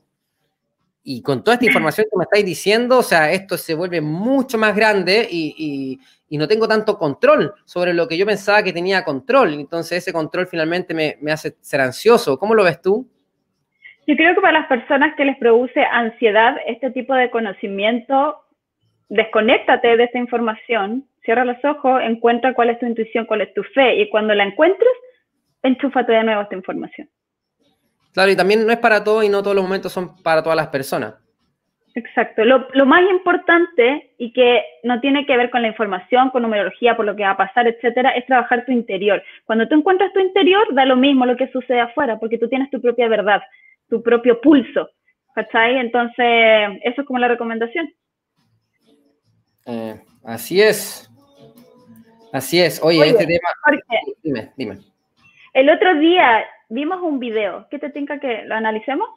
y 1.03 1.21
con 1.21 1.43
toda 1.43 1.55
esta 1.55 1.67
información 1.67 2.07
que 2.09 2.17
me 2.17 2.23
estáis 2.23 2.45
diciendo, 2.45 2.97
o 2.99 3.03
sea, 3.03 3.31
esto 3.31 3.57
se 3.57 3.75
vuelve 3.75 4.01
mucho 4.01 4.57
más 4.57 4.75
grande 4.75 5.27
y, 5.29 5.99
y, 6.29 6.37
no 6.37 6.49
tengo 6.49 6.67
tanto 6.67 6.97
control 6.97 7.53
sobre 7.63 7.93
lo 7.93 8.09
que 8.09 8.17
yo 8.17 8.25
pensaba 8.25 8.61
que 8.61 8.73
tenía 8.73 9.05
control. 9.05 9.53
Entonces 9.53 9.99
ese 9.99 10.11
control 10.11 10.47
finalmente 10.47 10.93
me, 10.93 11.17
me 11.21 11.31
hace 11.31 11.55
ser 11.61 11.79
ansioso. 11.79 12.37
¿Cómo 12.37 12.53
lo 12.53 12.63
ves 12.63 12.81
tú? 12.81 13.07
Yo 14.07 14.15
creo 14.15 14.35
que 14.35 14.41
para 14.41 14.59
las 14.59 14.67
personas 14.67 15.15
que 15.15 15.25
les 15.25 15.37
produce 15.37 15.83
ansiedad 15.83 16.57
este 16.67 16.91
tipo 16.91 17.13
de 17.15 17.31
conocimiento, 17.31 18.39
desconéctate 19.09 19.97
de 19.97 20.03
esta 20.03 20.19
información, 20.19 21.05
cierra 21.23 21.43
los 21.43 21.63
ojos, 21.65 22.01
encuentra 22.03 22.53
cuál 22.53 22.69
es 22.69 22.79
tu 22.79 22.85
intuición, 22.85 23.25
cuál 23.25 23.41
es 23.41 23.53
tu 23.53 23.63
fe, 23.63 23.95
y 23.95 24.09
cuando 24.09 24.35
la 24.35 24.43
encuentres, 24.43 24.91
enchúfate 25.63 26.11
de 26.11 26.23
nuevo 26.23 26.41
esta 26.43 26.55
información. 26.55 27.09
Claro, 28.13 28.31
y 28.31 28.35
también 28.35 28.65
no 28.65 28.71
es 28.71 28.77
para 28.77 29.03
todo 29.03 29.23
y 29.23 29.29
no 29.29 29.41
todos 29.41 29.55
los 29.55 29.65
momentos 29.65 29.91
son 29.91 30.21
para 30.21 30.43
todas 30.43 30.55
las 30.55 30.67
personas. 30.67 31.15
Exacto. 31.95 32.43
Lo, 32.43 32.67
lo, 32.73 32.85
más 32.85 33.01
importante 33.09 34.13
y 34.17 34.33
que 34.33 34.63
no 34.83 34.99
tiene 34.99 35.25
que 35.25 35.35
ver 35.35 35.49
con 35.49 35.61
la 35.61 35.69
información, 35.69 36.29
con 36.29 36.43
numerología, 36.43 36.95
por 36.95 37.05
lo 37.05 37.15
que 37.15 37.23
va 37.23 37.31
a 37.31 37.37
pasar, 37.37 37.67
etcétera, 37.67 38.11
es 38.11 38.25
trabajar 38.25 38.65
tu 38.65 38.71
interior. 38.71 39.23
Cuando 39.45 39.67
tú 39.67 39.75
encuentras 39.75 40.11
tu 40.13 40.19
interior, 40.19 40.73
da 40.73 40.85
lo 40.85 40.97
mismo 40.97 41.25
lo 41.25 41.37
que 41.37 41.47
sucede 41.51 41.79
afuera, 41.79 42.19
porque 42.19 42.37
tú 42.37 42.49
tienes 42.49 42.69
tu 42.69 42.81
propia 42.81 43.07
verdad 43.07 43.41
tu 43.89 44.01
propio 44.01 44.39
pulso. 44.41 44.89
¿Cachai? 45.33 45.77
Entonces, 45.77 46.79
eso 46.83 47.01
es 47.01 47.07
como 47.07 47.19
la 47.19 47.27
recomendación. 47.27 47.93
Eh, 49.65 50.01
así 50.23 50.61
es. 50.61 51.09
Así 52.31 52.61
es. 52.61 52.81
Oye, 52.83 53.07
este 53.07 53.25
tema. 53.25 53.49
dime, 54.23 54.51
dime. 54.55 54.79
El 55.53 55.69
otro 55.69 55.97
día 55.99 56.45
vimos 56.69 57.01
un 57.01 57.19
video. 57.19 57.67
¿Qué 57.69 57.79
te 57.79 57.89
tinca 57.89 58.19
que 58.19 58.43
lo 58.45 58.55
analicemos? 58.55 59.07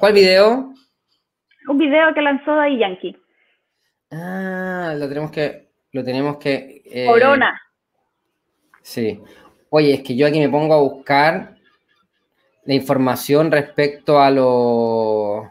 ¿Cuál, 0.00 0.14
video? 0.14 0.72
Un 1.68 1.78
video 1.78 2.14
que 2.14 2.22
lanzó 2.22 2.54
Daddy 2.54 2.78
Yankee. 2.78 3.16
Ah, 4.10 4.94
lo 4.96 5.08
tenemos 5.08 5.30
que. 5.30 5.68
Lo 5.92 6.04
tenemos 6.04 6.38
que. 6.38 6.82
Eh, 6.86 7.06
Corona. 7.06 7.60
Sí. 8.82 9.20
Oye, 9.70 9.94
es 9.94 10.02
que 10.02 10.16
yo 10.16 10.26
aquí 10.26 10.40
me 10.40 10.48
pongo 10.48 10.74
a 10.74 10.80
buscar 10.80 11.53
la 12.66 12.74
información 12.74 13.50
respecto 13.50 14.20
a 14.20 14.30
lo 14.30 15.50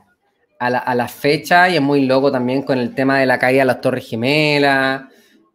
a 0.59 0.69
la, 0.69 0.79
a 0.79 0.95
la, 0.95 1.07
fecha 1.07 1.69
y 1.69 1.75
es 1.75 1.81
muy 1.81 2.05
loco 2.05 2.31
también 2.31 2.63
con 2.63 2.79
el 2.79 2.95
tema 2.95 3.19
de 3.19 3.25
la 3.25 3.37
caída 3.37 3.61
de 3.61 3.65
las 3.65 3.81
Torres 3.81 4.09
Gemelas. 4.09 5.03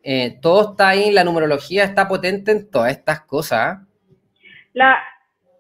Eh, 0.03 0.39
todo 0.41 0.71
está 0.71 0.89
ahí, 0.89 1.11
la 1.11 1.25
numerología 1.25 1.85
está 1.85 2.07
potente 2.09 2.53
en 2.53 2.71
todas 2.71 2.93
estas 2.93 3.23
cosas. 3.23 3.79
La, 4.75 4.99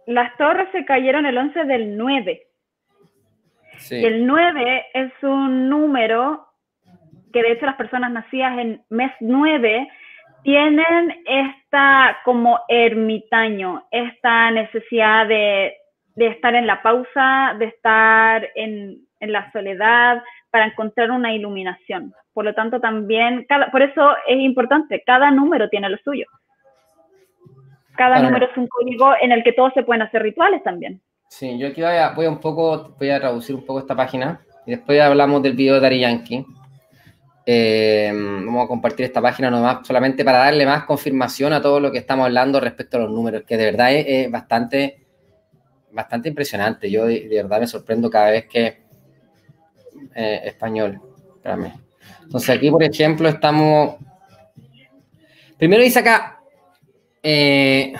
las 0.07 0.36
torres 0.36 0.68
se 0.72 0.84
cayeron 0.84 1.26
el 1.26 1.36
11 1.36 1.64
del 1.64 1.96
9. 1.96 2.46
Y 3.90 4.05
el 4.05 4.26
9 4.26 4.86
es 4.94 5.12
un 5.22 5.68
número 5.68 6.46
que 7.32 7.42
de 7.42 7.53
hecho 7.53 7.66
las 7.66 7.76
personas 7.76 8.11
nacidas 8.11 8.59
en 8.59 8.82
mes 8.88 9.12
9 9.20 9.88
tienen 10.42 11.22
esta 11.26 12.18
como 12.24 12.61
ermitaño, 12.68 13.86
esta 13.90 14.51
necesidad 14.51 15.26
de 15.26 15.76
de 16.18 16.26
estar 16.26 16.52
en 16.56 16.66
la 16.66 16.82
pausa, 16.82 17.54
de 17.60 17.66
estar 17.66 18.48
en, 18.56 19.06
la 19.20 19.50
soledad, 19.52 20.20
para 20.50 20.66
encontrar 20.66 21.12
una 21.12 21.32
iluminación. 21.32 22.12
Por 22.32 22.44
lo 22.44 22.54
tanto, 22.54 22.80
también, 22.80 23.46
cada, 23.48 23.70
por 23.70 23.82
eso 23.82 24.16
es 24.26 24.38
importante, 24.40 25.02
cada 25.06 25.30
número 25.30 25.68
tiene 25.68 25.88
lo 25.88 25.96
suyo. 25.98 26.26
Cada 27.96 28.20
número 28.20 28.46
es 28.46 28.56
un 28.56 28.66
código 28.66 29.12
en 29.20 29.30
el 29.30 29.44
que 29.44 29.52
todos 29.52 29.72
se 29.74 29.84
pueden 29.84 30.02
hacer 30.02 30.22
rituales 30.22 30.62
también. 30.64 31.00
Sí, 31.28 31.56
yo 31.58 31.68
aquí 31.68 31.82
voy 31.82 31.90
a, 31.90 32.10
voy 32.10 32.26
un 32.26 32.40
poco, 32.40 32.96
voy 32.98 33.10
a 33.10 33.20
traducir 33.20 33.54
un 33.54 33.64
poco 33.64 33.80
esta 33.80 33.94
página 33.94 34.40
y 34.66 34.72
después 34.72 35.00
hablamos 35.00 35.42
del 35.42 35.54
video 35.54 35.74
de 35.74 35.80
Dari 35.80 36.00
Yankee. 36.00 36.44
Eh, 37.46 38.10
vamos 38.12 38.64
a 38.64 38.68
compartir 38.68 39.06
esta 39.06 39.22
página 39.22 39.50
nomás 39.50 39.86
solamente 39.86 40.24
para 40.24 40.38
darle 40.38 40.66
más 40.66 40.84
confirmación 40.84 41.52
a 41.52 41.62
todo 41.62 41.80
lo 41.80 41.92
que 41.92 41.98
estamos 41.98 42.26
hablando 42.26 42.60
respecto 42.60 42.96
a 42.96 43.00
los 43.00 43.10
números, 43.10 43.42
que 43.44 43.56
de 43.56 43.64
verdad 43.64 43.92
es 43.92 44.30
bastante 44.30 45.07
bastante 45.93 46.28
impresionante. 46.28 46.91
Yo 46.91 47.07
de, 47.07 47.28
verdad 47.28 47.61
me 47.61 47.66
sorprendo 47.66 48.11
cada 48.11 48.30
vez 48.30 48.47
que 48.47 48.82
eh, 50.14 50.41
español. 50.45 51.01
Espérame. 51.36 51.72
Entonces 52.22 52.51
aquí, 52.51 52.70
por 52.70 52.82
ejemplo, 52.82 53.28
estamos. 53.28 53.97
Primero 55.57 55.82
dice 55.82 55.99
acá. 56.01 56.41
Eh, 57.22 57.93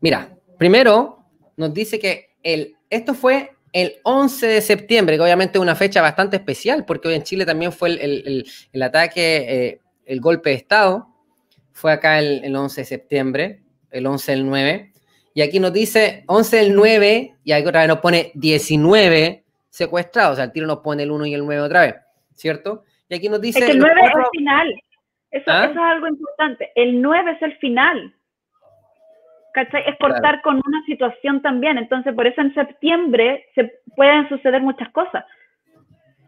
mira, 0.00 0.36
primero 0.58 1.24
nos 1.56 1.72
dice 1.72 1.98
que 1.98 2.36
el, 2.42 2.76
esto 2.90 3.14
fue 3.14 3.52
el 3.72 3.94
11 4.04 4.46
de 4.46 4.60
septiembre, 4.60 5.16
que 5.16 5.22
obviamente 5.22 5.58
es 5.58 5.62
una 5.62 5.74
fecha 5.74 6.02
bastante 6.02 6.36
especial, 6.36 6.84
porque 6.84 7.08
hoy 7.08 7.14
en 7.14 7.22
Chile 7.22 7.46
también 7.46 7.72
fue 7.72 7.88
el, 7.90 8.82
ataque, 8.82 9.36
eh, 9.48 9.80
el 10.04 10.20
golpe 10.20 10.50
de 10.50 10.56
Estado, 10.56 11.08
fue 11.72 11.92
acá 11.92 12.20
el, 12.20 12.44
el 12.44 12.54
11 12.54 12.82
de 12.82 12.84
septiembre, 12.84 13.62
el 13.90 14.06
11 14.06 14.32
del 14.32 14.46
9 14.46 14.93
y 15.34 15.42
aquí 15.42 15.58
nos 15.58 15.72
dice 15.72 16.22
11 16.28 16.56
del 16.56 16.74
9 16.76 17.34
y 17.42 17.52
aquí 17.52 17.66
otra 17.66 17.80
vez 17.80 17.88
nos 17.88 17.98
pone 17.98 18.30
19 18.34 19.44
secuestrados, 19.68 20.34
o 20.34 20.36
sea, 20.36 20.44
el 20.44 20.52
tiro 20.52 20.68
nos 20.68 20.78
pone 20.78 21.02
el 21.02 21.10
1 21.10 21.26
y 21.26 21.34
el 21.34 21.44
9 21.44 21.62
otra 21.62 21.80
vez, 21.80 21.96
¿cierto? 22.34 22.84
Y 23.08 23.16
aquí 23.16 23.28
nos 23.28 23.40
dice... 23.40 23.58
Es 23.58 23.66
que 23.66 23.72
el 23.72 23.80
9 23.80 24.00
es 24.00 24.14
el 24.14 24.24
final, 24.30 24.82
eso, 25.32 25.44
¿Ah? 25.48 25.64
eso, 25.64 25.72
es 25.72 25.76
algo 25.76 26.06
importante, 26.06 26.70
el 26.76 27.02
9 27.02 27.32
es 27.32 27.42
el 27.42 27.56
final, 27.56 28.14
¿cachai? 29.52 29.82
Es 29.88 29.98
cortar 29.98 30.40
con 30.42 30.62
una 30.64 30.84
situación 30.86 31.42
también, 31.42 31.78
entonces 31.78 32.14
por 32.14 32.28
eso 32.28 32.40
en 32.40 32.54
septiembre 32.54 33.44
se 33.56 33.72
pueden 33.96 34.28
suceder 34.28 34.62
muchas 34.62 34.88
cosas, 34.90 35.24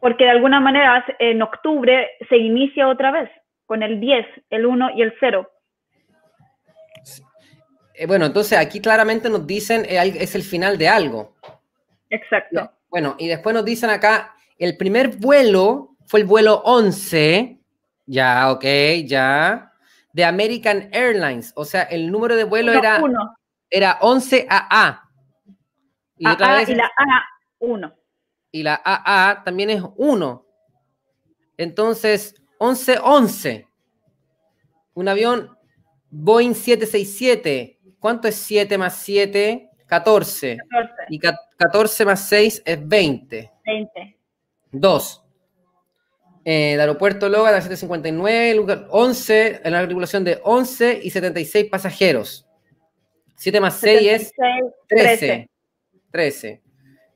porque 0.00 0.24
de 0.24 0.30
alguna 0.30 0.58
manera 0.58 1.04
en 1.20 1.40
octubre 1.42 2.10
se 2.28 2.38
inicia 2.38 2.88
otra 2.88 3.12
vez 3.12 3.30
con 3.66 3.84
el 3.84 4.00
10, 4.00 4.26
el 4.50 4.66
1 4.66 4.90
y 4.96 5.02
el 5.02 5.14
0 5.20 5.48
eh, 7.98 8.06
bueno, 8.06 8.26
entonces 8.26 8.58
aquí 8.58 8.80
claramente 8.80 9.30
nos 9.30 9.46
dicen 9.46 9.84
eh, 9.88 10.16
es 10.18 10.34
el 10.34 10.42
final 10.42 10.78
de 10.78 10.88
algo. 10.88 11.34
Exacto. 12.10 12.70
Bueno, 12.88 13.16
y 13.18 13.28
después 13.28 13.54
nos 13.54 13.64
dicen 13.64 13.90
acá, 13.90 14.34
el 14.58 14.76
primer 14.76 15.16
vuelo 15.16 15.96
fue 16.06 16.20
el 16.20 16.26
vuelo 16.26 16.62
11, 16.64 17.58
ya, 18.06 18.50
ok, 18.52 18.64
ya, 19.04 19.72
de 20.12 20.24
American 20.24 20.88
Airlines. 20.92 21.52
O 21.56 21.64
sea, 21.64 21.82
el 21.82 22.10
número 22.10 22.36
de 22.36 22.44
vuelo 22.44 22.72
era... 22.72 23.02
era 23.68 23.98
11 24.00 24.46
AA. 24.48 25.02
Y, 26.18 26.26
otra 26.26 26.56
vez 26.56 26.68
y 26.68 26.74
la 26.74 26.90
A1. 27.60 27.94
Y 28.52 28.62
la 28.62 28.80
AA 28.82 29.42
también 29.44 29.70
es 29.70 29.82
1. 29.96 30.46
Entonces, 31.58 32.34
11-11. 32.58 33.66
Un 34.94 35.08
avión 35.08 35.56
Boeing 36.10 36.54
767. 36.54 37.75
¿Cuánto 38.06 38.28
es 38.28 38.36
7 38.36 38.78
más 38.78 38.98
7? 38.98 39.68
14. 39.84 40.58
14. 40.70 40.94
Y 41.08 41.18
14 41.18 42.04
más 42.04 42.28
6 42.28 42.62
es 42.64 42.88
20. 42.88 43.52
20. 43.64 44.18
2. 44.70 45.24
Eh, 46.44 46.74
el 46.74 46.80
aeropuerto 46.80 47.28
Logan 47.28 47.56
a 47.56 47.60
759, 47.60 48.86
11, 48.90 49.60
en 49.64 49.72
la 49.72 49.84
regulación 49.84 50.22
de 50.22 50.38
11 50.44 51.00
y 51.02 51.10
76 51.10 51.64
pasajeros. 51.68 52.46
7 53.34 53.58
más 53.58 53.74
6 53.78 54.00
es 54.08 54.32
13. 54.86 55.50
13. 56.12 56.62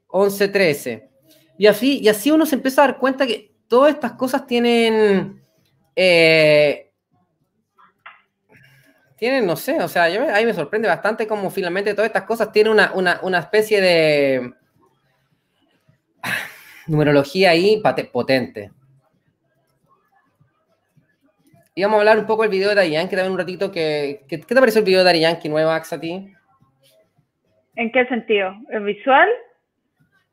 11, 0.09 0.49
13. 0.49 1.09
Y 1.57 1.69
así, 1.69 2.01
y 2.01 2.09
así 2.09 2.33
uno 2.33 2.45
se 2.47 2.57
empieza 2.57 2.83
a 2.83 2.87
dar 2.89 2.99
cuenta 2.99 3.29
que 3.29 3.53
todas 3.69 3.95
estas 3.95 4.15
cosas 4.15 4.45
tienen. 4.45 5.41
Eh, 5.95 6.90
tienen, 9.21 9.45
no 9.45 9.55
sé, 9.55 9.79
o 9.83 9.87
sea, 9.87 10.09
yo, 10.09 10.23
ahí 10.33 10.47
me 10.47 10.55
sorprende 10.55 10.89
bastante 10.89 11.27
cómo 11.27 11.51
finalmente 11.51 11.93
todas 11.93 12.07
estas 12.07 12.23
cosas 12.23 12.51
tienen 12.53 12.73
una, 12.73 12.91
una, 12.95 13.21
una 13.23 13.41
especie 13.41 13.79
de 13.79 14.55
numerología 16.87 17.51
ahí 17.51 17.83
potente. 18.11 18.73
Y 21.75 21.83
vamos 21.83 21.97
a 21.97 22.01
hablar 22.01 22.19
un 22.19 22.25
poco 22.25 22.43
del 22.43 22.51
video 22.51 22.71
de 22.71 22.75
Dari 22.77 22.93
Yankee 22.93 23.15
también 23.15 23.33
un 23.33 23.39
ratito. 23.39 23.71
Que, 23.71 24.25
¿Qué 24.27 24.39
te 24.39 24.55
pareció 24.55 24.79
el 24.79 24.87
video 24.87 25.01
de 25.01 25.05
Dari 25.05 25.21
Yankee 25.21 25.51
nuevo, 25.51 25.71
Ax, 25.71 25.93
a 25.93 26.01
ti? 26.01 26.33
¿En 27.77 27.93
qué 27.93 28.07
sentido? 28.07 28.55
¿El 28.71 28.85
visual? 28.85 29.29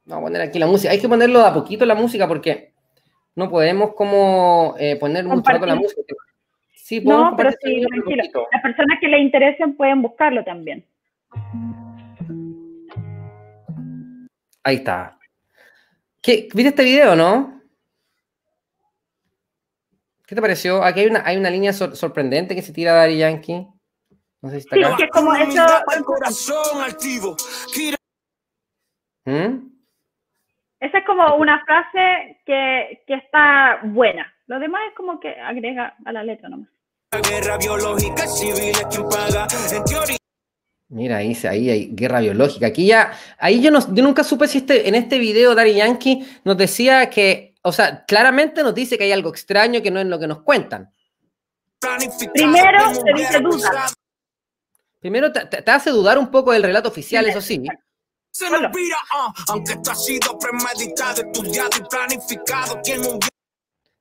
Vamos 0.05 0.23
a 0.23 0.27
poner 0.27 0.41
aquí 0.41 0.59
la 0.59 0.67
música. 0.67 0.93
Hay 0.93 1.01
que 1.01 1.09
ponerlo 1.09 1.39
de 1.39 1.45
a 1.45 1.53
poquito 1.53 1.85
la 1.85 1.95
música 1.95 2.25
porque 2.25 2.71
no 3.35 3.49
podemos 3.49 3.93
como 3.95 4.75
eh, 4.79 4.95
poner 4.95 5.25
mucho 5.25 5.51
rato 5.51 5.65
la 5.65 5.75
música. 5.75 6.15
Sí, 6.87 7.01
no, 7.01 7.33
pero 7.35 7.51
sí, 7.51 7.85
tranquilo. 7.85 8.47
Las 8.49 8.61
personas 8.61 8.97
que 9.01 9.09
le 9.09 9.19
interesen 9.19 9.75
pueden 9.75 10.01
buscarlo 10.01 10.41
también. 10.45 10.85
Ahí 14.63 14.77
está. 14.77 15.19
¿Qué, 16.21 16.47
¿Viste 16.53 16.69
este 16.69 16.85
video, 16.85 17.13
no? 17.13 17.61
¿Qué 20.25 20.33
te 20.33 20.41
pareció? 20.41 20.81
Aquí 20.81 21.01
hay 21.01 21.07
una, 21.07 21.23
hay 21.25 21.35
una 21.35 21.49
línea 21.49 21.73
sorprendente 21.73 22.55
que 22.55 22.61
se 22.61 22.71
tira 22.71 22.93
Dari 22.93 23.17
Yankee. 23.17 23.67
No 24.41 24.49
sé 24.49 24.55
si 24.55 24.59
está 24.59 24.77
sí, 24.77 24.83
acá. 24.85 24.95
que 24.95 25.09
como 25.09 25.35
eso... 25.35 25.65
corazón 26.05 26.87
¿Mm? 29.25 29.71
Esa 30.79 30.97
es 30.99 31.05
como 31.05 31.35
una 31.35 31.65
frase 31.65 32.39
que, 32.45 33.03
que, 33.05 33.15
está 33.15 33.81
buena. 33.83 34.33
Lo 34.45 34.57
demás 34.57 34.83
es 34.87 34.95
como 34.95 35.19
que 35.19 35.37
agrega 35.37 35.97
a 36.05 36.13
la 36.13 36.23
letra 36.23 36.47
nomás. 36.47 36.76
Guerra 37.21 37.57
biológica 37.57 38.27
civil 38.27 38.69
es 38.69 38.85
quien 38.89 39.09
paga. 39.09 39.47
En 39.71 39.83
teoría. 39.83 40.17
Mira, 40.89 41.17
ahí, 41.17 41.37
ahí 41.43 41.69
hay 41.69 41.89
guerra 41.91 42.21
biológica. 42.21 42.67
Aquí 42.67 42.87
ya, 42.87 43.11
ahí 43.37 43.61
yo, 43.61 43.71
no, 43.71 43.79
yo 43.93 44.03
nunca 44.03 44.23
supe 44.23 44.47
si 44.47 44.59
este, 44.59 44.87
en 44.87 44.95
este 44.95 45.19
video 45.19 45.53
Dari 45.53 45.73
Yankee 45.73 46.25
nos 46.45 46.57
decía 46.57 47.09
que, 47.09 47.55
o 47.61 47.73
sea, 47.73 48.05
claramente 48.05 48.63
nos 48.63 48.73
dice 48.73 48.97
que 48.97 49.03
hay 49.03 49.11
algo 49.11 49.29
extraño 49.29 49.81
que 49.81 49.91
no 49.91 49.99
es 49.99 50.05
lo 50.05 50.17
que 50.17 50.27
nos 50.27 50.41
cuentan. 50.43 50.93
Primero 52.33 52.91
te 53.03 53.13
dice 53.13 53.39
duda. 53.39 53.87
Primero 54.99 55.31
te, 55.31 55.45
te, 55.45 55.71
hace 55.71 55.89
dudar 55.91 56.17
un 56.17 56.31
poco 56.31 56.53
del 56.53 56.63
relato 56.63 56.89
oficial, 56.89 57.25
eso 57.27 57.41
sí. 57.41 57.61
Se 58.31 58.49
nos 58.49 58.61
ah, 58.61 59.33
aunque 59.49 59.73
esto 59.73 59.91
ha 59.91 59.95
sido 59.95 60.37
premeditado, 60.39 61.21
estudiado 61.21 61.69
y 61.77 61.89
planificado. 61.89 62.81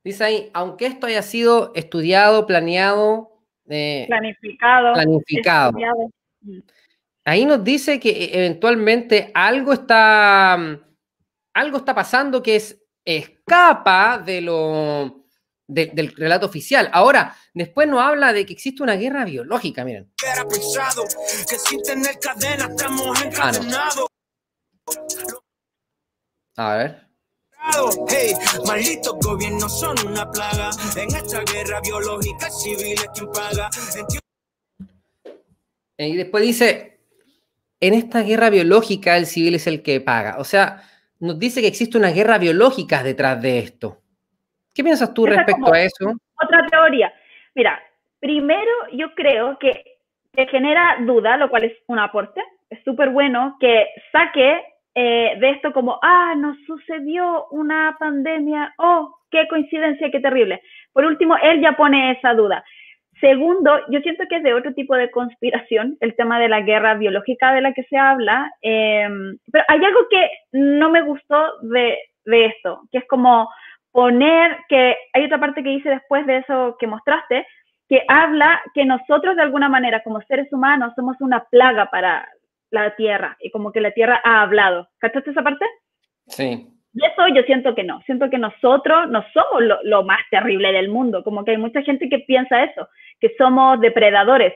Dice 0.07 0.23
ahí, 0.23 0.51
aunque 0.55 0.87
esto 0.87 1.09
haya 1.09 1.21
sido 1.21 1.73
estudiado, 1.75 2.47
planeado, 2.47 3.43
eh, 3.69 4.05
planificado, 4.07 4.93
planificado. 4.93 5.77
Ahí 7.25 7.45
nos 7.45 7.65
dice 7.65 7.99
que 7.99 8.11
e, 8.11 8.39
eventualmente 8.39 9.33
algo 9.35 9.73
está, 9.73 10.57
mm, 10.57 10.81
algo 11.55 11.79
está 11.79 11.93
pasando 11.93 12.41
que 12.41 12.55
es, 12.55 12.81
escapa 13.05 14.23
de 14.25 14.43
lo, 14.43 15.25
del 15.67 16.15
relato 16.15 16.47
oficial. 16.47 16.89
Ahora, 16.93 17.35
después 17.53 17.89
nos 17.89 18.01
habla 18.01 18.33
de 18.33 18.47
que 18.47 18.53
existe 18.53 18.85
una 18.85 18.95
guerra 18.95 19.25
biológica, 19.25 19.85
miren. 19.85 20.13
Ah, 26.57 26.71
A 26.73 26.77
ver. 26.77 27.06
Hey, 28.09 28.33
malditos 28.67 29.17
gobiernos 29.25 29.81
son 29.81 29.97
una 30.07 30.31
plaga. 30.31 30.71
En 30.97 31.09
esta 31.15 31.43
guerra 31.53 31.81
biológica 31.83 32.49
civil 32.49 32.95
es 32.95 33.09
quien 33.15 33.31
paga. 33.33 33.69
Y 35.99 36.17
después 36.17 36.45
dice, 36.45 37.01
en 37.81 37.95
esta 37.95 38.23
guerra 38.23 38.51
biológica 38.51 39.17
el 39.17 39.27
civil 39.27 39.57
es 39.57 39.67
el 39.67 39.83
que 39.83 40.01
paga. 40.01 40.37
O 40.39 40.45
sea, 40.45 40.83
nos 41.19 41.39
dice 41.39 41.61
que 41.61 41.67
existe 41.67 41.99
una 41.99 42.11
guerra 42.11 42.39
biológica 42.39 43.03
detrás 43.03 43.41
de 43.43 43.59
esto. 43.59 43.99
¿Qué 44.75 44.85
piensas 44.85 45.13
tú 45.13 45.27
respecto 45.27 45.73
a 45.73 45.81
eso? 45.81 46.13
Otra 46.43 46.67
teoría. 46.71 47.13
Mira, 47.55 47.81
primero 48.21 48.71
yo 48.93 49.15
creo 49.15 49.59
que 49.59 49.99
te 50.33 50.47
genera 50.47 50.99
duda, 51.01 51.37
lo 51.37 51.49
cual 51.51 51.65
es 51.65 51.73
un 51.89 51.99
aporte. 51.99 52.43
Es 52.71 52.83
súper 52.85 53.11
bueno 53.11 53.57
que 53.59 53.87
saque 54.13 54.63
eh, 54.99 55.37
de 55.39 55.51
esto 55.51 55.75
como, 55.75 55.99
ah, 56.01 56.35
nos 56.39 56.57
sucedió 56.67 57.49
una 57.51 57.95
pandemia, 58.01 58.75
oh, 58.79 59.15
qué 59.31 59.47
coincidencia, 59.47 60.11
qué 60.11 60.21
terrible. 60.21 60.63
Por 60.95 61.05
último, 61.05 61.37
él 61.43 61.61
ya 61.61 61.73
pone 61.77 62.13
esa 62.13 62.33
duda. 62.33 62.65
Segundo, 63.21 63.79
yo 63.91 64.01
siento 64.01 64.25
que 64.27 64.37
es 64.37 64.43
de 64.43 64.55
otro 64.55 64.73
tipo 64.73 64.95
de 64.95 65.11
conspiración 65.11 65.99
el 66.01 66.17
tema 66.17 66.41
de 66.41 66.49
la 66.49 66.63
guerra 66.63 66.95
biológica 66.95 67.53
de 67.53 67.61
la 67.61 67.75
que 67.75 67.83
se 67.85 67.99
habla, 67.99 68.51
em, 68.63 69.37
pero 69.53 69.65
hay 69.69 69.85
algo 69.85 70.01
que 70.09 70.31
no 70.53 70.91
me 70.91 71.03
gustó 71.03 71.61
de, 71.61 71.99
de 72.25 72.47
esto, 72.47 72.81
que 72.91 72.99
es 72.99 73.07
como 73.07 73.51
poner 73.93 74.57
que 74.71 74.97
hay 75.13 75.25
otra 75.25 75.41
parte 75.41 75.63
que 75.63 75.71
dice 75.77 75.91
después 75.91 76.27
de 76.27 76.39
eso 76.39 76.77
que 76.79 76.87
mostraste, 76.87 77.47
que 77.89 78.03
habla 78.09 78.63
que 78.73 78.87
nosotros 78.87 79.37
de 79.37 79.43
alguna 79.43 79.69
manera 79.69 80.03
como 80.03 80.23
seres 80.23 80.51
humanos 80.53 80.95
somos 80.97 81.17
una 81.21 81.45
plaga 81.51 81.91
para 81.91 82.27
la 82.83 82.97
Tierra 82.97 83.37
y 83.41 83.51
como 83.51 83.73
que 83.73 83.81
la 83.81 83.93
Tierra 83.93 84.21
ha 84.25 84.43
hablado. 84.43 84.89
¿Cachaste 84.99 85.31
esa 85.31 85.43
parte? 85.43 85.65
Sí. 86.27 86.67
Y 86.97 87.05
eso 87.05 87.29
yo 87.35 87.43
siento 87.43 87.75
que 87.75 87.85
no, 87.85 88.01
siento 88.07 88.31
que 88.31 88.39
nosotros 88.39 89.11
no 89.11 89.23
somos 89.35 89.83
lo, 89.85 90.03
más 90.03 90.21
terrible 90.31 90.73
del 90.73 90.89
mundo, 90.89 91.23
como 91.23 91.45
que 91.45 91.51
hay 91.51 91.59
mucha 91.59 91.83
gente 91.83 92.09
que 92.09 92.21
piensa 92.21 92.65
eso, 92.65 92.89
que 93.21 93.35
somos 93.37 93.79
depredadores. 93.81 94.55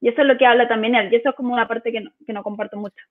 Y 0.00 0.08
eso 0.08 0.20
es 0.20 0.28
lo 0.28 0.38
que 0.38 0.46
habla 0.46 0.68
también 0.68 0.94
él, 0.94 1.12
y 1.12 1.16
eso 1.16 1.30
es 1.30 1.34
como 1.34 1.52
una 1.52 1.66
parte 1.66 1.90
que 1.90 2.00
no, 2.00 2.12
que 2.24 2.32
no 2.32 2.44
comparto 2.44 2.76
mucho. 2.76 3.02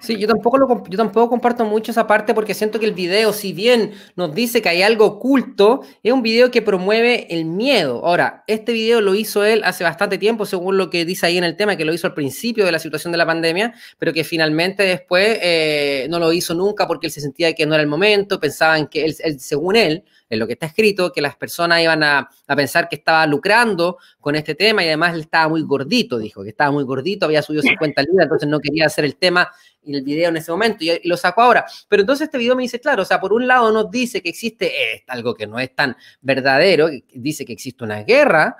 Sí, 0.00 0.18
yo 0.18 0.28
tampoco, 0.28 0.58
lo, 0.58 0.84
yo 0.86 0.98
tampoco 0.98 1.30
comparto 1.30 1.64
mucho 1.64 1.92
esa 1.92 2.06
parte 2.06 2.34
porque 2.34 2.52
siento 2.52 2.78
que 2.78 2.84
el 2.84 2.92
video, 2.92 3.32
si 3.32 3.54
bien 3.54 3.92
nos 4.16 4.34
dice 4.34 4.60
que 4.60 4.68
hay 4.68 4.82
algo 4.82 5.06
oculto, 5.06 5.80
es 6.02 6.12
un 6.12 6.20
video 6.22 6.50
que 6.50 6.60
promueve 6.60 7.26
el 7.34 7.46
miedo. 7.46 8.04
Ahora, 8.04 8.44
este 8.46 8.72
video 8.74 9.00
lo 9.00 9.14
hizo 9.14 9.44
él 9.44 9.62
hace 9.64 9.84
bastante 9.84 10.18
tiempo, 10.18 10.44
según 10.44 10.76
lo 10.76 10.90
que 10.90 11.06
dice 11.06 11.24
ahí 11.26 11.38
en 11.38 11.44
el 11.44 11.56
tema, 11.56 11.76
que 11.76 11.86
lo 11.86 11.94
hizo 11.94 12.06
al 12.06 12.12
principio 12.12 12.66
de 12.66 12.72
la 12.72 12.78
situación 12.78 13.12
de 13.12 13.18
la 13.18 13.24
pandemia, 13.26 13.74
pero 13.98 14.12
que 14.12 14.24
finalmente 14.24 14.82
después 14.82 15.38
eh, 15.40 16.06
no 16.10 16.18
lo 16.18 16.34
hizo 16.34 16.54
nunca 16.54 16.86
porque 16.86 17.06
él 17.06 17.12
se 17.12 17.22
sentía 17.22 17.54
que 17.54 17.64
no 17.64 17.72
era 17.72 17.82
el 17.82 17.88
momento, 17.88 18.38
pensaban 18.38 18.88
que 18.88 19.06
él 19.06 19.14
según 19.40 19.76
él, 19.76 20.04
en 20.30 20.38
lo 20.38 20.46
que 20.46 20.54
está 20.54 20.66
escrito, 20.66 21.12
que 21.12 21.20
las 21.20 21.36
personas 21.36 21.80
iban 21.80 22.02
a, 22.02 22.28
pensar 22.56 22.88
que 22.88 22.96
estaba 22.96 23.26
lucrando 23.26 23.98
con 24.20 24.34
este 24.34 24.54
tema 24.54 24.82
y 24.82 24.88
además 24.88 25.14
él 25.14 25.20
estaba 25.20 25.48
muy 25.48 25.62
gordito, 25.62 26.18
dijo, 26.18 26.42
que 26.42 26.50
estaba 26.50 26.70
muy 26.70 26.84
gordito, 26.84 27.26
había 27.26 27.42
subido 27.42 27.62
50 27.92 28.02
libras, 28.02 28.24
entonces 28.24 28.48
no 28.48 28.60
quería 28.60 28.86
hacer 28.86 29.04
el 29.04 29.16
tema 29.16 29.50
y 29.82 29.94
el 29.94 30.02
video 30.02 30.28
en 30.28 30.36
ese 30.36 30.50
momento 30.50 30.84
y, 30.84 31.00
lo 31.04 31.16
sacó 31.16 31.42
ahora. 31.42 31.64
Pero 31.88 32.02
entonces 32.02 32.26
este 32.26 32.38
video 32.38 32.56
me 32.56 32.62
dice, 32.62 32.80
claro, 32.80 33.02
o 33.02 33.06
sea, 33.06 33.20
por 33.20 33.32
un 33.32 33.46
lado 33.46 33.72
nos 33.72 33.90
dice 33.90 34.22
que 34.22 34.28
existe 34.28 35.04
algo 35.06 35.34
que 35.34 35.46
no 35.46 35.58
es 35.58 35.74
tan 35.74 35.96
verdadero, 36.20 36.88
dice 37.14 37.44
que 37.44 37.52
existe 37.52 37.84
una 37.84 38.02
guerra, 38.02 38.56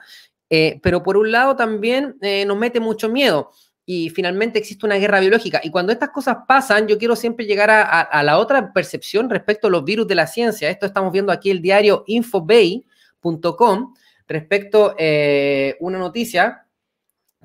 eh, 0.50 0.80
pero 0.82 1.02
por 1.02 1.16
un 1.16 1.30
lado 1.30 1.56
también 1.56 2.16
eh, 2.22 2.44
nos 2.46 2.56
mete 2.56 2.80
mucho 2.80 3.08
miedo 3.08 3.52
y 3.90 4.10
finalmente 4.10 4.58
existe 4.58 4.84
una 4.84 4.96
guerra 4.96 5.18
biológica. 5.18 5.62
Y 5.64 5.70
cuando 5.70 5.92
estas 5.92 6.10
cosas 6.10 6.36
pasan, 6.46 6.86
yo 6.88 6.98
quiero 6.98 7.16
siempre 7.16 7.46
llegar 7.46 7.70
a, 7.70 8.22
la 8.22 8.36
otra 8.36 8.70
percepción 8.74 9.30
respecto 9.30 9.68
a 9.68 9.70
los 9.70 9.82
virus 9.82 10.06
de 10.06 10.14
la 10.14 10.26
ciencia. 10.26 10.68
Esto 10.68 10.84
estamos 10.84 11.10
viendo 11.10 11.32
aquí 11.32 11.50
el 11.50 11.62
diario 11.62 12.04
infobay.com 12.06 13.94
respecto 14.26 14.90
a 14.90 14.94
eh, 14.98 15.78
una 15.80 15.98
noticia 15.98 16.66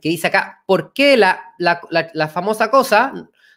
que 0.01 0.09
dice 0.09 0.27
acá, 0.27 0.61
¿por 0.65 0.91
qué 0.91 1.15
la, 1.15 1.39
famosa 2.29 2.69
cosa 2.69 3.13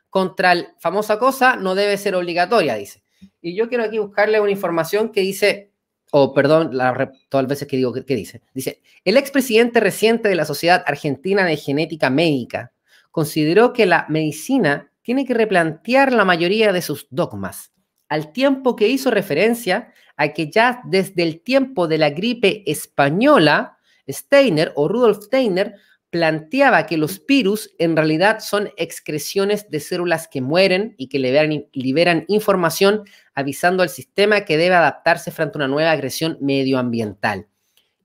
contra 0.08 0.54
la 0.54 0.72
famosa 0.78 1.18
cosa 1.18 1.56
no 1.56 1.74
debe 1.74 1.98
ser 1.98 2.14
obligatoria? 2.14 2.76
Dice. 2.76 3.02
Y 3.42 3.56
yo 3.56 3.68
quiero 3.68 3.82
aquí 3.82 3.98
buscarle 3.98 4.38
una 4.38 4.52
información 4.52 5.10
que 5.10 5.22
dice, 5.22 5.72
o 6.12 6.32
perdón, 6.32 6.76
la, 6.76 7.10
todas 7.28 7.42
las 7.42 7.50
veces 7.50 7.66
que 7.66 7.78
digo, 7.78 7.92
¿qué 7.92 8.14
dice? 8.14 8.42
Dice, 8.54 8.80
el 9.04 9.16
expresidente 9.16 9.80
reciente 9.80 10.28
de 10.28 10.36
la 10.36 10.44
Sociedad 10.44 10.84
Argentina 10.86 11.44
de 11.44 11.56
Genética 11.56 12.10
Médica, 12.10 12.70
consideró 13.16 13.72
que 13.72 13.86
la 13.86 14.04
medicina 14.10 14.92
tiene 15.00 15.24
que 15.24 15.32
replantear 15.32 16.12
la 16.12 16.26
mayoría 16.26 16.70
de 16.70 16.82
sus 16.82 17.06
dogmas, 17.08 17.72
al 18.10 18.30
tiempo 18.30 18.76
que 18.76 18.88
hizo 18.88 19.10
referencia 19.10 19.94
a 20.18 20.34
que 20.34 20.50
ya 20.50 20.82
desde 20.84 21.22
el 21.22 21.40
tiempo 21.40 21.88
de 21.88 21.96
la 21.96 22.10
gripe 22.10 22.62
española, 22.70 23.78
Steiner 24.06 24.70
o 24.74 24.86
Rudolf 24.86 25.24
Steiner 25.24 25.76
planteaba 26.10 26.84
que 26.84 26.98
los 26.98 27.24
virus 27.24 27.74
en 27.78 27.96
realidad 27.96 28.40
son 28.40 28.68
excreciones 28.76 29.70
de 29.70 29.80
células 29.80 30.28
que 30.28 30.42
mueren 30.42 30.94
y 30.98 31.08
que 31.08 31.18
liberan, 31.18 31.64
liberan, 31.72 32.26
información 32.28 33.04
avisando 33.34 33.82
al 33.82 33.88
sistema 33.88 34.42
que 34.42 34.58
debe 34.58 34.74
adaptarse 34.74 35.30
frente 35.30 35.56
a 35.56 35.60
una 35.60 35.68
nueva 35.68 35.90
agresión 35.90 36.36
medioambiental. 36.42 37.46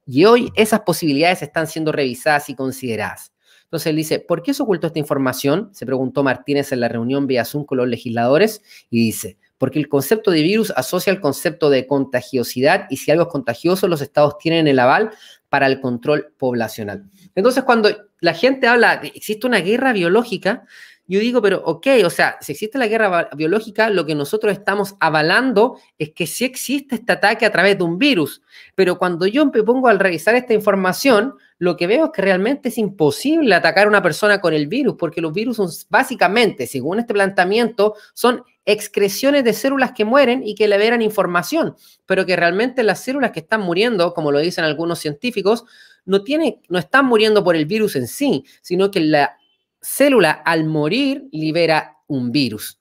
Y 0.06 0.24
hoy 0.24 0.54
esas 0.56 0.80
posibilidades 0.80 1.42
están 1.42 1.68
siendo 1.68 1.92
revisadas 1.92 2.50
y 2.50 2.56
consideradas. 2.56 3.31
Entonces 3.72 3.88
él 3.88 3.96
dice, 3.96 4.20
¿por 4.20 4.44
qué 4.44 4.54
se 4.54 4.64
ocultó 4.64 4.88
esta 4.88 5.00
información? 5.00 5.70
Se 5.72 5.86
preguntó 5.86 6.24
Martínez 6.24 6.74
en 6.74 6.82
la 6.82 6.90
reunión 6.90 7.26
vía 7.26 7.46
Zoom 7.46 7.64
con 7.64 7.78
los 7.78 7.88
legisladores 7.88 8.62
y 8.90 8.98
dice, 8.98 9.38
porque 9.58 9.80
el 9.80 9.88
concepto 9.88 10.30
de 10.30 10.42
virus 10.42 10.74
asocia 10.76 11.10
el 11.10 11.22
concepto 11.22 11.70
de 11.70 11.88
contagiosidad 11.88 12.88
y 12.90 12.98
si 12.98 13.12
algo 13.12 13.24
es 13.24 13.30
contagioso, 13.30 13.88
los 13.88 14.02
estados 14.02 14.38
tienen 14.40 14.68
el 14.68 14.78
aval 14.78 15.12
para 15.48 15.68
el 15.68 15.80
control 15.80 16.34
poblacional. 16.38 17.06
Entonces, 17.34 17.64
cuando 17.64 17.90
la 18.20 18.34
gente 18.34 18.68
habla 18.68 18.98
de 18.98 19.08
existe 19.16 19.48
una 19.48 19.60
guerra 19.60 19.94
biológica, 19.94 20.66
yo 21.08 21.20
digo, 21.22 21.42
pero 21.42 21.62
ok, 21.64 21.88
o 22.06 22.10
sea, 22.10 22.38
si 22.42 22.52
existe 22.52 22.78
la 22.78 22.88
guerra 22.88 23.30
biológica, 23.38 23.90
lo 23.90 24.06
que 24.06 24.16
nosotros 24.16 24.52
estamos 24.52 24.96
avalando 25.00 25.78
es 25.98 26.12
que 26.12 26.28
sí 26.28 26.44
existe 26.44 26.96
este 26.96 27.12
ataque 27.14 27.46
a 27.46 27.52
través 27.52 27.78
de 27.78 27.86
un 27.86 27.98
virus. 27.98 28.42
Pero 28.76 28.98
cuando 28.98 29.28
yo 29.28 29.46
me 29.46 29.64
pongo 29.64 29.88
al 29.88 30.00
revisar 30.00 30.36
esta 30.36 30.54
información, 30.54 31.36
lo 31.62 31.78
que 31.78 31.86
veo 31.86 32.06
es 32.06 32.12
que 32.12 32.24
realmente 32.24 32.70
es 32.70 32.80
imposible 32.80 33.54
atacar 33.54 33.86
a 33.86 33.88
una 33.88 34.02
persona 34.02 34.42
con 34.42 34.52
el 34.52 34.66
virus, 34.66 34.96
porque 34.98 35.22
los 35.22 35.32
virus 35.32 35.58
son 35.58 35.70
básicamente, 35.92 36.66
según 36.66 36.98
este 36.98 37.14
planteamiento, 37.14 37.94
son 38.16 38.44
excreciones 38.66 39.44
de 39.44 39.54
células 39.54 39.92
que 39.92 40.04
mueren 40.04 40.42
y 40.44 40.56
que 40.56 40.68
liberan 40.68 41.04
información, 41.04 41.76
pero 42.08 42.26
que 42.26 42.36
realmente 42.36 42.82
las 42.82 43.04
células 43.04 43.30
que 43.30 43.42
están 43.42 43.62
muriendo, 43.62 44.16
como 44.16 44.32
lo 44.32 44.40
dicen 44.40 44.64
algunos 44.64 44.98
científicos, 44.98 45.66
no, 46.04 46.24
no 46.70 46.80
están 46.80 47.06
muriendo 47.06 47.44
por 47.44 47.56
el 47.56 47.68
virus 47.68 47.96
en 47.96 48.08
sí, 48.08 48.44
sino 48.64 48.90
que 48.90 49.02
la 49.02 49.38
célula 49.80 50.32
al 50.32 50.64
morir 50.64 51.28
libera 51.32 51.98
un 52.08 52.32
virus. 52.32 52.80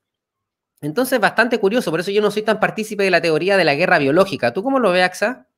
Entonces, 0.80 1.20
bastante 1.20 1.58
curioso, 1.58 1.90
por 1.90 2.00
eso 2.00 2.12
yo 2.12 2.22
no 2.22 2.30
soy 2.30 2.44
tan 2.44 2.58
partícipe 2.58 3.02
de 3.02 3.10
la 3.10 3.20
teoría 3.20 3.58
de 3.58 3.64
la 3.66 3.74
guerra 3.74 3.98
biológica. 3.98 4.54
¿Tú 4.54 4.62
cómo 4.62 4.78
lo 4.78 4.90
ves, 4.90 5.04
Axa? 5.04 5.49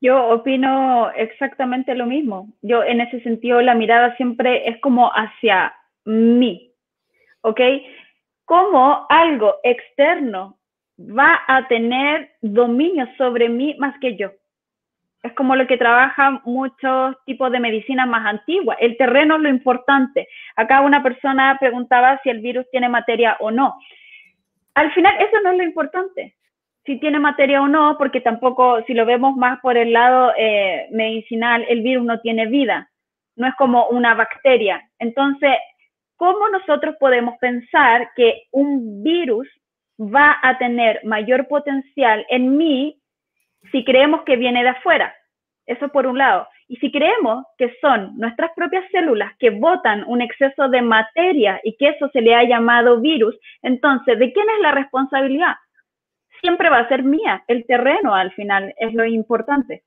Yo 0.00 0.28
opino 0.28 1.10
exactamente 1.10 1.94
lo 1.94 2.06
mismo. 2.06 2.48
Yo 2.62 2.82
en 2.82 3.00
ese 3.00 3.20
sentido 3.20 3.60
la 3.60 3.74
mirada 3.74 4.16
siempre 4.16 4.68
es 4.68 4.80
como 4.80 5.10
hacia 5.10 5.74
mí, 6.04 6.72
¿ok? 7.42 7.60
Cómo 8.46 9.06
algo 9.10 9.56
externo 9.62 10.58
va 10.98 11.40
a 11.46 11.68
tener 11.68 12.30
dominio 12.40 13.06
sobre 13.18 13.48
mí 13.48 13.76
más 13.78 13.98
que 14.00 14.16
yo. 14.16 14.30
Es 15.22 15.34
como 15.34 15.54
lo 15.54 15.66
que 15.66 15.76
trabaja 15.76 16.40
muchos 16.44 17.14
tipos 17.26 17.52
de 17.52 17.60
medicina 17.60 18.06
más 18.06 18.24
antigua. 18.24 18.76
El 18.80 18.96
terreno 18.96 19.36
es 19.36 19.42
lo 19.42 19.48
importante. 19.50 20.26
Acá 20.56 20.80
una 20.80 21.02
persona 21.02 21.58
preguntaba 21.60 22.18
si 22.22 22.30
el 22.30 22.40
virus 22.40 22.64
tiene 22.70 22.88
materia 22.88 23.36
o 23.40 23.50
no. 23.50 23.76
Al 24.74 24.90
final, 24.92 25.14
eso 25.18 25.42
no 25.44 25.50
es 25.50 25.58
lo 25.58 25.64
importante. 25.64 26.36
Si 26.90 26.98
tiene 26.98 27.20
materia 27.20 27.62
o 27.62 27.68
no, 27.68 27.94
porque 27.96 28.20
tampoco, 28.20 28.82
si 28.84 28.94
lo 28.94 29.06
vemos 29.06 29.36
más 29.36 29.60
por 29.60 29.76
el 29.76 29.92
lado 29.92 30.32
eh, 30.36 30.88
medicinal, 30.90 31.64
el 31.68 31.82
virus 31.82 32.04
no 32.04 32.18
tiene 32.18 32.46
vida. 32.46 32.90
No 33.36 33.46
es 33.46 33.54
como 33.54 33.86
una 33.90 34.14
bacteria. 34.14 34.82
Entonces, 34.98 35.52
¿cómo 36.16 36.48
nosotros 36.48 36.96
podemos 36.98 37.38
pensar 37.38 38.10
que 38.16 38.48
un 38.50 39.04
virus 39.04 39.46
va 40.00 40.36
a 40.42 40.58
tener 40.58 40.98
mayor 41.04 41.46
potencial 41.46 42.26
en 42.28 42.56
mí 42.56 43.00
si 43.70 43.84
creemos 43.84 44.22
que 44.22 44.34
viene 44.34 44.64
de 44.64 44.70
afuera. 44.70 45.14
Eso 45.66 45.90
por 45.90 46.08
un 46.08 46.18
lado. 46.18 46.48
Y 46.66 46.74
si 46.78 46.90
creemos 46.90 47.44
que 47.56 47.72
son 47.80 48.18
nuestras 48.18 48.50
propias 48.56 48.84
células 48.90 49.32
que 49.38 49.50
botan 49.50 50.02
un 50.08 50.22
exceso 50.22 50.68
de 50.68 50.82
materia 50.82 51.60
y 51.62 51.76
que 51.76 51.90
eso 51.90 52.08
se 52.12 52.20
le 52.20 52.34
ha 52.34 52.42
llamado 52.42 53.00
virus, 53.00 53.38
entonces, 53.62 54.18
¿de 54.18 54.32
quién 54.32 54.46
es 54.56 54.60
la 54.62 54.72
responsabilidad? 54.72 55.54
Siempre 56.40 56.70
va 56.70 56.78
a 56.78 56.88
ser 56.88 57.02
mía. 57.02 57.44
El 57.46 57.66
terreno 57.66 58.14
al 58.14 58.32
final 58.32 58.74
es 58.78 58.94
lo 58.94 59.04
importante. 59.04 59.82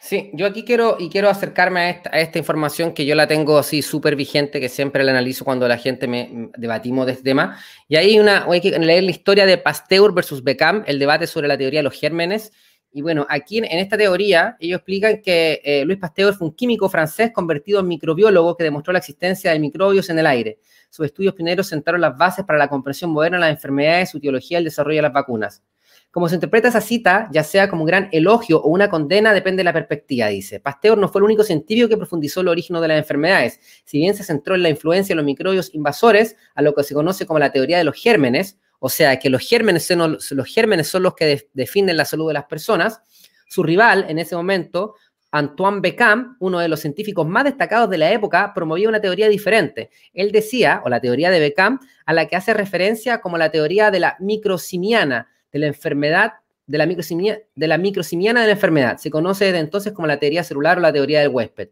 Sí, 0.00 0.30
yo 0.32 0.46
aquí 0.46 0.64
quiero 0.64 0.96
y 0.98 1.10
quiero 1.10 1.28
acercarme 1.28 1.80
a 1.80 2.20
esta, 2.20 2.38
información 2.38 2.94
que 2.94 3.04
yo 3.04 3.16
la 3.16 3.26
tengo 3.26 3.58
así 3.58 3.82
súper 3.82 4.14
vigente, 4.14 4.60
que 4.60 4.68
siempre 4.68 5.02
la 5.02 5.10
analizo 5.10 5.44
cuando 5.44 5.66
la 5.66 5.76
gente 5.76 6.06
me 6.06 6.50
debatimos 6.56 7.04
de 7.06 7.12
este 7.12 7.24
tema. 7.24 7.58
Y 7.88 7.96
ahí 7.96 8.18
una, 8.20 8.44
hay 8.48 8.60
que 8.60 8.78
leer 8.78 9.02
la 9.02 9.10
historia 9.10 9.44
de 9.44 9.58
Pasteur 9.58 10.14
versus 10.14 10.44
Beckham, 10.44 10.84
el 10.86 11.00
debate 11.00 11.26
sobre 11.26 11.48
la 11.48 11.58
teoría 11.58 11.80
de 11.80 11.84
los 11.84 11.98
gérmenes. 11.98 12.52
Y 12.90 13.02
bueno, 13.02 13.26
aquí 13.28 13.58
en, 13.58 13.64
esta 13.66 13.98
teoría 13.98 14.56
ellos 14.60 14.78
explican 14.78 15.20
que 15.20 15.60
eh, 15.62 15.84
Luis 15.84 15.98
Pasteur 15.98 16.34
fue 16.34 16.48
un 16.48 16.54
químico 16.54 16.88
francés 16.88 17.30
convertido 17.32 17.80
en 17.80 17.88
microbiólogo 17.88 18.56
que 18.56 18.64
demostró 18.64 18.92
la 18.92 18.98
existencia 18.98 19.52
de 19.52 19.58
microbios 19.58 20.08
en 20.08 20.18
el 20.18 20.26
aire. 20.26 20.58
Sus 20.90 21.06
estudios 21.06 21.34
pioneros 21.34 21.66
sentaron 21.66 22.00
las 22.00 22.16
bases 22.16 22.44
para 22.44 22.58
la 22.58 22.68
comprensión 22.68 23.10
moderna 23.10 23.36
de 23.36 23.42
las 23.42 23.50
enfermedades, 23.50 24.10
su 24.10 24.20
teología 24.20 24.58
y 24.58 24.60
el 24.60 24.64
desarrollo 24.64 24.96
de 24.96 25.02
las 25.02 25.12
vacunas. 25.12 25.62
Como 26.10 26.26
se 26.30 26.36
interpreta 26.36 26.68
esa 26.68 26.80
cita, 26.80 27.28
ya 27.30 27.44
sea 27.44 27.68
como 27.68 27.82
un 27.82 27.86
gran 27.86 28.08
elogio 28.12 28.62
o 28.62 28.68
una 28.68 28.88
condena, 28.88 29.34
depende 29.34 29.60
de 29.60 29.64
la 29.64 29.74
perspectiva, 29.74 30.28
dice. 30.28 30.58
Pasteur 30.58 30.96
no 30.96 31.08
fue 31.08 31.18
el 31.18 31.24
único 31.24 31.44
científico 31.44 31.88
que 31.88 31.98
profundizó 31.98 32.40
el 32.40 32.48
origen 32.48 32.80
de 32.80 32.88
las 32.88 32.98
enfermedades. 32.98 33.60
Si 33.84 33.98
bien 33.98 34.14
se 34.14 34.24
centró 34.24 34.54
en 34.54 34.62
la 34.62 34.70
influencia 34.70 35.12
de 35.12 35.16
los 35.16 35.26
microbios 35.26 35.74
invasores, 35.74 36.36
a 36.54 36.62
lo 36.62 36.74
que 36.74 36.82
se 36.82 36.94
conoce 36.94 37.26
como 37.26 37.38
la 37.38 37.52
teoría 37.52 37.76
de 37.76 37.84
los 37.84 37.94
gérmenes, 37.94 38.58
o 38.78 38.88
sea, 38.88 39.18
que 39.18 39.30
los 39.30 39.42
gérmenes 39.42 39.86
son 39.86 40.18
los, 40.20 41.14
que 41.16 41.48
definen 41.52 41.96
la 41.96 42.04
salud 42.04 42.28
de 42.28 42.34
las 42.34 42.44
personas, 42.44 43.00
su 43.48 43.62
rival 43.62 44.06
en 44.08 44.18
ese 44.18 44.36
momento 44.36 44.94
Antoine 45.30 45.80
Beckham, 45.80 46.36
uno 46.40 46.58
de 46.58 46.68
los 46.68 46.80
científicos 46.80 47.26
más 47.26 47.44
destacados 47.44 47.90
de 47.90 47.98
la 47.98 48.10
época, 48.12 48.52
promovía 48.54 48.88
una 48.88 49.00
teoría 49.00 49.28
diferente. 49.28 49.90
Él 50.14 50.32
decía, 50.32 50.80
o 50.84 50.88
la 50.88 51.00
teoría 51.00 51.30
de 51.30 51.40
Beckham, 51.40 51.80
a 52.06 52.12
la 52.12 52.26
que 52.26 52.36
hace 52.36 52.54
referencia 52.54 53.20
como 53.20 53.36
la 53.36 53.50
teoría 53.50 53.90
de 53.90 54.00
la 54.00 54.16
microsimiana, 54.20 55.28
de 55.52 55.58
la 55.58 55.66
enfermedad, 55.66 56.34
de 56.66 56.78
la, 56.78 56.86
de 56.86 57.66
la 57.66 57.78
microsimiana 57.78 58.40
de 58.40 58.46
la 58.46 58.52
enfermedad. 58.52 58.98
Se 58.98 59.10
conoce 59.10 59.46
desde 59.46 59.58
entonces 59.58 59.92
como 59.92 60.06
la 60.06 60.18
teoría 60.18 60.44
celular 60.44 60.78
o 60.78 60.80
la 60.80 60.92
teoría 60.92 61.20
del 61.20 61.28
huésped. 61.28 61.70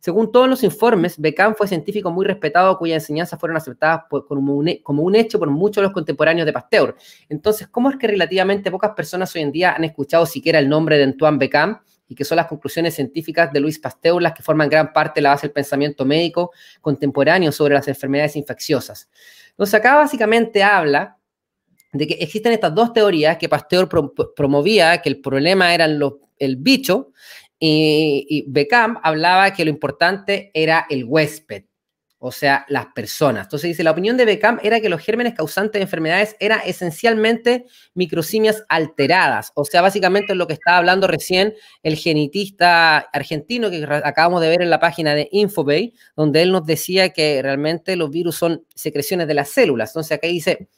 Según 0.00 0.30
todos 0.30 0.48
los 0.48 0.62
informes, 0.62 1.18
Beckham 1.18 1.54
fue 1.56 1.66
científico 1.66 2.10
muy 2.10 2.24
respetado 2.24 2.78
cuyas 2.78 3.02
enseñanzas 3.02 3.38
fueron 3.38 3.56
aceptadas 3.56 4.02
como, 4.08 4.54
un, 4.54 5.14
hecho 5.16 5.38
por 5.38 5.50
muchos 5.50 5.76
de 5.76 5.82
los 5.82 5.92
contemporáneos 5.92 6.46
de 6.46 6.52
Pasteur. 6.52 6.96
Entonces, 7.28 7.66
¿cómo 7.66 7.90
es 7.90 7.96
que 7.96 8.06
relativamente 8.06 8.70
pocas 8.70 8.92
personas 8.92 9.34
hoy 9.34 9.42
en 9.42 9.50
día 9.50 9.72
han 9.72 9.84
escuchado 9.84 10.24
siquiera 10.24 10.60
el 10.60 10.68
nombre 10.68 10.98
de 10.98 11.04
Antoine 11.04 11.38
Beckham 11.38 11.80
y 12.06 12.14
que 12.14 12.24
son 12.24 12.36
las 12.36 12.46
conclusiones 12.46 12.94
científicas 12.94 13.52
de 13.52 13.60
Luis 13.60 13.78
Pasteur 13.78 14.22
las 14.22 14.32
que 14.34 14.42
forman 14.42 14.68
gran 14.68 14.92
parte 14.92 15.20
la 15.20 15.30
base 15.30 15.48
del 15.48 15.52
pensamiento 15.52 16.04
médico 16.04 16.52
contemporáneo 16.80 17.50
sobre 17.50 17.74
las 17.74 17.88
enfermedades 17.88 18.36
infecciosas? 18.36 19.08
Entonces, 19.50 19.74
acá 19.74 19.96
básicamente 19.96 20.62
habla 20.62 21.18
de 21.92 22.06
que 22.06 22.14
existen 22.14 22.52
estas 22.52 22.72
dos 22.72 22.92
teorías 22.92 23.36
que 23.36 23.48
Pasteur 23.48 23.88
promovía, 24.36 25.02
que 25.02 25.08
el 25.08 25.20
problema 25.20 25.74
era 25.74 25.86
el 25.86 26.56
bicho, 26.56 27.12
y, 27.58 28.26
y, 28.28 28.44
Beckham 28.48 28.98
hablaba 29.02 29.52
que 29.52 29.64
lo 29.64 29.70
importante 29.70 30.50
era 30.54 30.86
el 30.88 31.04
huésped, 31.04 31.64
o 32.20 32.32
sea, 32.32 32.64
las 32.68 32.86
personas. 32.94 33.46
Entonces 33.46 33.68
dice, 33.68 33.84
la 33.84 33.92
opinión 33.92 34.16
de 34.16 34.24
Beckham 34.24 34.58
era 34.62 34.80
que 34.80 34.88
los 34.88 35.00
gérmenes 35.00 35.34
causantes 35.34 35.74
de 35.78 35.82
enfermedades 35.82 36.36
eran 36.40 36.60
esencialmente 36.66 37.66
microsimias 37.94 38.64
alteradas, 38.68 39.52
o 39.54 39.64
sea, 39.64 39.82
básicamente 39.82 40.34
lo 40.34 40.46
que 40.46 40.54
estaba 40.54 40.78
hablando 40.78 41.06
recién 41.06 41.54
el 41.82 41.96
genetista 41.96 42.98
argentino 42.98 43.70
que 43.70 43.86
acabamos 44.04 44.40
de 44.40 44.48
ver 44.48 44.62
en 44.62 44.70
la 44.70 44.80
página 44.80 45.14
de 45.14 45.28
Infobay, 45.30 45.94
donde 46.16 46.42
él 46.42 46.52
nos 46.52 46.66
decía 46.66 47.10
que 47.10 47.40
realmente 47.42 47.96
los 47.96 48.10
virus 48.10 48.36
son 48.36 48.64
secreciones 48.74 49.28
de 49.28 49.34
las 49.34 49.50
células. 49.50 49.90
Entonces 49.90 50.12
acá 50.12 50.26
dice 50.26 50.68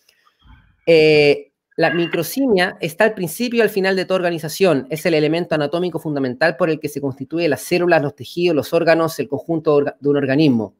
eh, 0.87 1.50
la 1.81 1.89
microsimia 1.89 2.77
está 2.79 3.05
al 3.05 3.15
principio 3.15 3.57
y 3.57 3.61
al 3.63 3.71
final 3.71 3.97
de 3.97 4.05
toda 4.05 4.17
organización. 4.17 4.87
Es 4.91 5.07
el 5.07 5.15
elemento 5.15 5.55
anatómico 5.55 5.99
fundamental 5.99 6.59
por 6.59 6.69
el 6.69 6.79
que 6.79 6.91
se 6.91 7.01
constituyen 7.01 7.49
las 7.49 7.63
células, 7.63 8.03
los 8.03 8.15
tejidos, 8.15 8.55
los 8.55 8.75
órganos, 8.75 9.19
el 9.19 9.29
conjunto 9.29 9.81
de 9.81 10.09
un 10.11 10.17
organismo. 10.19 10.75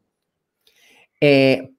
Eh, 1.19 1.71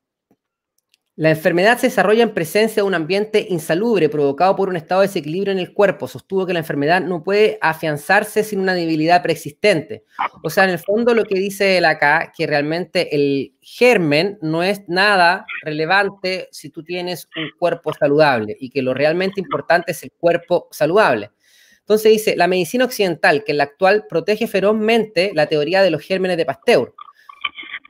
la 1.22 1.30
enfermedad 1.30 1.78
se 1.78 1.86
desarrolla 1.86 2.24
en 2.24 2.34
presencia 2.34 2.82
de 2.82 2.88
un 2.88 2.96
ambiente 2.96 3.46
insalubre 3.48 4.08
provocado 4.08 4.56
por 4.56 4.68
un 4.68 4.74
estado 4.74 5.02
de 5.02 5.06
desequilibrio 5.06 5.52
en 5.52 5.60
el 5.60 5.72
cuerpo. 5.72 6.08
Sostuvo 6.08 6.46
que 6.46 6.52
la 6.52 6.58
enfermedad 6.58 7.00
no 7.00 7.22
puede 7.22 7.58
afianzarse 7.60 8.42
sin 8.42 8.58
una 8.58 8.74
debilidad 8.74 9.22
preexistente. 9.22 10.02
O 10.42 10.50
sea, 10.50 10.64
en 10.64 10.70
el 10.70 10.80
fondo 10.80 11.14
lo 11.14 11.22
que 11.24 11.36
dice 11.36 11.78
él 11.78 11.84
acá, 11.84 12.32
que 12.36 12.44
realmente 12.44 13.14
el 13.14 13.54
germen 13.60 14.36
no 14.42 14.64
es 14.64 14.82
nada 14.88 15.46
relevante 15.62 16.48
si 16.50 16.70
tú 16.70 16.82
tienes 16.82 17.28
un 17.36 17.50
cuerpo 17.56 17.92
saludable 17.94 18.56
y 18.58 18.70
que 18.70 18.82
lo 18.82 18.92
realmente 18.92 19.40
importante 19.40 19.92
es 19.92 20.02
el 20.02 20.10
cuerpo 20.10 20.66
saludable. 20.72 21.30
Entonces 21.78 22.10
dice, 22.10 22.34
la 22.34 22.48
medicina 22.48 22.84
occidental, 22.84 23.44
que 23.44 23.52
en 23.52 23.58
la 23.58 23.64
actual 23.64 24.06
protege 24.08 24.48
ferozmente 24.48 25.30
la 25.34 25.46
teoría 25.46 25.84
de 25.84 25.90
los 25.92 26.02
gérmenes 26.02 26.36
de 26.36 26.46
Pasteur 26.46 26.94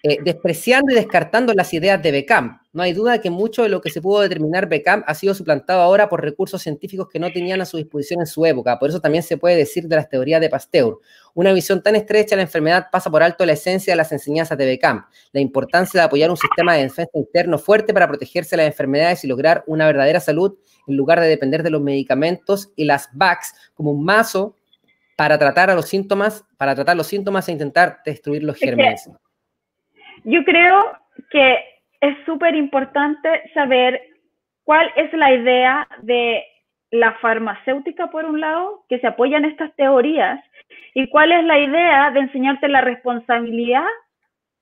eh, 0.02 0.18
despreciando 0.22 0.92
y 0.92 0.96
descartando 0.96 1.54
las 1.54 1.72
ideas 1.72 2.02
de 2.02 2.10
Beckham. 2.10 2.61
No 2.74 2.82
hay 2.82 2.94
duda 2.94 3.20
que 3.20 3.28
mucho 3.28 3.62
de 3.62 3.68
lo 3.68 3.82
que 3.82 3.90
se 3.90 4.00
pudo 4.00 4.22
determinar 4.22 4.66
Beckham 4.66 5.04
ha 5.06 5.14
sido 5.14 5.34
suplantado 5.34 5.82
ahora 5.82 6.08
por 6.08 6.22
recursos 6.22 6.62
científicos 6.62 7.06
que 7.06 7.18
no 7.18 7.30
tenían 7.30 7.60
a 7.60 7.66
su 7.66 7.76
disposición 7.76 8.20
en 8.20 8.26
su 8.26 8.46
época. 8.46 8.78
Por 8.78 8.88
eso 8.88 8.98
también 8.98 9.22
se 9.22 9.36
puede 9.36 9.56
decir 9.56 9.88
de 9.88 9.96
las 9.96 10.08
teorías 10.08 10.40
de 10.40 10.48
Pasteur. 10.48 10.96
Una 11.34 11.52
visión 11.52 11.82
tan 11.82 11.96
estrecha 11.96 12.30
de 12.30 12.36
la 12.36 12.42
enfermedad 12.42 12.86
pasa 12.90 13.10
por 13.10 13.22
alto 13.22 13.44
la 13.44 13.52
esencia 13.52 13.92
de 13.92 13.96
las 13.96 14.10
enseñanzas 14.10 14.56
de 14.56 14.64
Beckham, 14.64 15.04
la 15.32 15.40
importancia 15.40 16.00
de 16.00 16.06
apoyar 16.06 16.30
un 16.30 16.38
sistema 16.38 16.74
de 16.74 16.84
defensa 16.84 17.10
interno 17.12 17.58
fuerte 17.58 17.92
para 17.92 18.08
protegerse 18.08 18.56
de 18.56 18.62
las 18.62 18.72
enfermedades 18.72 19.22
y 19.22 19.26
lograr 19.26 19.64
una 19.66 19.84
verdadera 19.84 20.20
salud 20.20 20.56
en 20.86 20.96
lugar 20.96 21.20
de 21.20 21.28
depender 21.28 21.62
de 21.62 21.70
los 21.70 21.82
medicamentos 21.82 22.72
y 22.74 22.86
las 22.86 23.10
VACs 23.12 23.54
como 23.74 23.90
un 23.90 24.02
mazo 24.02 24.56
para 25.16 25.38
tratar 25.38 25.68
a 25.68 25.74
los 25.74 25.88
síntomas, 25.88 26.44
para 26.56 26.74
tratar 26.74 26.96
los 26.96 27.06
síntomas 27.06 27.46
e 27.48 27.52
intentar 27.52 27.98
destruir 28.06 28.42
los 28.42 28.56
gérmenes. 28.56 29.10
Yo 30.24 30.42
creo 30.44 30.80
que 31.30 31.71
es 32.02 32.16
súper 32.26 32.56
importante 32.56 33.28
saber 33.54 34.02
cuál 34.64 34.90
es 34.96 35.10
la 35.12 35.32
idea 35.32 35.88
de 36.02 36.44
la 36.90 37.14
farmacéutica, 37.20 38.10
por 38.10 38.24
un 38.24 38.40
lado, 38.40 38.84
que 38.88 38.98
se 38.98 39.06
apoya 39.06 39.38
en 39.38 39.46
estas 39.46 39.74
teorías, 39.76 40.40
y 40.94 41.08
cuál 41.08 41.32
es 41.32 41.44
la 41.44 41.58
idea 41.58 42.10
de 42.10 42.20
enseñarte 42.20 42.68
la 42.68 42.80
responsabilidad 42.80 43.86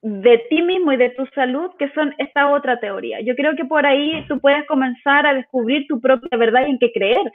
de 0.02 0.38
ti 0.50 0.62
mismo 0.62 0.92
y 0.92 0.98
de 0.98 1.10
tu 1.10 1.26
salud, 1.34 1.70
que 1.78 1.90
son 1.92 2.14
esta 2.18 2.50
otra 2.50 2.78
teoría. 2.78 3.20
Yo 3.22 3.34
creo 3.34 3.56
que 3.56 3.64
por 3.64 3.84
ahí 3.86 4.24
tú 4.28 4.38
puedes 4.38 4.66
comenzar 4.66 5.26
a 5.26 5.34
descubrir 5.34 5.86
tu 5.88 6.00
propia 6.00 6.38
verdad 6.38 6.66
y 6.66 6.70
en 6.70 6.78
qué 6.78 6.92
creer. 6.92 7.32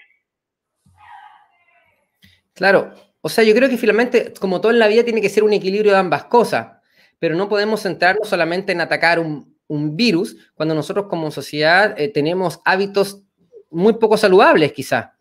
Claro, 2.53 2.91
o 3.21 3.27
sea, 3.27 3.43
yo 3.43 3.53
creo 3.53 3.69
que 3.69 3.77
finalmente, 3.77 4.33
como 4.39 4.61
todo 4.61 4.71
en 4.71 4.79
la 4.79 4.87
vida, 4.87 5.03
tiene 5.03 5.21
que 5.21 5.29
ser 5.29 5.43
un 5.43 5.53
equilibrio 5.53 5.91
de 5.91 5.97
ambas 5.97 6.25
cosas 6.25 6.75
pero 7.17 7.35
no 7.35 7.49
podemos 7.49 7.81
centrarnos 7.81 8.27
solamente 8.27 8.71
en 8.71 8.81
atacar 8.81 9.19
un, 9.19 9.54
virus 9.67 10.35
cuando 10.53 10.75
nosotros 10.75 11.07
como 11.07 11.31
sociedad 11.31 11.99
eh, 11.99 12.09
tenemos 12.09 12.61
hábitos 12.65 13.23
muy 13.69 13.93
poco 13.93 14.17
saludables 14.17 14.71
quizá. 14.73 15.13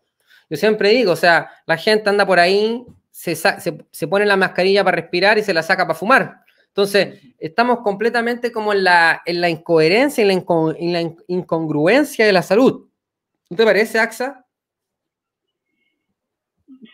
Yo 0.51 0.57
siempre 0.57 0.91
digo, 0.91 1.13
o 1.13 1.17
sea, 1.17 1.51
la 1.67 1.77
gente 1.77 2.11
anda 2.11 2.27
por 2.27 2.39
ahí, 2.39 2.85
se, 3.11 3.35
se, 3.35 4.09
pone 4.09 4.27
la 4.27 4.37
mascarilla 4.37 4.85
para 4.85 4.97
respirar 4.97 5.39
y 5.39 5.43
se 5.43 5.55
la 5.55 5.63
saca 5.63 5.87
para 5.87 5.99
fumar. 5.99 6.41
Entonces, 6.69 7.23
estamos 7.39 7.81
completamente 7.81 8.53
como 8.53 8.73
en 8.73 8.85
la, 8.85 9.23
en 9.25 9.41
la 9.41 9.49
incoherencia, 9.49 10.23
en 10.23 10.29
la, 10.29 10.75
en 10.79 10.93
la 10.93 11.15
incongruencia 11.29 12.27
de 12.27 12.33
la 12.33 12.43
salud. 12.43 12.89
¿No 13.49 13.57
te 13.57 13.65
parece, 13.65 13.99
AXA? 13.99 14.45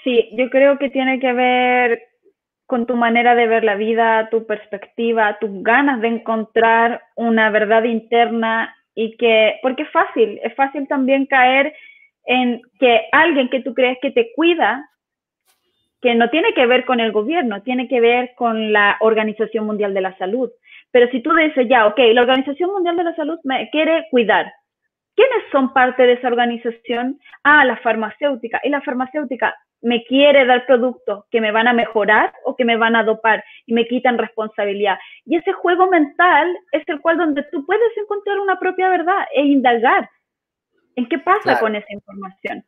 Sí, 0.05 0.28
yo 0.36 0.48
creo 0.51 0.78
que 0.78 0.90
tiene 0.90 1.18
que 1.18 1.32
ver 1.32 2.09
con 2.70 2.86
tu 2.86 2.94
manera 2.94 3.34
de 3.34 3.48
ver 3.48 3.64
la 3.64 3.74
vida, 3.74 4.28
tu 4.30 4.46
perspectiva, 4.46 5.38
tus 5.40 5.50
ganas 5.64 6.00
de 6.00 6.06
encontrar 6.06 7.02
una 7.16 7.50
verdad 7.50 7.82
interna 7.82 8.76
y 8.94 9.16
que, 9.16 9.58
porque 9.60 9.82
es 9.82 9.90
fácil, 9.90 10.38
es 10.44 10.54
fácil 10.54 10.86
también 10.86 11.26
caer 11.26 11.74
en 12.26 12.62
que 12.78 13.08
alguien 13.10 13.48
que 13.48 13.60
tú 13.60 13.74
crees 13.74 13.98
que 14.00 14.12
te 14.12 14.30
cuida, 14.36 14.88
que 16.00 16.14
no 16.14 16.30
tiene 16.30 16.54
que 16.54 16.64
ver 16.66 16.84
con 16.84 17.00
el 17.00 17.10
gobierno, 17.10 17.60
tiene 17.62 17.88
que 17.88 18.00
ver 18.00 18.34
con 18.36 18.72
la 18.72 18.98
Organización 19.00 19.66
Mundial 19.66 19.92
de 19.92 20.02
la 20.02 20.16
Salud. 20.16 20.48
Pero 20.92 21.10
si 21.10 21.20
tú 21.22 21.34
dices, 21.34 21.66
ya, 21.68 21.88
ok, 21.88 21.98
la 22.14 22.22
Organización 22.22 22.70
Mundial 22.70 22.96
de 22.96 23.04
la 23.04 23.16
Salud 23.16 23.40
me 23.42 23.68
quiere 23.70 24.06
cuidar, 24.12 24.52
¿quiénes 25.20 25.50
son 25.52 25.72
parte 25.74 26.02
de 26.02 26.14
esa 26.14 26.28
organización? 26.28 27.20
Ah, 27.44 27.64
la 27.64 27.76
farmacéutica. 27.78 28.60
Y 28.64 28.70
la 28.70 28.80
farmacéutica 28.80 29.54
me 29.82 30.02
quiere 30.04 30.46
dar 30.46 30.64
productos 30.66 31.24
que 31.30 31.40
me 31.40 31.52
van 31.52 31.68
a 31.68 31.74
mejorar 31.74 32.32
o 32.44 32.56
que 32.56 32.64
me 32.64 32.76
van 32.76 32.96
a 32.96 33.04
dopar 33.04 33.44
y 33.66 33.74
me 33.74 33.86
quitan 33.86 34.16
responsabilidad. 34.16 34.98
Y 35.26 35.36
ese 35.36 35.52
juego 35.52 35.88
mental 35.88 36.48
es 36.72 36.82
el 36.86 37.00
cual 37.00 37.18
donde 37.18 37.42
tú 37.50 37.66
puedes 37.66 37.96
encontrar 37.96 38.38
una 38.40 38.58
propia 38.58 38.88
verdad 38.88 39.26
e 39.34 39.42
indagar 39.42 40.08
en 40.96 41.06
qué 41.08 41.18
pasa 41.18 41.60
con 41.60 41.76
esa 41.76 41.92
información. 41.92 42.64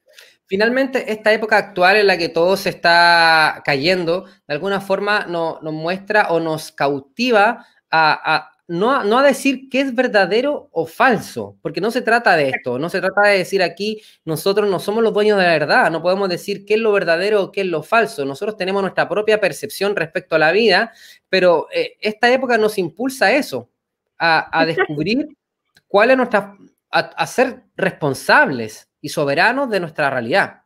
Finalmente, 0.47 1.11
esta 1.11 1.33
época 1.33 1.57
actual 1.57 1.97
en 1.97 2.07
la 2.07 2.19
que 2.19 2.29
todo 2.29 2.57
se 2.57 2.69
está 2.69 3.63
cayendo, 3.65 4.25
de 4.47 4.55
alguna 4.55 4.81
forma 4.81 5.27
nos 5.27 5.63
muestra 5.63 6.29
o 6.29 6.39
nos 6.39 6.71
cautiva 6.71 7.67
a, 7.91 8.52
no 8.73 9.19
a, 9.19 9.23
decir 9.23 9.69
qué 9.69 9.81
es 9.81 9.95
verdadero 9.95 10.71
o 10.73 10.87
falso, 10.87 11.59
porque 11.61 11.83
no 11.83 11.91
se 11.91 12.01
trata 12.01 12.37
de 12.37 12.49
esto, 12.49 12.79
no 12.79 12.89
se 12.89 13.01
trata 13.01 13.29
de 13.29 13.39
decir 13.39 13.63
aquí 13.63 14.01
nosotros 14.25 14.69
no 14.71 14.79
somos 14.79 15.03
los 15.05 15.13
dueños 15.13 15.37
de 15.37 15.45
la 15.45 15.53
verdad, 15.53 15.91
no 15.91 16.01
podemos 16.01 16.29
decir 16.31 16.65
qué 16.65 16.75
es 16.75 16.81
lo 16.81 16.91
verdadero 16.91 17.43
o 17.43 17.53
qué 17.53 17.61
es 17.61 17.67
lo 17.67 17.83
falso, 17.83 18.25
nosotros 18.25 18.57
tenemos 18.57 18.81
nuestra 18.81 19.07
propia 19.07 19.39
percepción 19.39 19.95
respecto 19.95 20.37
a 20.37 20.39
la 20.39 20.53
vida, 20.53 20.91
pero 21.29 21.69
eh, 21.71 21.99
esta 22.01 22.33
época 22.33 22.57
nos 22.57 22.79
impulsa 22.79 23.27
a 23.27 23.33
eso, 23.33 23.69
a, 24.19 24.65
descubrir 24.65 25.29
cuál 25.87 26.13
es 26.13 26.17
nuestra, 26.17 26.57
a 26.91 27.27
ser 27.27 27.65
responsables 27.77 28.89
y 29.03 29.11
soberanos 29.11 29.69
de 29.69 29.81
nuestra 29.81 30.09
realidad. 30.09 30.63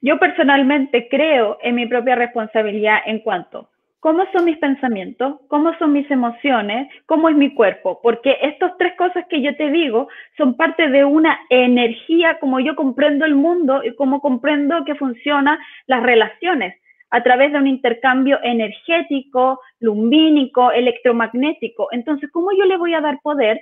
Yo 0.00 0.18
personalmente 0.18 1.08
creo 1.10 1.58
en 1.60 1.74
mi 1.74 1.86
propia 1.86 2.14
responsabilidad 2.14 2.98
en 3.04 3.20
cuanto 3.20 3.71
cómo 4.02 4.24
son 4.32 4.46
mis 4.46 4.58
pensamientos, 4.58 5.36
cómo 5.46 5.78
son 5.78 5.92
mis 5.92 6.10
emociones, 6.10 6.88
cómo 7.06 7.28
es 7.28 7.36
mi 7.36 7.54
cuerpo, 7.54 8.00
porque 8.02 8.36
estas 8.42 8.76
tres 8.76 8.94
cosas 8.98 9.24
que 9.30 9.40
yo 9.40 9.54
te 9.56 9.70
digo 9.70 10.08
son 10.36 10.56
parte 10.56 10.88
de 10.88 11.04
una 11.04 11.38
energía, 11.50 12.40
como 12.40 12.58
yo 12.58 12.74
comprendo 12.74 13.24
el 13.24 13.36
mundo 13.36 13.84
y 13.84 13.94
cómo 13.94 14.20
comprendo 14.20 14.84
que 14.84 14.96
funcionan 14.96 15.56
las 15.86 16.02
relaciones 16.02 16.74
a 17.10 17.22
través 17.22 17.52
de 17.52 17.58
un 17.58 17.68
intercambio 17.68 18.40
energético, 18.42 19.60
lumínico, 19.78 20.72
electromagnético. 20.72 21.86
Entonces, 21.92 22.28
¿cómo 22.32 22.50
yo 22.58 22.64
le 22.64 22.78
voy 22.78 22.94
a 22.94 23.00
dar 23.00 23.20
poder 23.22 23.60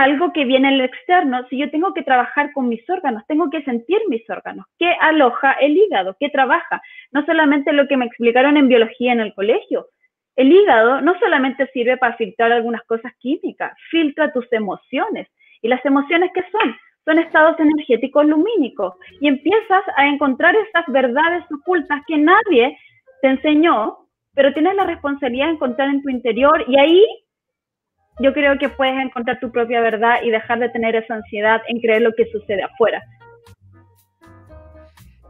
algo 0.00 0.32
que 0.32 0.46
viene 0.46 0.68
en 0.68 0.78
lo 0.78 0.84
externo, 0.84 1.46
si 1.50 1.58
yo 1.58 1.70
tengo 1.70 1.92
que 1.92 2.02
trabajar 2.02 2.50
con 2.54 2.66
mis 2.66 2.88
órganos, 2.88 3.24
tengo 3.28 3.50
que 3.50 3.62
sentir 3.62 3.98
mis 4.08 4.28
órganos, 4.30 4.64
qué 4.78 4.90
aloja 4.98 5.52
el 5.60 5.76
hígado, 5.76 6.16
qué 6.18 6.30
trabaja, 6.30 6.80
no 7.10 7.22
solamente 7.26 7.74
lo 7.74 7.86
que 7.86 7.98
me 7.98 8.06
explicaron 8.06 8.56
en 8.56 8.68
biología 8.68 9.12
en 9.12 9.20
el 9.20 9.34
colegio. 9.34 9.88
El 10.34 10.50
hígado 10.50 11.02
no 11.02 11.18
solamente 11.18 11.68
sirve 11.74 11.98
para 11.98 12.16
filtrar 12.16 12.52
algunas 12.52 12.82
cosas 12.84 13.12
químicas, 13.18 13.76
filtra 13.90 14.32
tus 14.32 14.50
emociones. 14.52 15.28
¿Y 15.60 15.68
las 15.68 15.84
emociones 15.84 16.30
qué 16.34 16.42
son? 16.50 16.74
Son 17.04 17.18
estados 17.18 17.60
energéticos 17.60 18.24
lumínicos. 18.24 18.94
Y 19.20 19.28
empiezas 19.28 19.82
a 19.96 20.06
encontrar 20.06 20.56
esas 20.56 20.86
verdades 20.88 21.44
ocultas 21.52 22.00
que 22.06 22.16
nadie 22.16 22.78
te 23.20 23.28
enseñó, 23.28 23.98
pero 24.34 24.54
tienes 24.54 24.74
la 24.74 24.86
responsabilidad 24.86 25.48
de 25.48 25.52
encontrar 25.52 25.88
en 25.90 26.00
tu 26.00 26.08
interior 26.08 26.64
y 26.66 26.78
ahí 26.78 27.04
yo 28.22 28.32
creo 28.32 28.56
que 28.56 28.68
puedes 28.68 28.94
encontrar 29.04 29.40
tu 29.40 29.50
propia 29.50 29.80
verdad 29.80 30.22
y 30.22 30.30
dejar 30.30 30.60
de 30.60 30.68
tener 30.68 30.94
esa 30.94 31.14
ansiedad 31.14 31.60
en 31.66 31.80
creer 31.80 32.02
lo 32.02 32.12
que 32.14 32.24
sucede 32.30 32.62
afuera. 32.62 33.02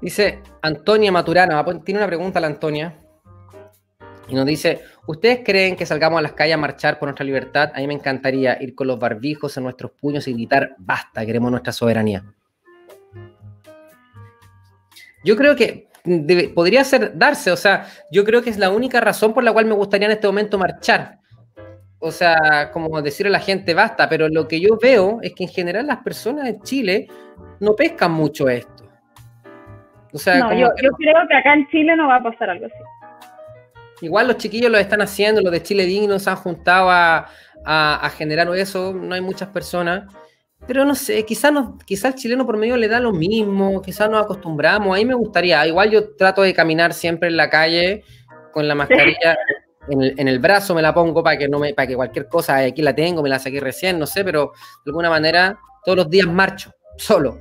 Dice 0.00 0.40
Antonia 0.60 1.10
Maturana, 1.10 1.64
tiene 1.84 2.00
una 2.00 2.06
pregunta 2.06 2.38
la 2.38 2.48
Antonia. 2.48 2.98
Y 4.28 4.34
nos 4.34 4.46
dice, 4.46 4.82
¿ustedes 5.06 5.40
creen 5.44 5.74
que 5.74 5.86
salgamos 5.86 6.18
a 6.18 6.22
las 6.22 6.32
calles 6.32 6.54
a 6.54 6.58
marchar 6.58 6.98
por 6.98 7.08
nuestra 7.08 7.24
libertad? 7.24 7.72
A 7.74 7.80
mí 7.80 7.86
me 7.86 7.94
encantaría 7.94 8.62
ir 8.62 8.74
con 8.74 8.86
los 8.86 8.98
barbijos 8.98 9.56
en 9.56 9.64
nuestros 9.64 9.92
puños 9.92 10.28
y 10.28 10.34
gritar, 10.34 10.74
basta, 10.78 11.24
queremos 11.24 11.50
nuestra 11.50 11.72
soberanía. 11.72 12.22
Yo 15.24 15.36
creo 15.36 15.56
que 15.56 15.88
podría 16.54 16.84
ser 16.84 17.16
darse, 17.16 17.50
o 17.52 17.56
sea, 17.56 17.86
yo 18.10 18.24
creo 18.24 18.42
que 18.42 18.50
es 18.50 18.58
la 18.58 18.70
única 18.70 19.00
razón 19.00 19.32
por 19.32 19.44
la 19.44 19.52
cual 19.52 19.66
me 19.66 19.74
gustaría 19.74 20.06
en 20.06 20.12
este 20.12 20.26
momento 20.26 20.58
marchar 20.58 21.21
o 22.04 22.10
sea, 22.10 22.70
como 22.72 23.00
decirle 23.00 23.28
a 23.28 23.38
la 23.38 23.40
gente 23.40 23.74
basta, 23.74 24.08
pero 24.08 24.28
lo 24.28 24.48
que 24.48 24.60
yo 24.60 24.76
veo 24.82 25.20
es 25.22 25.32
que 25.34 25.44
en 25.44 25.50
general 25.50 25.86
las 25.86 25.98
personas 25.98 26.48
en 26.48 26.60
Chile 26.62 27.06
no 27.60 27.76
pescan 27.76 28.10
mucho 28.10 28.48
esto. 28.48 28.84
O 30.12 30.18
sea, 30.18 30.40
no, 30.40 30.52
yo, 30.52 30.68
creo 30.76 30.92
que 30.98 31.34
acá 31.36 31.54
en 31.54 31.68
Chile 31.68 31.94
no 31.96 32.08
va 32.08 32.16
a 32.16 32.22
pasar 32.22 32.50
algo 32.50 32.66
así. 32.66 34.04
Igual 34.04 34.26
los 34.26 34.36
chiquillos 34.36 34.70
lo 34.70 34.78
están 34.78 35.00
haciendo, 35.00 35.40
los 35.40 35.52
de 35.52 35.62
Chile 35.62 35.86
Digno 35.86 36.18
se 36.18 36.28
han 36.28 36.36
juntado 36.36 36.90
a, 36.90 38.10
generar 38.18 38.48
eso, 38.56 38.92
no 38.92 39.14
hay 39.14 39.20
muchas 39.20 39.48
personas. 39.50 40.12
Pero 40.66 40.84
no 40.84 40.96
sé, 40.96 41.24
quizás 41.24 41.52
no, 41.52 41.78
quizá 41.86 42.08
el 42.08 42.14
chileno 42.16 42.44
por 42.44 42.56
medio 42.56 42.76
le 42.76 42.88
da 42.88 42.98
lo 42.98 43.12
mismo, 43.12 43.80
quizás 43.80 44.10
nos 44.10 44.24
acostumbramos, 44.24 44.96
ahí 44.96 45.04
me 45.04 45.14
gustaría. 45.14 45.64
Igual 45.66 45.90
yo 45.90 46.16
trato 46.16 46.42
de 46.42 46.52
caminar 46.52 46.94
siempre 46.94 47.28
en 47.28 47.36
la 47.36 47.48
calle 47.48 48.02
con 48.52 48.66
la 48.66 48.74
mascarilla 48.74 49.36
en 49.88 50.28
el, 50.28 50.38
brazo 50.38 50.74
me 50.74 50.82
la 50.82 50.94
pongo 50.94 51.22
para 51.22 51.36
que 51.36 51.48
no 51.48 51.58
me, 51.58 51.74
para 51.74 51.86
que 51.86 51.96
cualquier 51.96 52.28
cosa, 52.28 52.58
aquí 52.58 52.82
la 52.82 52.94
tengo, 52.94 53.22
me 53.22 53.28
la 53.28 53.38
saqué 53.38 53.60
recién, 53.60 53.98
no 53.98 54.06
sé, 54.06 54.24
pero 54.24 54.52
de 54.84 54.90
alguna 54.90 55.10
manera 55.10 55.58
todos 55.84 55.96
los 55.96 56.10
días 56.10 56.26
marcho, 56.26 56.72
solo. 56.96 57.38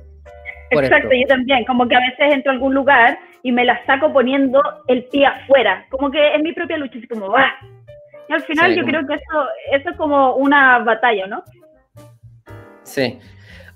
Exacto, 0.70 1.10
yo 1.12 1.26
también, 1.28 1.64
como 1.66 1.86
que 1.86 1.94
a 1.94 2.00
veces 2.00 2.34
entro 2.34 2.50
a 2.50 2.54
algún 2.54 2.74
lugar 2.74 3.18
y 3.42 3.52
me 3.52 3.64
la 3.64 3.84
saco 3.84 4.12
poniendo 4.12 4.60
el 4.88 5.04
pie 5.04 5.26
afuera, 5.26 5.86
como 5.90 6.10
que 6.10 6.34
es 6.34 6.42
mi 6.42 6.52
propia 6.52 6.78
lucha, 6.78 6.98
así 6.98 7.06
como 7.06 7.28
va. 7.28 7.52
Y 8.28 8.32
al 8.32 8.42
final 8.42 8.74
yo 8.74 8.84
creo 8.84 9.06
que 9.06 9.14
eso, 9.14 9.46
eso 9.72 9.90
es 9.90 9.96
como 9.96 10.36
una 10.36 10.78
batalla, 10.78 11.26
¿no? 11.26 11.42
Sí. 12.82 13.18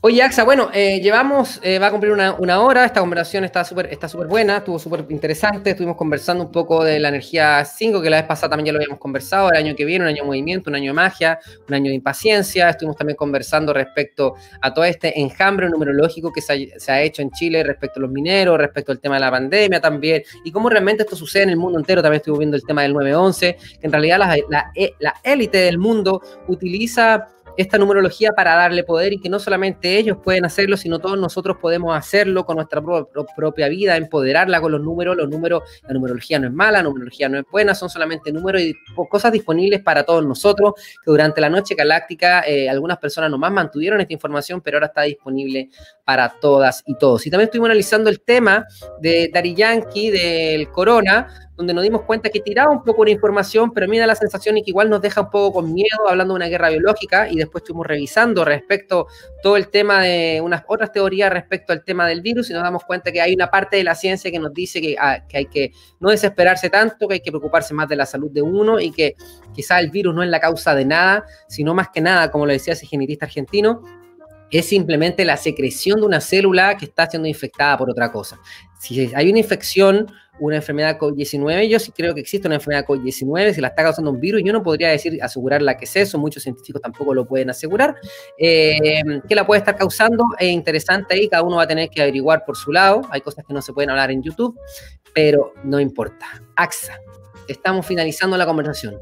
Oye, 0.09 0.22
Axa, 0.22 0.44
bueno, 0.44 0.70
eh, 0.72 1.00
llevamos, 1.00 1.59
eh, 1.64 1.80
va 1.80 1.88
a 1.88 1.90
cumplir 1.90 2.12
una, 2.12 2.61
hora, 2.61 2.84
esta 2.84 3.00
conversación 3.00 3.42
está 3.42 3.64
súper 3.64 3.86
está 3.86 4.09
súper 4.09 4.28
buena, 4.28 4.59
estuvo 4.59 4.78
súper 4.78 5.04
interesante, 5.09 5.70
estuvimos 5.70 5.96
conversando 5.96 6.44
un 6.44 6.52
poco 6.52 6.84
de 6.84 7.00
la 7.00 7.09
energía 7.09 7.64
5, 7.64 8.00
que 8.00 8.09
la 8.09 8.18
vez 8.18 8.26
pasada 8.26 8.50
también 8.50 8.66
ya 8.66 8.72
lo 8.72 8.78
habíamos 8.78 9.00
conversado, 9.00 9.50
el 9.50 9.57
año 9.57 9.74
que 9.74 9.84
viene, 9.84 10.04
un 10.04 10.09
año 10.11 10.22
de 10.22 10.26
movimiento, 10.28 10.70
un 10.70 10.76
año 10.76 10.92
de 10.92 10.94
magia, 10.94 11.40
un 11.66 11.74
año 11.74 11.88
de 11.88 11.96
impaciencia, 11.96 12.70
estuvimos 12.70 12.96
también 12.96 13.16
conversando 13.16 13.72
respecto 13.72 14.36
a 14.61 14.72
todo 14.72 14.84
este 14.84 15.20
enjambre 15.20 15.68
numerológico 15.68 16.32
que 16.32 16.40
se 16.40 16.92
ha, 16.92 17.02
hecho 17.02 17.22
en 17.22 17.32
Chile 17.32 17.64
respecto 17.64 17.98
a 17.98 18.02
los 18.02 18.11
mineros, 18.12 18.59
respecto 18.59 18.92
al 18.92 19.00
tema 19.00 19.16
de 19.16 19.22
la 19.22 19.32
pandemia 19.32 19.80
también, 19.80 20.22
y 20.44 20.52
cómo 20.52 20.68
realmente 20.68 21.02
esto 21.02 21.16
sucede 21.16 21.42
en 21.42 21.50
el 21.50 21.57
mundo 21.57 21.80
entero, 21.80 22.00
también 22.00 22.18
estuvimos 22.18 22.38
viendo 22.38 22.57
el 22.57 22.62
tema 22.62 22.82
del 22.82 22.92
911, 22.92 23.57
que 23.80 23.86
en 23.88 23.90
realidad 23.90 24.20
la 24.20 25.14
élite 25.24 25.59
del 25.59 25.78
mundo 25.78 26.22
utiliza 26.46 27.26
esta 27.57 27.78
numerología 27.78 28.32
para 28.32 28.54
darle 28.54 28.84
poder 28.84 29.12
y 29.12 29.20
que 29.20 29.28
no 29.28 29.38
solamente 29.38 29.96
ellos 29.96 30.18
pueden 30.22 30.44
hacerlo, 30.44 30.76
sino 30.76 30.98
todos 30.98 31.18
nosotros 31.18 31.57
podemos 31.61 31.96
hacerlo 31.96 32.44
con 32.44 32.57
nuestra 32.57 32.82
propia 33.36 33.68
vida, 33.68 33.96
empoderarla 33.96 34.61
con 34.61 34.72
los 34.72 34.80
números. 34.80 35.16
Los 35.16 35.28
números, 35.28 35.62
la 35.86 35.94
numerología 35.94 36.38
no 36.38 36.48
es 36.48 36.52
mala, 36.52 36.78
la 36.78 36.82
numerología 36.84 37.28
no 37.28 37.38
es 37.38 37.44
buena, 37.50 37.74
son 37.74 37.88
solamente 37.88 38.32
números 38.32 38.62
y 38.62 38.74
cosas 39.09 39.32
disponibles 39.32 39.82
para 39.82 40.04
todos 40.04 40.24
nosotros, 40.24 40.74
que 40.76 41.11
durante 41.11 41.40
la 41.40 41.48
noche 41.48 41.74
galáctica 41.74 42.42
eh, 42.46 42.68
algunas 42.68 42.98
personas 42.98 43.30
nomás 43.30 43.52
mantuvieron 43.52 44.00
esta 44.00 44.12
información, 44.12 44.61
pero 44.61 44.76
ahora 44.76 44.86
está 44.86 45.02
disponible 45.02 45.70
para 46.07 46.28
todas 46.40 46.84
y 46.86 46.94
todos. 46.94 47.26
Y 47.26 47.30
también 47.30 47.48
estuvimos 47.48 47.66
analizando 47.66 48.09
el 48.09 48.20
tema 48.20 48.64
de 49.00 49.28
Dari 49.34 49.57
Yankee, 49.57 50.11
del 50.11 50.70
corona, 50.70 51.26
donde 51.57 51.74
nos 51.74 51.82
dimos 51.82 52.02
cuenta 52.02 52.30
que 52.30 52.38
tiraba 52.38 52.70
un 52.70 52.84
poco 52.84 53.04
de 53.04 53.11
información, 53.11 53.72
pero 53.72 53.86
a 53.86 53.88
mí 53.88 53.98
da 53.98 54.07
la 54.07 54.14
sensación 54.14 54.57
y 54.57 54.62
que 54.62 54.70
igual 54.70 54.88
nos 54.88 55.02
deja 55.02 55.22
un 55.22 55.30
poco 55.30 55.54
con 55.54 55.74
miedo 55.74 56.09
hablando 56.09 56.34
de 56.34 56.36
una 56.36 56.46
guerra 56.46 56.68
biológica 56.68 57.28
y 57.28 57.34
después 57.34 57.62
estuvimos 57.62 57.88
revisando 57.88 58.44
respecto 58.44 59.09
todo 59.42 59.57
el 59.57 59.68
tema 59.68 60.02
de 60.02 60.40
unas 60.40 60.62
otras 60.68 60.92
teorías 60.92 61.32
respecto 61.32 61.72
al 61.72 61.82
tema 61.82 62.07
del 62.07 62.20
virus 62.20 62.50
y 62.50 62.52
nos 62.52 62.62
damos 62.62 62.84
cuenta 62.84 63.11
que 63.11 63.20
hay 63.20 63.34
una 63.34 63.50
parte 63.50 63.76
de 63.76 63.82
la 63.82 63.96
ciencia 63.96 64.30
que 64.30 64.38
nos 64.38 64.54
dice 64.54 64.80
que, 64.80 64.94
ah, 65.00 65.26
que 65.26 65.38
hay 65.38 65.46
que 65.46 65.72
no 65.98 66.11
desesperarse 66.11 66.70
tanto, 66.70 67.09
que 67.09 67.14
hay 67.14 67.20
que 67.20 67.32
preocuparse 67.32 67.74
más 67.74 67.88
de 67.88 67.96
la 67.96 68.07
salud 68.07 68.30
de 68.30 68.42
uno 68.42 68.78
y 68.78 68.92
que 68.92 69.16
quizá 69.52 69.80
el 69.80 69.90
virus 69.90 70.14
no 70.14 70.22
es 70.22 70.28
la 70.28 70.38
causa 70.38 70.72
de 70.72 70.84
nada, 70.84 71.24
sino 71.48 71.74
más 71.74 71.88
que 71.88 72.00
nada, 72.00 72.30
como 72.30 72.46
lo 72.46 72.52
decía 72.52 72.74
ese 72.74 72.86
genetista 72.86 73.26
argentino, 73.26 73.82
es 74.51 74.66
simplemente 74.68 75.24
la 75.24 75.36
secreción 75.36 76.01
de 76.01 76.07
una 76.07 76.20
célula 76.20 76.76
que 76.76 76.86
está 76.86 77.09
siendo 77.09 77.28
infectada 77.28 77.76
por 77.76 77.90
otra 77.90 78.12
cosa. 78.12 78.38
Si 78.78 79.11
hay 79.14 79.30
una 79.30 79.38
infección, 79.38 80.07
una 80.38 80.57
enfermedad 80.57 80.99
COVID-19. 80.99 81.68
Yo 81.68 81.78
sí 81.78 81.92
creo 81.92 82.14
que 82.14 82.20
existe 82.20 82.47
una 82.47 82.57
enfermedad 82.57 82.84
COVID-19, 82.86 83.55
si 83.55 83.61
la 83.61 83.68
está 83.68 83.82
causando 83.82 84.11
un 84.11 84.20
virus, 84.20 84.42
yo 84.44 84.53
no 84.53 84.62
podría 84.62 84.90
decir 84.90 85.18
asegurar 85.22 85.62
la 85.62 85.76
que 85.76 85.86
es 85.86 85.97
eso, 85.97 86.18
muchos 86.18 86.42
científicos 86.42 86.82
tampoco 86.82 87.14
lo 87.14 87.26
pueden 87.26 87.51
asegurar. 87.51 87.97
Eh, 88.38 89.03
¿Qué 89.28 89.34
la 89.34 89.47
puede 89.47 89.61
estar 89.61 89.76
causando? 89.76 90.24
Es 90.38 90.49
interesante 90.49 91.14
ahí, 91.14 91.28
cada 91.28 91.42
uno 91.42 91.57
va 91.57 91.62
a 91.62 91.68
tener 91.68 91.88
que 91.88 92.03
averiguar 92.03 92.44
por 92.44 92.57
su 92.57 92.72
lado. 92.72 93.03
Hay 93.11 93.20
cosas 93.20 93.44
que 93.47 93.55
no 93.55 93.62
se 93.62 93.72
pueden 93.72 93.90
hablar 93.90 94.11
en 94.11 94.22
YouTube, 94.22 94.59
pero 95.14 95.55
no 95.64 95.80
importa. 95.80 96.26
AXA, 96.57 96.99
estamos 97.49 97.86
finalizando 97.86 98.36
la 98.36 98.47
conversación 98.47 98.97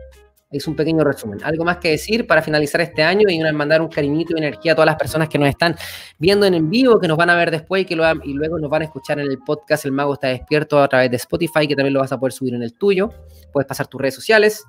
es 0.56 0.68
un 0.68 0.76
pequeño 0.76 1.04
resumen. 1.04 1.38
¿Algo 1.44 1.64
más 1.64 1.78
que 1.78 1.90
decir 1.90 2.26
para 2.26 2.42
finalizar 2.42 2.80
este 2.80 3.02
año 3.02 3.28
y 3.28 3.40
mandar 3.52 3.82
un 3.82 3.88
cariñito 3.88 4.34
y 4.34 4.38
energía 4.38 4.72
a 4.72 4.74
todas 4.74 4.86
las 4.86 4.96
personas 4.96 5.28
que 5.28 5.38
nos 5.38 5.48
están 5.48 5.74
viendo 6.18 6.46
en, 6.46 6.70
vivo, 6.70 6.98
que 7.00 7.08
nos 7.08 7.16
van 7.16 7.30
a 7.30 7.36
ver 7.36 7.50
después 7.50 7.82
y 7.82 7.84
que 7.84 7.94
y 7.94 8.32
luego 8.32 8.58
nos 8.58 8.70
van 8.70 8.82
a 8.82 8.84
escuchar 8.84 9.18
en 9.18 9.30
el 9.30 9.38
podcast 9.38 9.84
El 9.84 9.92
Mago 9.92 10.14
está 10.14 10.28
despierto 10.28 10.82
a 10.82 10.88
través 10.88 11.10
de 11.10 11.16
Spotify, 11.16 11.66
que 11.66 11.74
también 11.74 11.94
lo 11.94 12.00
vas 12.00 12.12
a 12.12 12.18
poder 12.18 12.32
subir 12.32 12.54
en 12.54 12.62
el 12.62 12.76
tuyo. 12.76 13.10
Puedes 13.52 13.66
pasar 13.66 13.86
tus 13.86 14.00
redes 14.00 14.14
sociales. 14.14 14.64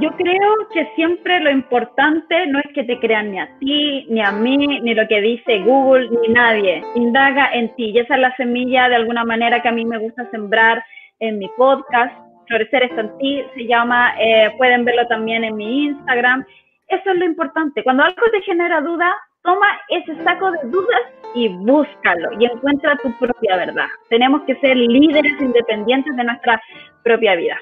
Yo 0.00 0.10
creo 0.16 0.68
que 0.72 0.88
siempre 0.94 1.40
lo 1.40 1.50
importante 1.50 2.46
no 2.46 2.58
es 2.60 2.72
que 2.74 2.84
te 2.84 2.98
crean 2.98 3.30
ni 3.30 3.38
a 3.38 3.48
ti, 3.58 4.06
ni 4.08 4.22
a 4.22 4.32
mí, 4.32 4.80
ni 4.80 4.94
lo 4.94 5.06
que 5.06 5.20
dice 5.20 5.58
Google, 5.60 6.08
ni 6.10 6.32
nadie. 6.32 6.82
Indaga 6.94 7.50
en 7.52 7.74
ti. 7.76 7.90
Y 7.90 7.98
esa 7.98 8.14
es 8.14 8.20
la 8.20 8.34
semilla 8.36 8.88
de 8.88 8.96
alguna 8.96 9.24
manera 9.24 9.60
que 9.60 9.68
a 9.68 9.72
mí 9.72 9.84
me 9.84 9.98
gusta 9.98 10.30
sembrar 10.30 10.82
en 11.20 11.38
mi 11.38 11.48
podcast 11.56 12.12
Florecer 12.46 12.84
está 12.84 13.02
en 13.02 13.18
ti, 13.18 13.44
se 13.54 13.66
llama, 13.66 14.14
eh, 14.20 14.52
pueden 14.58 14.84
verlo 14.84 15.06
también 15.08 15.44
en 15.44 15.56
mi 15.56 15.86
Instagram. 15.86 16.44
Eso 16.88 17.10
es 17.10 17.16
lo 17.16 17.24
importante. 17.24 17.82
Cuando 17.82 18.02
algo 18.02 18.22
te 18.30 18.42
genera 18.42 18.80
duda, 18.80 19.14
toma 19.42 19.66
ese 19.88 20.14
saco 20.22 20.50
de 20.52 20.58
dudas 20.64 21.02
y 21.34 21.48
búscalo 21.48 22.30
y 22.38 22.44
encuentra 22.44 22.96
tu 23.02 23.12
propia 23.18 23.56
verdad. 23.56 23.86
Tenemos 24.08 24.42
que 24.42 24.56
ser 24.56 24.76
líderes 24.76 25.40
independientes 25.40 26.14
de 26.16 26.24
nuestra 26.24 26.60
propia 27.02 27.34
vida. 27.34 27.58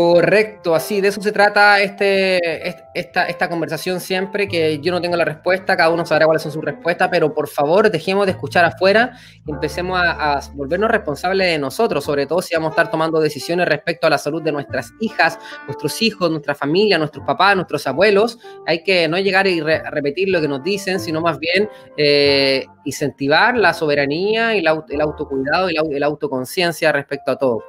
Correcto, 0.00 0.76
así, 0.76 1.00
de 1.00 1.08
eso 1.08 1.20
se 1.20 1.32
trata 1.32 1.80
este, 1.80 2.68
esta, 2.94 3.24
esta 3.26 3.48
conversación 3.48 3.98
siempre, 3.98 4.46
que 4.46 4.78
yo 4.78 4.92
no 4.92 5.00
tengo 5.00 5.16
la 5.16 5.24
respuesta, 5.24 5.76
cada 5.76 5.90
uno 5.90 6.06
sabrá 6.06 6.24
cuáles 6.24 6.40
son 6.40 6.52
sus 6.52 6.64
respuestas, 6.64 7.08
pero 7.10 7.34
por 7.34 7.48
favor 7.48 7.90
dejemos 7.90 8.24
de 8.24 8.30
escuchar 8.30 8.64
afuera 8.64 9.18
y 9.44 9.50
empecemos 9.50 9.98
a, 10.00 10.40
volvernos 10.54 10.88
responsables 10.88 11.48
de 11.48 11.58
nosotros, 11.58 12.04
sobre 12.04 12.26
todo 12.26 12.40
si 12.42 12.54
vamos 12.54 12.68
a 12.68 12.70
estar 12.74 12.92
tomando 12.92 13.18
decisiones 13.18 13.66
respecto 13.66 14.06
a 14.06 14.10
la 14.10 14.18
salud 14.18 14.40
de 14.40 14.52
nuestras 14.52 14.92
hijas, 15.00 15.36
nuestros 15.66 16.00
hijos, 16.00 16.30
nuestra 16.30 16.54
familia, 16.54 16.96
nuestros 16.96 17.26
papás, 17.26 17.56
nuestros 17.56 17.84
abuelos. 17.88 18.38
Hay 18.68 18.84
que 18.84 19.08
no 19.08 19.18
llegar 19.18 19.48
y 19.48 19.60
repetir 19.60 20.28
lo 20.28 20.40
que 20.40 20.46
nos 20.46 20.62
dicen, 20.62 21.00
sino 21.00 21.20
más 21.20 21.40
bien 21.40 21.68
eh, 21.96 22.64
incentivar 22.84 23.56
la 23.56 23.74
soberanía 23.74 24.54
y 24.54 24.60
el 24.60 25.00
autocuidado 25.00 25.70
y 25.70 25.98
la 25.98 26.06
autoconciencia 26.06 26.92
respecto 26.92 27.32
a 27.32 27.36
todo. 27.36 27.64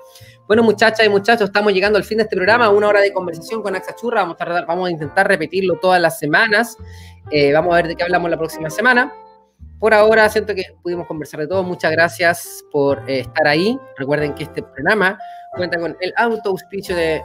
Bueno, 0.49 0.63
muchachas 0.63 1.05
y 1.05 1.09
muchachos, 1.09 1.49
estamos 1.49 1.71
llegando 1.71 1.99
al 1.99 2.03
fin 2.03 2.17
de 2.17 2.23
este 2.23 2.35
programa, 2.35 2.71
una 2.71 2.87
hora 2.87 3.01
de 3.01 3.13
conversación 3.13 3.61
con 3.61 3.75
Axa 3.75 3.95
Churra. 3.95 4.21
Vamos 4.21 4.37
a, 4.39 4.65
vamos 4.65 4.87
a 4.87 4.91
intentar 4.91 5.27
repetirlo 5.27 5.75
todas 5.75 6.01
las 6.01 6.17
semanas. 6.17 6.75
Eh, 7.29 7.53
vamos 7.53 7.71
a 7.71 7.75
ver 7.75 7.87
de 7.89 7.95
qué 7.95 8.01
hablamos 8.01 8.31
la 8.31 8.37
próxima 8.37 8.67
semana. 8.71 9.13
Por 9.77 9.93
ahora, 9.93 10.27
siento 10.27 10.55
que 10.55 10.63
pudimos 10.81 11.05
conversar 11.05 11.41
de 11.41 11.47
todo. 11.47 11.61
Muchas 11.61 11.91
gracias 11.91 12.65
por 12.71 13.07
eh, 13.07 13.19
estar 13.19 13.47
ahí. 13.47 13.77
Recuerden 13.95 14.33
que 14.33 14.45
este 14.45 14.63
programa 14.63 15.19
cuenta 15.55 15.79
con 15.79 15.95
el 16.01 16.13
auto 16.17 16.49
auspicio 16.49 16.95
de 16.95 17.21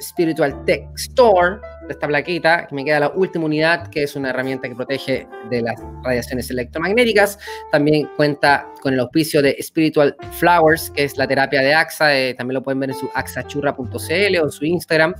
Spiritual 0.00 0.64
Tech 0.64 0.88
Store, 0.96 1.58
esta 1.88 2.06
plaquita, 2.06 2.66
que 2.66 2.74
me 2.74 2.84
queda 2.84 3.00
la 3.00 3.08
última 3.10 3.46
unidad, 3.46 3.88
que 3.88 4.02
es 4.02 4.16
una 4.16 4.30
herramienta 4.30 4.68
que 4.68 4.74
protege 4.74 5.26
de 5.50 5.62
las 5.62 5.80
radiaciones 6.02 6.50
electromagnéticas. 6.50 7.38
También 7.72 8.08
cuenta 8.16 8.66
con 8.80 8.94
el 8.94 9.00
auspicio 9.00 9.42
de 9.42 9.56
Spiritual 9.62 10.16
Flowers, 10.32 10.90
que 10.90 11.04
es 11.04 11.16
la 11.16 11.26
terapia 11.26 11.60
de 11.60 11.74
AXA, 11.74 12.16
eh, 12.16 12.34
también 12.34 12.54
lo 12.54 12.62
pueden 12.62 12.80
ver 12.80 12.90
en 12.90 12.96
su 12.96 13.08
axachurra.cl 13.14 14.38
o 14.38 14.44
en 14.44 14.50
su 14.50 14.64
Instagram. 14.64 15.14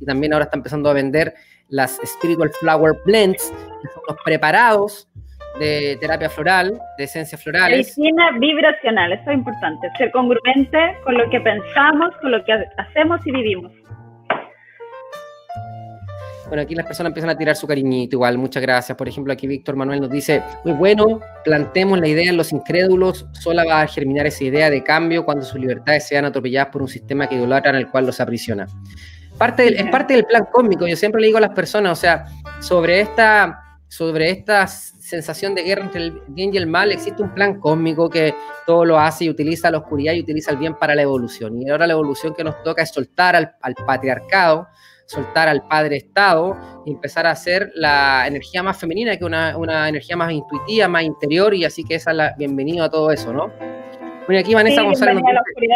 Y 0.00 0.04
también 0.04 0.32
ahora 0.32 0.44
está 0.44 0.56
empezando 0.56 0.90
a 0.90 0.92
vender 0.92 1.34
las 1.68 1.98
Spiritual 2.04 2.50
Flower 2.60 2.94
Blends, 3.04 3.52
que 3.82 3.88
son 3.88 4.02
los 4.08 4.16
preparados 4.24 5.08
de 5.58 5.96
terapia 6.00 6.30
floral, 6.30 6.80
de 6.96 7.04
esencias 7.04 7.42
florales. 7.42 7.78
Medicina 7.78 8.30
vibracional, 8.38 9.12
eso 9.12 9.30
es 9.30 9.36
importante, 9.36 9.88
ser 9.96 10.10
congruente 10.12 10.96
con 11.04 11.18
lo 11.18 11.28
que 11.30 11.40
pensamos, 11.40 12.14
con 12.20 12.30
lo 12.30 12.44
que 12.44 12.52
hacemos 12.76 13.26
y 13.26 13.32
vivimos. 13.32 13.72
Bueno, 16.48 16.62
aquí 16.62 16.74
las 16.74 16.86
personas 16.86 17.10
empiezan 17.10 17.28
a 17.28 17.36
tirar 17.36 17.54
su 17.56 17.66
cariñito 17.66 18.16
igual, 18.16 18.38
muchas 18.38 18.62
gracias. 18.62 18.96
Por 18.96 19.06
ejemplo, 19.06 19.32
aquí 19.32 19.46
Víctor 19.46 19.76
Manuel 19.76 20.00
nos 20.00 20.10
dice, 20.10 20.42
muy 20.64 20.72
bueno, 20.72 21.20
plantemos 21.44 21.98
la 22.00 22.08
idea 22.08 22.30
en 22.30 22.38
los 22.38 22.52
incrédulos, 22.52 23.26
sola 23.32 23.64
va 23.66 23.82
a 23.82 23.86
germinar 23.86 24.26
esa 24.26 24.44
idea 24.44 24.70
de 24.70 24.82
cambio 24.82 25.26
cuando 25.26 25.44
sus 25.44 25.60
libertades 25.60 26.08
sean 26.08 26.24
atropelladas 26.24 26.70
por 26.72 26.80
un 26.80 26.88
sistema 26.88 27.28
que 27.28 27.34
idolatra 27.34 27.70
en 27.70 27.76
el 27.76 27.90
cual 27.90 28.06
los 28.06 28.18
aprisiona. 28.18 28.66
Parte 29.36 29.78
es 29.78 29.90
parte 29.90 30.14
del 30.14 30.24
plan 30.24 30.46
cósmico, 30.50 30.86
yo 30.86 30.96
siempre 30.96 31.20
le 31.20 31.26
digo 31.26 31.36
a 31.36 31.42
las 31.42 31.54
personas, 31.54 31.92
o 31.92 32.00
sea, 32.00 32.24
sobre 32.60 33.02
esta, 33.02 33.78
sobre 33.86 34.30
esta 34.30 34.66
sensación 34.66 35.54
de 35.54 35.64
guerra 35.64 35.84
entre 35.84 36.00
el 36.00 36.22
bien 36.28 36.52
y 36.54 36.56
el 36.56 36.66
mal, 36.66 36.92
existe 36.92 37.22
un 37.22 37.34
plan 37.34 37.60
cósmico 37.60 38.08
que 38.08 38.34
todo 38.66 38.86
lo 38.86 38.98
hace 38.98 39.26
y 39.26 39.30
utiliza 39.30 39.70
la 39.70 39.78
oscuridad 39.78 40.14
y 40.14 40.20
utiliza 40.20 40.50
el 40.50 40.56
bien 40.56 40.74
para 40.74 40.94
la 40.94 41.02
evolución. 41.02 41.60
Y 41.60 41.68
ahora 41.68 41.86
la 41.86 41.92
evolución 41.92 42.34
que 42.34 42.42
nos 42.42 42.62
toca 42.62 42.82
es 42.82 42.90
soltar 42.90 43.36
al 43.36 43.74
patriarcado, 43.86 44.66
soltar 45.08 45.48
al 45.48 45.62
padre 45.66 45.96
Estado 45.96 46.54
y 46.84 46.92
empezar 46.92 47.26
a 47.26 47.30
hacer 47.30 47.70
la 47.74 48.26
energía 48.26 48.62
más 48.62 48.78
femenina, 48.78 49.16
que 49.16 49.24
una, 49.24 49.56
una 49.56 49.88
energía 49.88 50.16
más 50.16 50.30
intuitiva, 50.32 50.86
más 50.86 51.02
interior, 51.02 51.54
y 51.54 51.64
así 51.64 51.82
que 51.82 51.94
esa 51.94 52.10
es 52.10 52.16
la 52.18 52.34
bienvenido 52.36 52.84
a 52.84 52.90
todo 52.90 53.10
eso, 53.10 53.32
¿no? 53.32 53.50
Bueno, 54.26 54.40
aquí 54.40 54.54
Vanessa 54.54 54.82
González 54.82 55.14
nos 55.14 55.24
dice, 55.56 55.74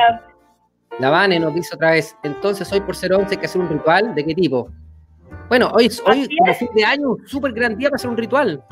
la 0.98 1.08
Vane 1.08 1.40
nos 1.40 1.54
dice 1.54 1.74
otra 1.74 1.92
vez, 1.92 2.14
entonces 2.22 2.70
hoy 2.70 2.82
por 2.82 2.94
ser 2.94 3.14
11 3.14 3.34
hay 3.34 3.40
que 3.40 3.46
hacer 3.46 3.62
un 3.62 3.70
ritual, 3.70 4.14
¿de 4.14 4.22
qué 4.22 4.34
tipo? 4.34 4.68
Bueno, 5.48 5.70
hoy, 5.72 5.88
hoy 6.06 6.28
como 6.36 6.52
fin 6.52 6.68
de 6.74 6.84
año, 6.84 7.12
un 7.12 7.26
súper 7.26 7.52
gran 7.52 7.78
día 7.78 7.88
para 7.88 7.96
hacer 7.96 8.10
un 8.10 8.18
ritual. 8.18 8.62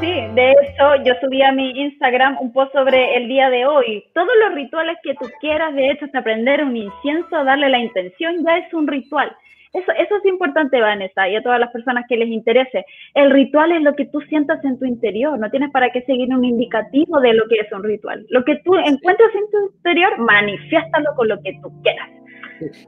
Sí, 0.00 0.12
de 0.34 0.50
hecho 0.50 1.02
yo 1.02 1.14
subí 1.22 1.42
a 1.42 1.50
mi 1.52 1.70
Instagram 1.70 2.36
un 2.40 2.52
post 2.52 2.72
sobre 2.74 3.16
el 3.16 3.26
día 3.26 3.48
de 3.48 3.64
hoy. 3.64 4.04
Todos 4.14 4.28
los 4.44 4.54
rituales 4.54 4.98
que 5.02 5.14
tú 5.14 5.26
quieras, 5.40 5.74
de 5.74 5.90
hecho, 5.90 6.04
hasta 6.04 6.18
aprender 6.18 6.62
un 6.62 6.76
incienso, 6.76 7.42
darle 7.42 7.70
la 7.70 7.78
intención, 7.78 8.44
ya 8.44 8.58
es 8.58 8.72
un 8.74 8.86
ritual. 8.86 9.34
Eso, 9.72 9.92
eso 9.92 10.16
es 10.16 10.24
importante, 10.26 10.80
Vanessa, 10.80 11.28
y 11.28 11.36
a 11.36 11.42
todas 11.42 11.60
las 11.60 11.70
personas 11.70 12.04
que 12.08 12.16
les 12.16 12.28
interese. 12.28 12.84
El 13.14 13.30
ritual 13.30 13.72
es 13.72 13.82
lo 13.82 13.94
que 13.94 14.06
tú 14.06 14.20
sientas 14.22 14.64
en 14.64 14.78
tu 14.78 14.84
interior, 14.84 15.38
no 15.38 15.50
tienes 15.50 15.70
para 15.70 15.90
qué 15.90 16.02
seguir 16.02 16.28
un 16.34 16.44
indicativo 16.44 17.20
de 17.20 17.34
lo 17.34 17.46
que 17.48 17.56
es 17.56 17.72
un 17.72 17.84
ritual. 17.84 18.26
Lo 18.30 18.44
que 18.44 18.56
tú 18.64 18.74
encuentras 18.74 19.34
en 19.34 19.50
tu 19.50 19.76
interior, 19.76 20.18
manifiéstalo 20.18 21.14
con 21.16 21.28
lo 21.28 21.40
que 21.42 21.58
tú 21.62 21.70
quieras. 21.82 22.08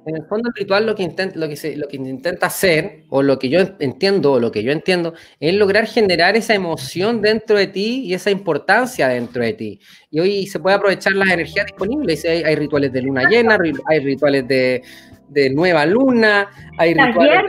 En 0.07 0.17
el 0.17 0.25
fondo 0.27 0.49
el 0.49 0.55
ritual 0.55 0.87
lo 0.87 0.95
que 0.95 1.03
intenta, 1.03 1.39
lo 1.39 1.49
que 1.49 1.57
se, 1.57 1.77
lo 1.77 1.89
que 1.89 1.97
intenta 1.97 2.47
hacer, 2.47 3.05
o 3.09 3.23
lo 3.23 3.39
que 3.39 3.49
yo 3.49 3.61
entiendo, 3.79 4.33
o 4.33 4.41
lo 4.41 4.51
que 4.51 4.63
yo 4.63 4.73
entiendo, 4.73 5.15
es 5.39 5.55
lograr 5.55 5.87
generar 5.87 6.37
esa 6.37 6.55
emoción 6.55 7.21
dentro 7.21 7.57
de 7.57 7.67
ti 7.67 8.03
y 8.05 8.15
esa 8.15 8.31
importancia 8.31 9.09
dentro 9.09 9.43
de 9.43 9.53
ti. 9.53 9.81
Y 10.11 10.21
hoy 10.21 10.47
se 10.47 10.59
puede 10.59 10.77
aprovechar 10.77 11.13
las 11.13 11.31
energías 11.31 11.67
disponibles. 11.67 12.25
Hay, 12.25 12.43
hay 12.43 12.55
rituales 12.57 12.93
de 12.93 13.03
luna 13.03 13.29
llena, 13.29 13.59
hay 13.89 14.01
rituales 14.01 14.47
de, 14.47 14.83
de 15.29 15.51
nueva 15.51 15.87
luna, 15.87 16.49
hay 16.77 16.95
rituales 16.95 17.45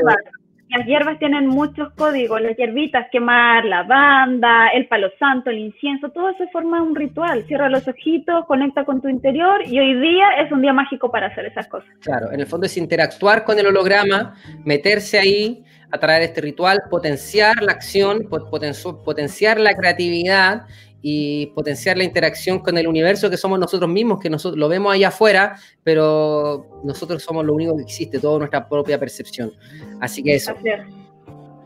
las 0.72 0.88
hierbas 0.88 1.20
tienen 1.20 1.48
muchos 1.48 1.92
códigos, 1.94 2.42
las 2.42 2.56
hierbitas, 2.56 3.08
quemar 3.12 3.66
la 3.66 3.84
banda, 3.84 4.70
el 4.70 4.88
palo 4.88 5.10
santo, 5.20 5.50
el 5.50 5.60
incienso, 5.60 6.10
todo 6.10 6.34
se 6.38 6.48
forma 6.48 6.82
un 6.82 6.96
ritual. 6.96 7.44
Cierra 7.46 7.70
los 7.70 7.86
ojitos, 7.88 8.46
conecta 8.46 8.86
con 8.86 9.02
tu 9.02 9.10
interior 9.10 9.62
y 9.66 9.80
hoy 9.80 10.00
día 10.00 10.30
es 10.42 10.52
un 10.52 10.62
día 10.62 10.72
mágico 10.72 11.12
para 11.12 11.28
hacer 11.28 11.46
esas 11.46 11.68
cosas. 11.68 11.90
Claro, 12.00 12.32
en 12.32 12.40
el 12.40 12.48
fondo 12.48 12.68
es 12.68 12.78
interactuar 12.78 13.44
con 13.44 13.60
el 13.60 13.68
holograma, 13.68 14.36
meterse 14.64 15.20
ahí 15.20 15.64
a 15.92 15.98
través 16.00 16.20
de 16.20 16.26
este 16.28 16.42
ritual, 16.42 16.80
potenciar 16.90 17.62
la 17.62 17.74
acción, 17.74 18.30
potenciar 18.30 19.60
la 19.60 19.76
creatividad 19.76 20.68
y 21.02 21.48
potenciar 21.48 21.98
la 21.98 22.04
interacción 22.04 22.60
con 22.60 22.78
el 22.78 22.88
universo 22.88 23.30
que 23.30 23.38
somos 23.38 23.60
nosotros 23.60 23.90
mismos, 23.90 24.20
que 24.20 24.30
nosotros 24.30 24.60
lo 24.60 24.70
vemos 24.70 24.94
allá 24.94 25.10
afuera, 25.10 25.58
pero 25.84 26.82
nosotros 26.84 27.24
somos 27.24 27.46
lo 27.46 27.54
único 27.54 27.76
que 27.76 27.84
existe, 27.84 28.20
toda 28.20 28.40
nuestra 28.40 28.68
propia 28.68 29.00
percepción. 29.00 29.52
Así 30.00 30.22
que 30.24 30.36
eso. 30.36 30.54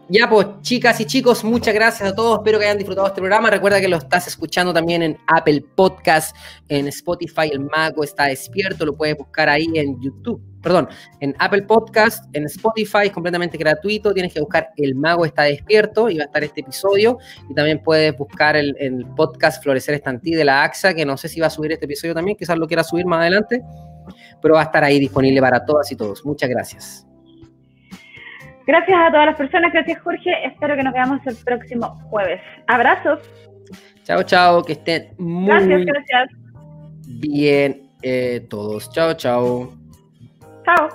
Ya 0.08 0.30
pues, 0.30 0.48
chicas 0.62 1.02
y 1.02 1.06
chicos, 1.06 1.44
muchas 1.44 1.74
gracias 1.74 2.10
a 2.10 2.16
todos. 2.16 2.38
Espero 2.38 2.60
que 2.60 2.66
hayan 2.66 2.78
disfrutado 2.78 3.08
este 3.08 3.22
programa. 3.22 3.50
Recuerda 3.50 3.82
que 3.82 3.88
lo 3.88 3.98
estás 3.98 4.28
escuchando 4.28 4.72
también 4.72 5.02
en 5.02 5.18
Apple 5.26 5.66
Podcast, 5.74 6.36
en 6.70 6.88
Spotify. 6.90 7.50
El 7.52 7.62
Mago 7.62 8.04
está 8.04 8.26
despierto. 8.26 8.86
Lo 8.86 8.96
puedes 8.96 9.18
buscar 9.18 9.50
ahí 9.50 9.66
en 9.74 10.00
YouTube. 10.00 10.40
Perdón, 10.66 10.90
en 11.20 11.36
Apple 11.38 11.62
Podcast, 11.62 12.26
en 12.36 12.46
Spotify, 12.46 13.04
es 13.04 13.12
completamente 13.12 13.56
gratuito. 13.56 14.12
Tienes 14.16 14.34
que 14.34 14.40
buscar 14.40 14.70
El 14.78 14.96
Mago 14.96 15.24
está 15.24 15.44
despierto 15.44 16.10
y 16.10 16.18
va 16.18 16.24
a 16.24 16.26
estar 16.26 16.44
este 16.44 16.62
episodio. 16.62 17.20
Y 17.48 17.54
también 17.54 17.84
puedes 17.84 18.18
buscar 18.18 18.56
el, 18.56 18.76
el 18.80 19.06
podcast 19.16 19.62
Florecer 19.62 19.94
Estantí 19.94 20.32
de 20.32 20.44
la 20.44 20.64
AXA, 20.64 20.96
que 20.96 21.06
no 21.06 21.18
sé 21.18 21.30
si 21.30 21.40
va 21.40 21.46
a 21.46 21.52
subir 21.52 21.72
este 21.72 21.86
episodio 21.86 22.16
también. 22.16 22.36
Quizás 22.36 22.58
lo 22.58 22.66
quiera 22.66 22.84
subir 22.84 23.06
más 23.06 23.20
adelante. 23.20 23.62
Pero 24.42 24.56
va 24.56 24.62
a 24.62 24.64
estar 24.64 24.84
ahí 24.84 24.98
disponible 24.98 25.40
para 25.40 25.64
todas 25.64 25.92
y 25.92 25.96
todos. 25.96 26.26
Muchas 26.26 26.50
gracias. 26.50 27.08
Gracias 28.66 28.98
a 29.00 29.12
todas 29.12 29.28
las 29.28 29.36
personas, 29.36 29.72
gracias 29.72 30.02
Jorge. 30.02 30.32
Espero 30.48 30.76
que 30.76 30.82
nos 30.82 30.94
veamos 30.94 31.20
el 31.28 31.36
próximo 31.36 31.96
jueves. 32.10 32.42
Abrazos. 32.66 33.20
Chao, 34.04 34.24
chao, 34.24 34.64
que 34.64 34.74
estén 34.74 35.14
muy 35.20 35.52
gracias, 35.52 35.86
gracias. 35.86 36.30
bien 37.20 37.84
eh, 38.02 38.48
todos. 38.50 38.90
Chao, 38.92 39.14
chao. 39.14 39.85
Ciao. 40.66 40.90